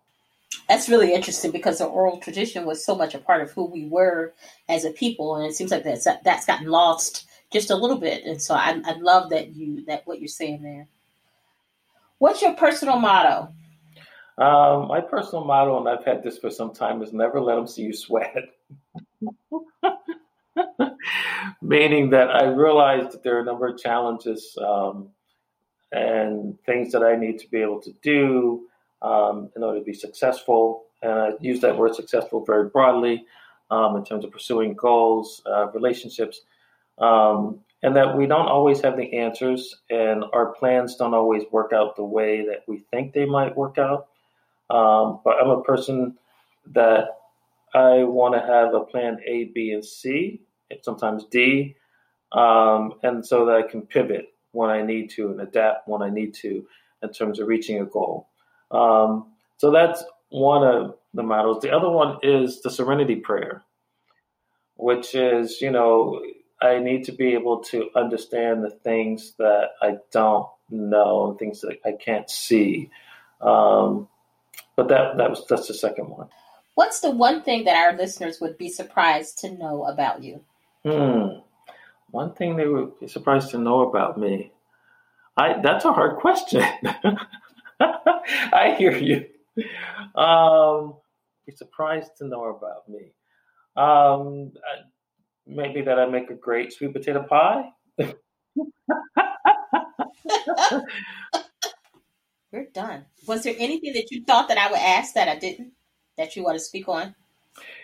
That's 0.68 0.90
really 0.90 1.14
interesting 1.14 1.52
because 1.52 1.80
the 1.80 1.86
oral 1.86 2.20
tradition 2.20 2.66
was 2.66 2.84
so 2.84 2.96
much 2.96 3.16
a 3.16 3.20
part 3.20 3.42
of 3.42 3.52
who 3.52 3.66
we 3.66 3.86
were 3.86 4.34
as 4.68 4.86
a 4.86 4.92
people, 4.92 5.36
and 5.36 5.46
it 5.46 5.56
seems 5.56 5.72
like 5.72 5.84
that's 5.84 6.08
that's 6.24 6.46
gotten 6.46 6.68
lost 6.68 7.28
just 7.52 7.72
a 7.72 7.76
little 7.76 7.98
bit. 7.98 8.24
And 8.26 8.42
so 8.42 8.54
I, 8.54 8.80
I 8.86 8.94
love 9.00 9.32
that 9.32 9.56
you 9.56 9.86
that 9.86 10.06
what 10.06 10.20
you're 10.20 10.28
saying 10.28 10.62
there. 10.62 10.88
What's 12.20 12.42
your 12.42 12.54
personal 12.54 13.00
motto? 13.00 13.50
Um, 14.38 14.88
my 14.88 15.02
personal 15.02 15.44
motto, 15.44 15.80
and 15.80 15.90
I've 15.90 16.06
had 16.06 16.24
this 16.24 16.38
for 16.38 16.50
some 16.50 16.74
time, 16.74 17.02
is 17.02 17.14
never 17.14 17.42
let 17.42 17.56
them 17.56 17.68
see 17.68 17.84
you 17.84 17.94
sweat. 17.94 18.46
Meaning 21.62 22.10
that 22.12 22.30
I 22.30 22.46
realized 22.46 23.12
that 23.12 23.24
there 23.24 23.38
are 23.38 23.42
a 23.42 23.46
number 23.46 23.68
of 23.68 23.80
challenges 23.80 24.58
um, 24.62 25.10
and 25.92 26.58
things 26.66 26.92
that 26.92 27.04
I 27.04 27.16
need 27.16 27.40
to 27.40 27.50
be 27.50 27.62
able 27.62 27.82
to 27.82 27.94
do 28.02 28.68
um, 29.02 29.50
in 29.56 29.64
order 29.64 29.80
to 29.80 29.86
be 29.86 29.94
successful. 29.94 30.86
And 31.02 31.12
I 31.12 31.30
use 31.40 31.62
that 31.62 31.78
word 31.78 31.96
successful 31.96 32.44
very 32.46 32.70
broadly 32.70 33.26
um, 33.72 33.96
in 33.96 34.04
terms 34.04 34.26
of 34.26 34.32
pursuing 34.32 34.74
goals, 34.74 35.42
uh, 35.46 35.72
relationships, 35.72 36.42
um, 37.00 37.60
and 37.82 37.96
that 37.96 38.18
we 38.18 38.26
don't 38.26 38.48
always 38.48 38.82
have 38.82 38.98
the 38.98 39.14
answers, 39.14 39.78
and 39.90 40.26
our 40.34 40.48
plans 40.48 40.96
don't 40.96 41.14
always 41.14 41.44
work 41.52 41.72
out 41.72 41.96
the 41.96 42.04
way 42.04 42.46
that 42.46 42.64
we 42.68 42.80
think 42.92 43.14
they 43.14 43.26
might 43.26 43.56
work 43.56 43.78
out. 43.78 44.08
Um, 44.70 45.22
but 45.24 45.38
I'm 45.42 45.50
a 45.50 45.64
person 45.64 46.18
that 46.74 47.20
I 47.74 48.04
want 48.04 48.34
to 48.36 48.42
have 48.42 48.74
a 48.74 48.82
plan 48.82 49.20
A, 49.26 49.46
B, 49.46 49.72
and 49.72 49.86
C, 49.86 50.42
and 50.70 50.80
sometimes 50.84 51.24
D, 51.32 51.76
um, 52.34 52.96
and 53.02 53.26
so 53.26 53.46
that 53.46 53.56
I 53.56 53.62
can 53.62 53.84
pivot 53.84 54.34
when 54.52 54.70
I 54.70 54.82
need 54.82 55.12
to 55.12 55.30
and 55.30 55.42
adapt 55.42 55.88
when 55.88 56.02
I 56.02 56.10
need 56.10 56.34
to 56.36 56.66
in 57.02 57.12
terms 57.12 57.40
of 57.40 57.48
reaching 57.48 57.80
a 57.80 57.86
goal. 57.86 58.28
Um, 58.72 59.28
so 59.58 59.72
that's 59.72 60.04
one 60.30 60.68
of 60.68 60.96
the 61.14 61.24
models. 61.24 61.62
The 61.62 61.76
other 61.76 61.90
one 61.90 62.18
is 62.24 62.62
the 62.62 62.70
serenity 62.70 63.16
prayer, 63.16 63.64
which 64.76 65.16
is, 65.16 65.62
you 65.62 65.72
know, 65.72 66.22
I 66.62 66.80
need 66.80 67.06
to 67.06 67.12
be 67.12 67.34
able 67.34 67.60
to 67.66 67.90
understand 67.96 68.64
the 68.64 68.70
things 68.70 69.34
that 69.38 69.70
I 69.82 69.98
don't 70.12 70.48
know, 70.70 71.30
and 71.30 71.40
things 71.40 71.62
that 71.62 71.78
I 71.86 71.94
can't 71.94 72.30
see. 72.30 72.90
Um, 73.42 74.08
but 74.76 74.90
that 74.90 75.18
that 75.18 75.30
was 75.30 75.46
that's 75.48 75.68
the 75.68 75.74
second 75.74 76.10
one. 76.10 76.28
What's 76.76 77.00
the 77.02 77.12
one 77.12 77.44
thing 77.44 77.66
that 77.66 77.76
our 77.76 77.98
listeners 77.98 78.40
would 78.40 78.58
be 78.58 78.70
surprised 78.70 79.40
to 79.40 79.52
know 79.52 79.84
about 79.84 80.24
you? 80.24 80.42
Hmm. 80.86 81.40
One 82.12 82.34
thing 82.34 82.56
they 82.56 82.68
would 82.68 83.00
be 83.00 83.08
surprised 83.08 83.52
to 83.52 83.58
know 83.58 83.82
about 83.82 84.18
me. 84.18 84.52
I 85.38 85.62
that's 85.62 85.86
a 85.86 85.94
hard 85.94 86.18
question. 86.18 86.64
I 87.80 88.76
hear 88.78 88.96
you. 88.98 89.26
Um, 90.20 90.96
be 91.46 91.56
surprised 91.56 92.12
to 92.18 92.28
know 92.28 92.46
about 92.46 92.90
me. 92.90 93.14
Um, 93.76 94.52
maybe 95.48 95.82
that 95.82 96.00
I 96.00 96.06
make 96.06 96.30
a 96.30 96.36
great 96.36 96.74
sweet 96.74 96.94
potato 96.94 97.24
pie. 97.24 97.70
We're 102.52 102.66
done. 102.74 103.06
Was 103.28 103.44
there 103.44 103.56
anything 103.58 103.94
that 103.94 104.10
you 104.12 104.24
thought 104.26 104.48
that 104.48 104.58
I 104.58 104.70
would 104.72 104.80
ask 104.80 105.14
that 105.14 105.28
I 105.28 105.38
didn't, 105.38 105.74
that 106.18 106.36
you 106.36 106.44
want 106.44 106.56
to 106.56 106.64
speak 106.64 106.90
on? 106.90 107.16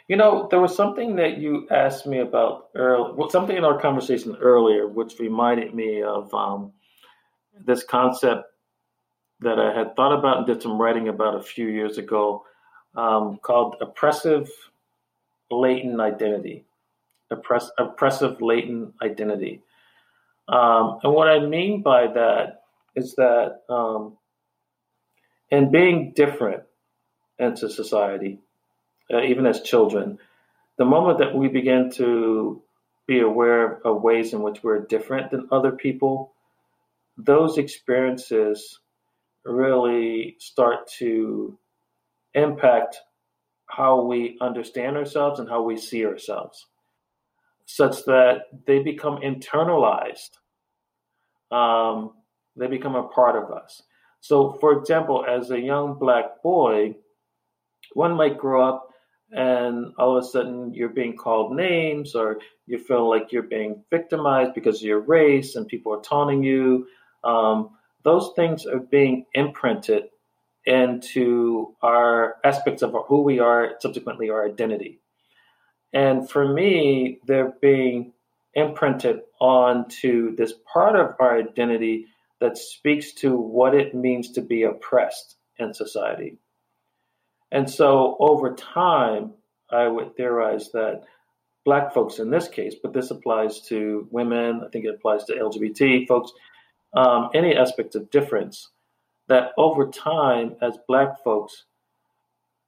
You 0.08 0.18
know, 0.18 0.48
there 0.52 0.60
was 0.60 0.76
something 0.76 1.16
that 1.16 1.38
you 1.38 1.68
asked 1.72 2.06
me 2.06 2.20
about 2.20 2.70
earlier, 2.76 3.14
well, 3.14 3.30
something 3.30 3.58
in 3.58 3.66
our 3.66 3.80
conversation 3.80 4.38
earlier, 4.40 4.88
which 4.88 5.20
reminded 5.20 5.74
me 5.74 6.04
of 6.04 6.32
um, 6.34 6.74
this 7.66 7.84
concept 7.84 8.44
that 9.40 9.60
I 9.60 9.78
had 9.78 9.96
thought 9.96 10.18
about 10.18 10.38
and 10.38 10.46
did 10.46 10.62
some 10.62 10.80
writing 10.80 11.08
about 11.08 11.36
a 11.36 11.44
few 11.44 11.68
years 11.68 11.98
ago 11.98 12.44
um, 12.96 13.40
called 13.42 13.78
oppressive 13.82 14.50
latent 15.50 16.00
identity. 16.00 16.66
Oppress, 17.32 17.72
oppressive 17.78 18.42
latent 18.42 18.94
identity. 19.02 19.64
Um, 20.48 21.00
and 21.04 21.14
what 21.14 21.28
I 21.28 21.40
mean 21.40 21.82
by 21.82 22.08
that 22.08 22.62
is 22.96 23.16
that 23.16 23.62
um, 23.68 24.18
in 25.50 25.72
being 25.72 26.14
different 26.16 26.64
into 27.40 27.70
society, 27.70 28.40
uh, 29.14 29.22
even 29.22 29.46
as 29.46 29.62
children, 29.62 30.18
the 30.78 30.86
moment 30.86 31.20
that 31.20 31.36
we 31.36 31.48
begin 31.48 31.92
to 31.92 32.62
be 33.08 33.20
aware 33.20 33.86
of 33.86 34.02
ways 34.02 34.34
in 34.34 34.42
which 34.42 34.64
we're 34.64 34.86
different 34.86 35.32
than 35.32 35.48
other 35.52 35.72
people, 35.72 36.34
those 37.18 37.58
experiences 37.58 38.80
really 39.46 40.36
start 40.40 40.88
to 41.00 41.58
impact 42.34 42.98
how 43.68 44.02
we 44.02 44.38
understand 44.42 44.98
ourselves 44.98 45.40
and 45.40 45.50
how 45.50 45.62
we 45.62 45.78
see 45.78 46.06
ourselves, 46.06 46.66
such 47.66 48.06
that 48.06 48.46
they 48.66 48.80
become 48.80 49.18
internalized. 49.18 50.32
Um, 51.52 52.14
they 52.56 52.68
become 52.68 52.96
a 52.96 53.08
part 53.08 53.36
of 53.36 53.52
us. 53.52 53.84
So, 54.20 54.58
for 54.60 54.78
example, 54.80 55.26
as 55.28 55.52
a 55.52 55.60
young 55.60 56.00
black 56.00 56.42
boy, 56.42 56.96
one 57.94 58.16
might 58.16 58.38
grow 58.38 58.68
up 58.68 58.90
and 59.32 59.94
all 59.98 60.18
of 60.18 60.24
a 60.24 60.28
sudden 60.28 60.74
you're 60.74 60.90
being 60.90 61.16
called 61.16 61.56
names 61.56 62.16
or 62.16 62.40
you 62.68 62.78
feel 62.78 63.10
like 63.10 63.32
you're 63.32 63.44
being 63.44 63.84
victimized 63.90 64.54
because 64.54 64.78
of 64.78 64.84
your 64.88 65.00
race 65.00 65.56
and 65.56 65.68
people 65.68 65.94
are 65.94 66.02
taunting 66.02 66.44
you. 66.44 66.88
Um, 67.24 67.72
those 68.04 68.32
things 68.36 68.66
are 68.66 68.80
being 68.80 69.26
imprinted 69.34 70.06
into 70.66 71.76
our 71.82 72.36
aspects 72.44 72.82
of 72.82 72.96
who 73.08 73.22
we 73.22 73.40
are, 73.40 73.76
subsequently 73.80 74.30
our 74.30 74.46
identity. 74.46 75.00
And 75.94 76.30
for 76.30 76.52
me, 76.52 77.20
they're 77.26 77.54
being 77.62 78.14
imprinted 78.54 79.22
onto 79.40 80.36
this 80.36 80.54
part 80.72 80.96
of 80.96 81.16
our 81.20 81.38
identity 81.38 82.08
that 82.40 82.58
speaks 82.58 83.14
to 83.14 83.36
what 83.36 83.76
it 83.76 83.96
means 83.96 84.32
to 84.32 84.42
be 84.42 84.64
oppressed 84.64 85.38
in 85.58 85.74
society. 85.74 86.38
And 87.52 87.70
so 87.70 88.18
over 88.20 88.54
time, 88.56 89.34
I 89.70 89.88
would 89.88 90.16
theorize 90.16 90.72
that 90.72 91.04
black 91.64 91.94
folks 91.94 92.20
in 92.20 92.30
this 92.30 92.48
case, 92.48 92.76
but 92.82 92.94
this 92.94 93.12
applies 93.12 93.62
to 93.62 94.08
women, 94.12 94.62
I 94.66 94.70
think 94.70 94.86
it 94.86 94.96
applies 94.96 95.26
to 95.26 95.34
LGBT 95.34 96.08
folks, 96.08 96.32
um, 96.96 97.30
any 97.34 97.56
aspect 97.56 97.96
of 97.96 98.10
difference, 98.12 98.70
that 99.28 99.52
over 99.58 99.88
time, 99.88 100.56
as 100.62 100.78
black 100.88 101.24
folks, 101.24 101.66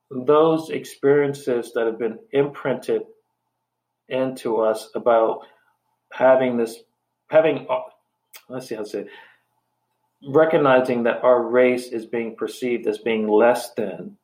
those 0.10 0.70
experiences 0.70 1.74
that 1.74 1.86
have 1.86 2.00
been 2.00 2.18
imprinted 2.32 3.04
into 4.10 4.58
us 4.58 4.90
about 4.96 5.42
having 6.12 6.58
this, 6.58 6.80
having, 7.30 7.68
uh, 7.70 7.82
let's 8.50 8.68
see 8.68 8.76
how 8.76 8.82
to 8.82 8.90
say, 8.90 9.00
it, 9.02 9.10
recognizing 10.28 11.04
that 11.04 11.24
our 11.24 11.44
race 11.44 11.88
is 11.88 12.06
being 12.06 12.36
perceived 12.36 12.88
as 12.88 12.98
being 12.98 13.28
less 13.28 13.74
than, 13.74 14.18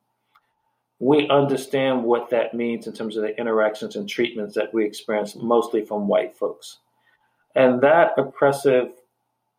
we 1.03 1.27
understand 1.27 2.01
what 2.01 2.29
that 2.29 2.53
means 2.53 2.87
in 2.87 2.93
terms 2.93 3.17
of 3.17 3.23
the 3.23 3.37
interactions 3.37 3.97
and 3.97 4.07
treatments 4.07 4.55
that 4.55 4.73
we 4.73 4.85
experience 4.85 5.35
mostly 5.35 5.83
from 5.83 6.07
white 6.07 6.37
folks. 6.37 6.77
And 7.55 7.81
that 7.81 8.11
oppressive 8.17 8.87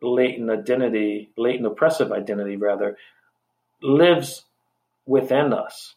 latent 0.01 0.49
identity, 0.49 1.29
latent 1.37 1.67
oppressive 1.67 2.11
identity 2.11 2.57
rather, 2.57 2.97
lives 3.83 4.45
within 5.05 5.53
us. 5.53 5.93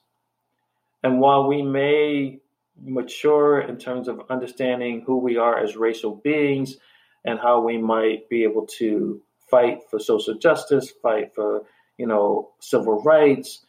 And 1.03 1.19
while 1.19 1.49
we 1.49 1.63
may 1.63 2.41
mature 2.79 3.63
in 3.63 3.79
terms 3.79 4.07
of 4.07 4.21
understanding 4.29 5.03
who 5.07 5.17
we 5.17 5.39
are 5.39 5.59
as 5.59 5.77
racial 5.77 6.17
beings 6.17 6.77
and 7.25 7.39
how 7.39 7.63
we 7.63 7.79
might 7.79 8.29
be 8.29 8.43
able 8.43 8.67
to 8.81 9.23
fight 9.51 9.79
for 9.91 9.99
social 9.99 10.35
justice, 10.35 10.93
fight 11.03 11.35
for, 11.35 11.63
you 11.97 12.07
know, 12.07 12.51
civil 12.61 13.03
rights, 13.03 13.65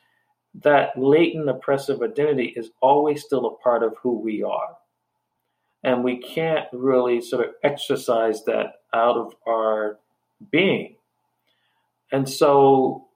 that 0.56 0.97
latent 0.97 1.50
oppressive 1.50 2.02
identity 2.02 2.54
is 2.56 2.72
always 2.82 3.24
still 3.24 3.45
a 3.45 3.58
part 3.58 3.84
of 3.84 3.95
who 4.02 4.20
we 4.20 4.43
are. 4.43 4.76
And 5.84 6.04
we 6.04 6.18
can't 6.18 6.66
really 6.74 7.22
sort 7.22 7.47
of 7.47 7.54
exercise 7.64 8.43
that 8.45 8.82
out 8.93 9.16
of 9.16 9.34
our 9.47 10.00
being. 10.52 10.95
And 12.12 12.28
so 12.28 13.08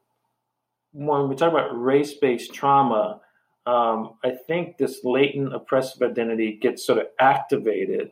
when 0.91 1.27
we 1.27 1.35
talk 1.35 1.51
about 1.51 1.79
race 1.79 2.13
based 2.13 2.53
trauma, 2.53 3.19
um, 3.65 4.15
I 4.23 4.31
think 4.31 4.77
this 4.77 5.03
latent 5.03 5.53
oppressive 5.53 6.01
identity 6.01 6.57
gets 6.61 6.85
sort 6.85 6.99
of 6.99 7.07
activated 7.19 8.11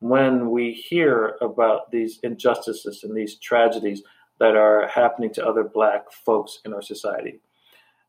when 0.00 0.50
we 0.50 0.72
hear 0.72 1.36
about 1.40 1.90
these 1.90 2.18
injustices 2.22 3.04
and 3.04 3.16
these 3.16 3.36
tragedies 3.36 4.02
that 4.38 4.56
are 4.56 4.88
happening 4.88 5.32
to 5.34 5.46
other 5.46 5.64
Black 5.64 6.10
folks 6.10 6.60
in 6.64 6.72
our 6.72 6.82
society. 6.82 7.40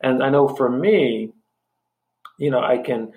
And 0.04 0.24
I 0.24 0.30
know 0.30 0.48
for 0.48 0.70
me, 0.70 1.34
you 2.38 2.50
know, 2.50 2.62
I 2.62 2.78
can, 2.78 3.12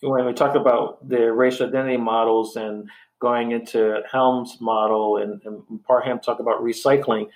when 0.00 0.24
we 0.24 0.32
talk 0.32 0.54
about 0.54 1.06
the 1.06 1.32
racial 1.32 1.68
identity 1.68 1.96
models 1.96 2.56
and 2.56 2.88
going 3.20 3.52
into 3.52 4.00
Helms' 4.10 4.58
model 4.60 5.18
and, 5.18 5.42
and 5.44 5.62
Parham 5.84 6.18
talk 6.18 6.40
about 6.40 6.62
recycling, 6.62 7.28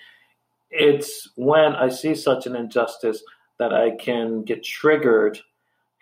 it's 0.70 1.28
when 1.36 1.74
I 1.74 1.88
see 1.88 2.14
such 2.14 2.46
an 2.46 2.56
injustice 2.56 3.22
that 3.58 3.72
I 3.72 3.90
can 3.96 4.42
get 4.42 4.64
triggered 4.64 5.38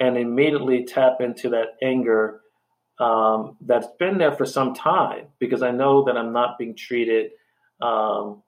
and 0.00 0.16
immediately 0.16 0.84
tap 0.84 1.20
into 1.20 1.50
that 1.50 1.76
anger 1.82 2.40
um, 2.98 3.56
that's 3.60 3.88
been 3.98 4.18
there 4.18 4.32
for 4.32 4.46
some 4.46 4.74
time 4.74 5.26
because 5.38 5.62
I 5.62 5.70
know 5.70 6.04
that 6.04 6.16
I'm 6.16 6.32
not 6.32 6.58
being 6.58 6.76
treated 6.76 7.32
um, 7.80 8.42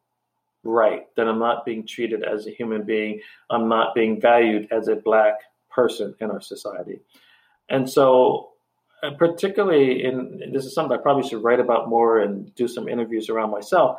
right, 0.65 1.07
that 1.17 1.29
I'm 1.29 1.39
not 1.39 1.65
being 1.65 1.87
treated 1.87 2.25
as 2.25 2.47
a 2.47 2.51
human 2.51 2.85
being, 2.85 3.21
I'm 3.51 3.69
not 3.69 3.95
being 3.95 4.21
valued 4.21 4.69
as 4.71 4.89
a 4.89 4.97
black 4.97 5.35
person 5.71 6.15
in 6.21 6.31
our 6.31 6.41
society. 6.41 7.01
And 7.69 7.89
so, 7.89 8.51
uh, 9.03 9.11
particularly 9.19 10.05
in 10.05 10.51
this 10.53 10.65
is 10.65 10.75
something 10.75 10.97
I 10.97 11.01
probably 11.01 11.29
should 11.29 11.43
write 11.43 11.61
about 11.61 11.89
more 11.89 12.21
and 12.21 12.55
do 12.55 12.69
some 12.69 12.89
interviews 12.89 13.29
around 13.29 13.51
myself. 13.51 13.99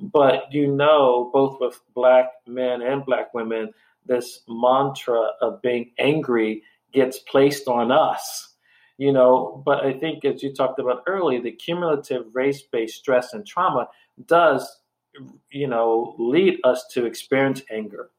But 0.00 0.52
you 0.52 0.68
know, 0.68 1.30
both 1.32 1.58
with 1.60 1.80
black 1.94 2.26
men 2.46 2.82
and 2.82 3.04
black 3.04 3.32
women, 3.34 3.72
this 4.06 4.40
mantra 4.48 5.30
of 5.40 5.62
being 5.62 5.92
angry 5.98 6.62
gets 6.92 7.18
placed 7.18 7.68
on 7.68 7.90
us 7.90 8.52
you 8.98 9.12
know 9.12 9.62
but 9.64 9.84
i 9.84 9.92
think 9.92 10.24
as 10.24 10.42
you 10.42 10.52
talked 10.52 10.78
about 10.78 11.02
earlier 11.06 11.40
the 11.40 11.50
cumulative 11.50 12.24
race-based 12.34 12.94
stress 12.94 13.32
and 13.32 13.46
trauma 13.46 13.88
does 14.26 14.81
you 15.50 15.66
know 15.66 16.14
lead 16.18 16.58
us 16.64 16.84
to 16.92 17.06
experience 17.06 17.62
anger. 17.70 18.10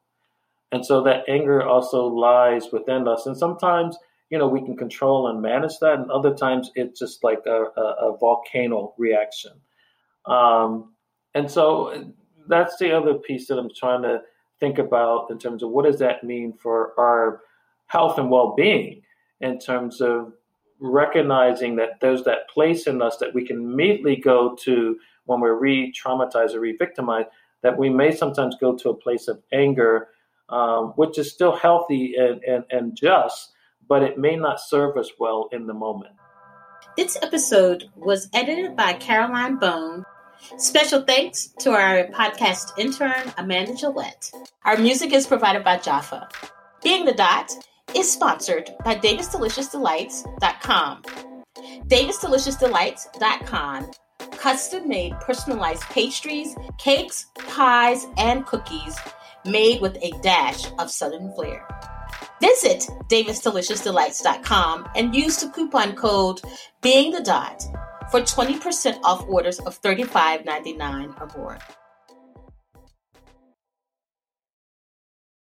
And 0.72 0.84
so 0.84 1.04
that 1.04 1.26
anger 1.28 1.62
also 1.62 2.08
lies 2.08 2.72
within 2.72 3.08
us. 3.08 3.26
And 3.26 3.38
sometimes 3.38 3.98
you 4.30 4.38
know 4.38 4.48
we 4.48 4.62
can 4.62 4.78
control 4.78 5.28
and 5.28 5.42
manage 5.42 5.80
that 5.80 6.00
and 6.00 6.12
other 6.12 6.34
times 6.34 6.72
it's 6.76 7.00
just 7.00 7.24
like 7.24 7.46
a, 7.46 7.66
a, 7.78 8.12
a 8.12 8.18
volcano 8.18 8.94
reaction. 8.98 9.54
Um, 10.26 10.94
and 11.36 11.50
so 11.50 12.14
that's 12.48 12.78
the 12.78 12.92
other 12.92 13.16
piece 13.16 13.48
that 13.48 13.58
i'm 13.58 13.70
trying 13.74 14.02
to 14.02 14.22
think 14.60 14.78
about 14.78 15.28
in 15.30 15.38
terms 15.38 15.64
of 15.64 15.70
what 15.70 15.86
does 15.86 16.00
that 16.00 16.24
mean 16.24 16.54
for 16.54 16.94
our 17.00 17.42
health 17.88 18.18
and 18.18 18.30
well-being 18.30 19.02
in 19.42 19.60
terms 19.60 20.02
of 20.02 20.34
recognizing 20.80 21.76
that 21.76 22.00
there's 22.02 22.24
that 22.24 22.50
place 22.50 22.88
in 22.88 23.02
us 23.02 23.18
that 23.18 23.34
we 23.34 23.46
can 23.46 23.58
immediately 23.58 24.16
go 24.16 24.56
to 24.56 24.98
when 25.26 25.40
we're 25.40 25.58
re-traumatized 25.58 26.54
or 26.54 26.60
re-victimized 26.60 27.30
that 27.62 27.78
we 27.78 27.90
may 27.90 28.14
sometimes 28.14 28.56
go 28.60 28.76
to 28.76 28.90
a 28.90 28.96
place 28.96 29.28
of 29.28 29.42
anger 29.52 30.10
um, 30.50 30.88
which 30.96 31.18
is 31.18 31.32
still 31.32 31.56
healthy 31.56 32.16
and, 32.18 32.44
and, 32.44 32.64
and 32.70 32.96
just 32.96 33.52
but 33.88 34.04
it 34.04 34.18
may 34.18 34.36
not 34.36 34.60
serve 34.60 34.98
us 34.98 35.10
well 35.20 35.50
in 35.52 35.68
the 35.68 35.74
moment 35.74 36.14
this 36.98 37.18
episode 37.22 37.86
was 37.96 38.30
edited 38.34 38.76
by 38.76 38.94
caroline 38.94 39.58
bone 39.58 40.04
Special 40.58 41.02
thanks 41.02 41.48
to 41.60 41.72
our 41.72 42.08
podcast 42.08 42.78
intern, 42.78 43.32
Amanda 43.38 43.76
Gillette. 43.76 44.30
Our 44.66 44.76
music 44.78 45.14
is 45.14 45.26
provided 45.26 45.64
by 45.64 45.78
Jaffa. 45.78 46.28
Being 46.84 47.06
the 47.06 47.14
Dot 47.14 47.50
is 47.96 48.12
sponsored 48.12 48.70
by 48.84 48.96
DavisDeliciousDelights.com. 48.96 51.04
DavisDeliciousDelights.com 51.88 53.92
custom 54.32 54.88
made 54.88 55.14
personalized 55.22 55.84
pastries, 55.84 56.56
cakes, 56.78 57.28
pies, 57.48 58.06
and 58.18 58.46
cookies 58.46 58.98
made 59.46 59.82
with 59.82 59.98
a 60.02 60.12
dash 60.22 60.72
of 60.80 60.90
Southern 60.92 61.34
flair. 61.34 61.68
Visit 62.42 62.88
DavisDeliciousDelights.com 63.08 64.90
and 64.96 65.16
use 65.16 65.38
the 65.38 65.50
coupon 65.50 65.96
code 65.96 66.42
Being 66.82 67.12
the 67.12 67.22
Dot 67.22 67.64
for 68.12 68.22
20% 68.22 69.00
off 69.04 69.26
orders 69.28 69.60
of 69.60 69.82
$35.99 69.82 71.22
or 71.22 71.38
more. 71.38 71.58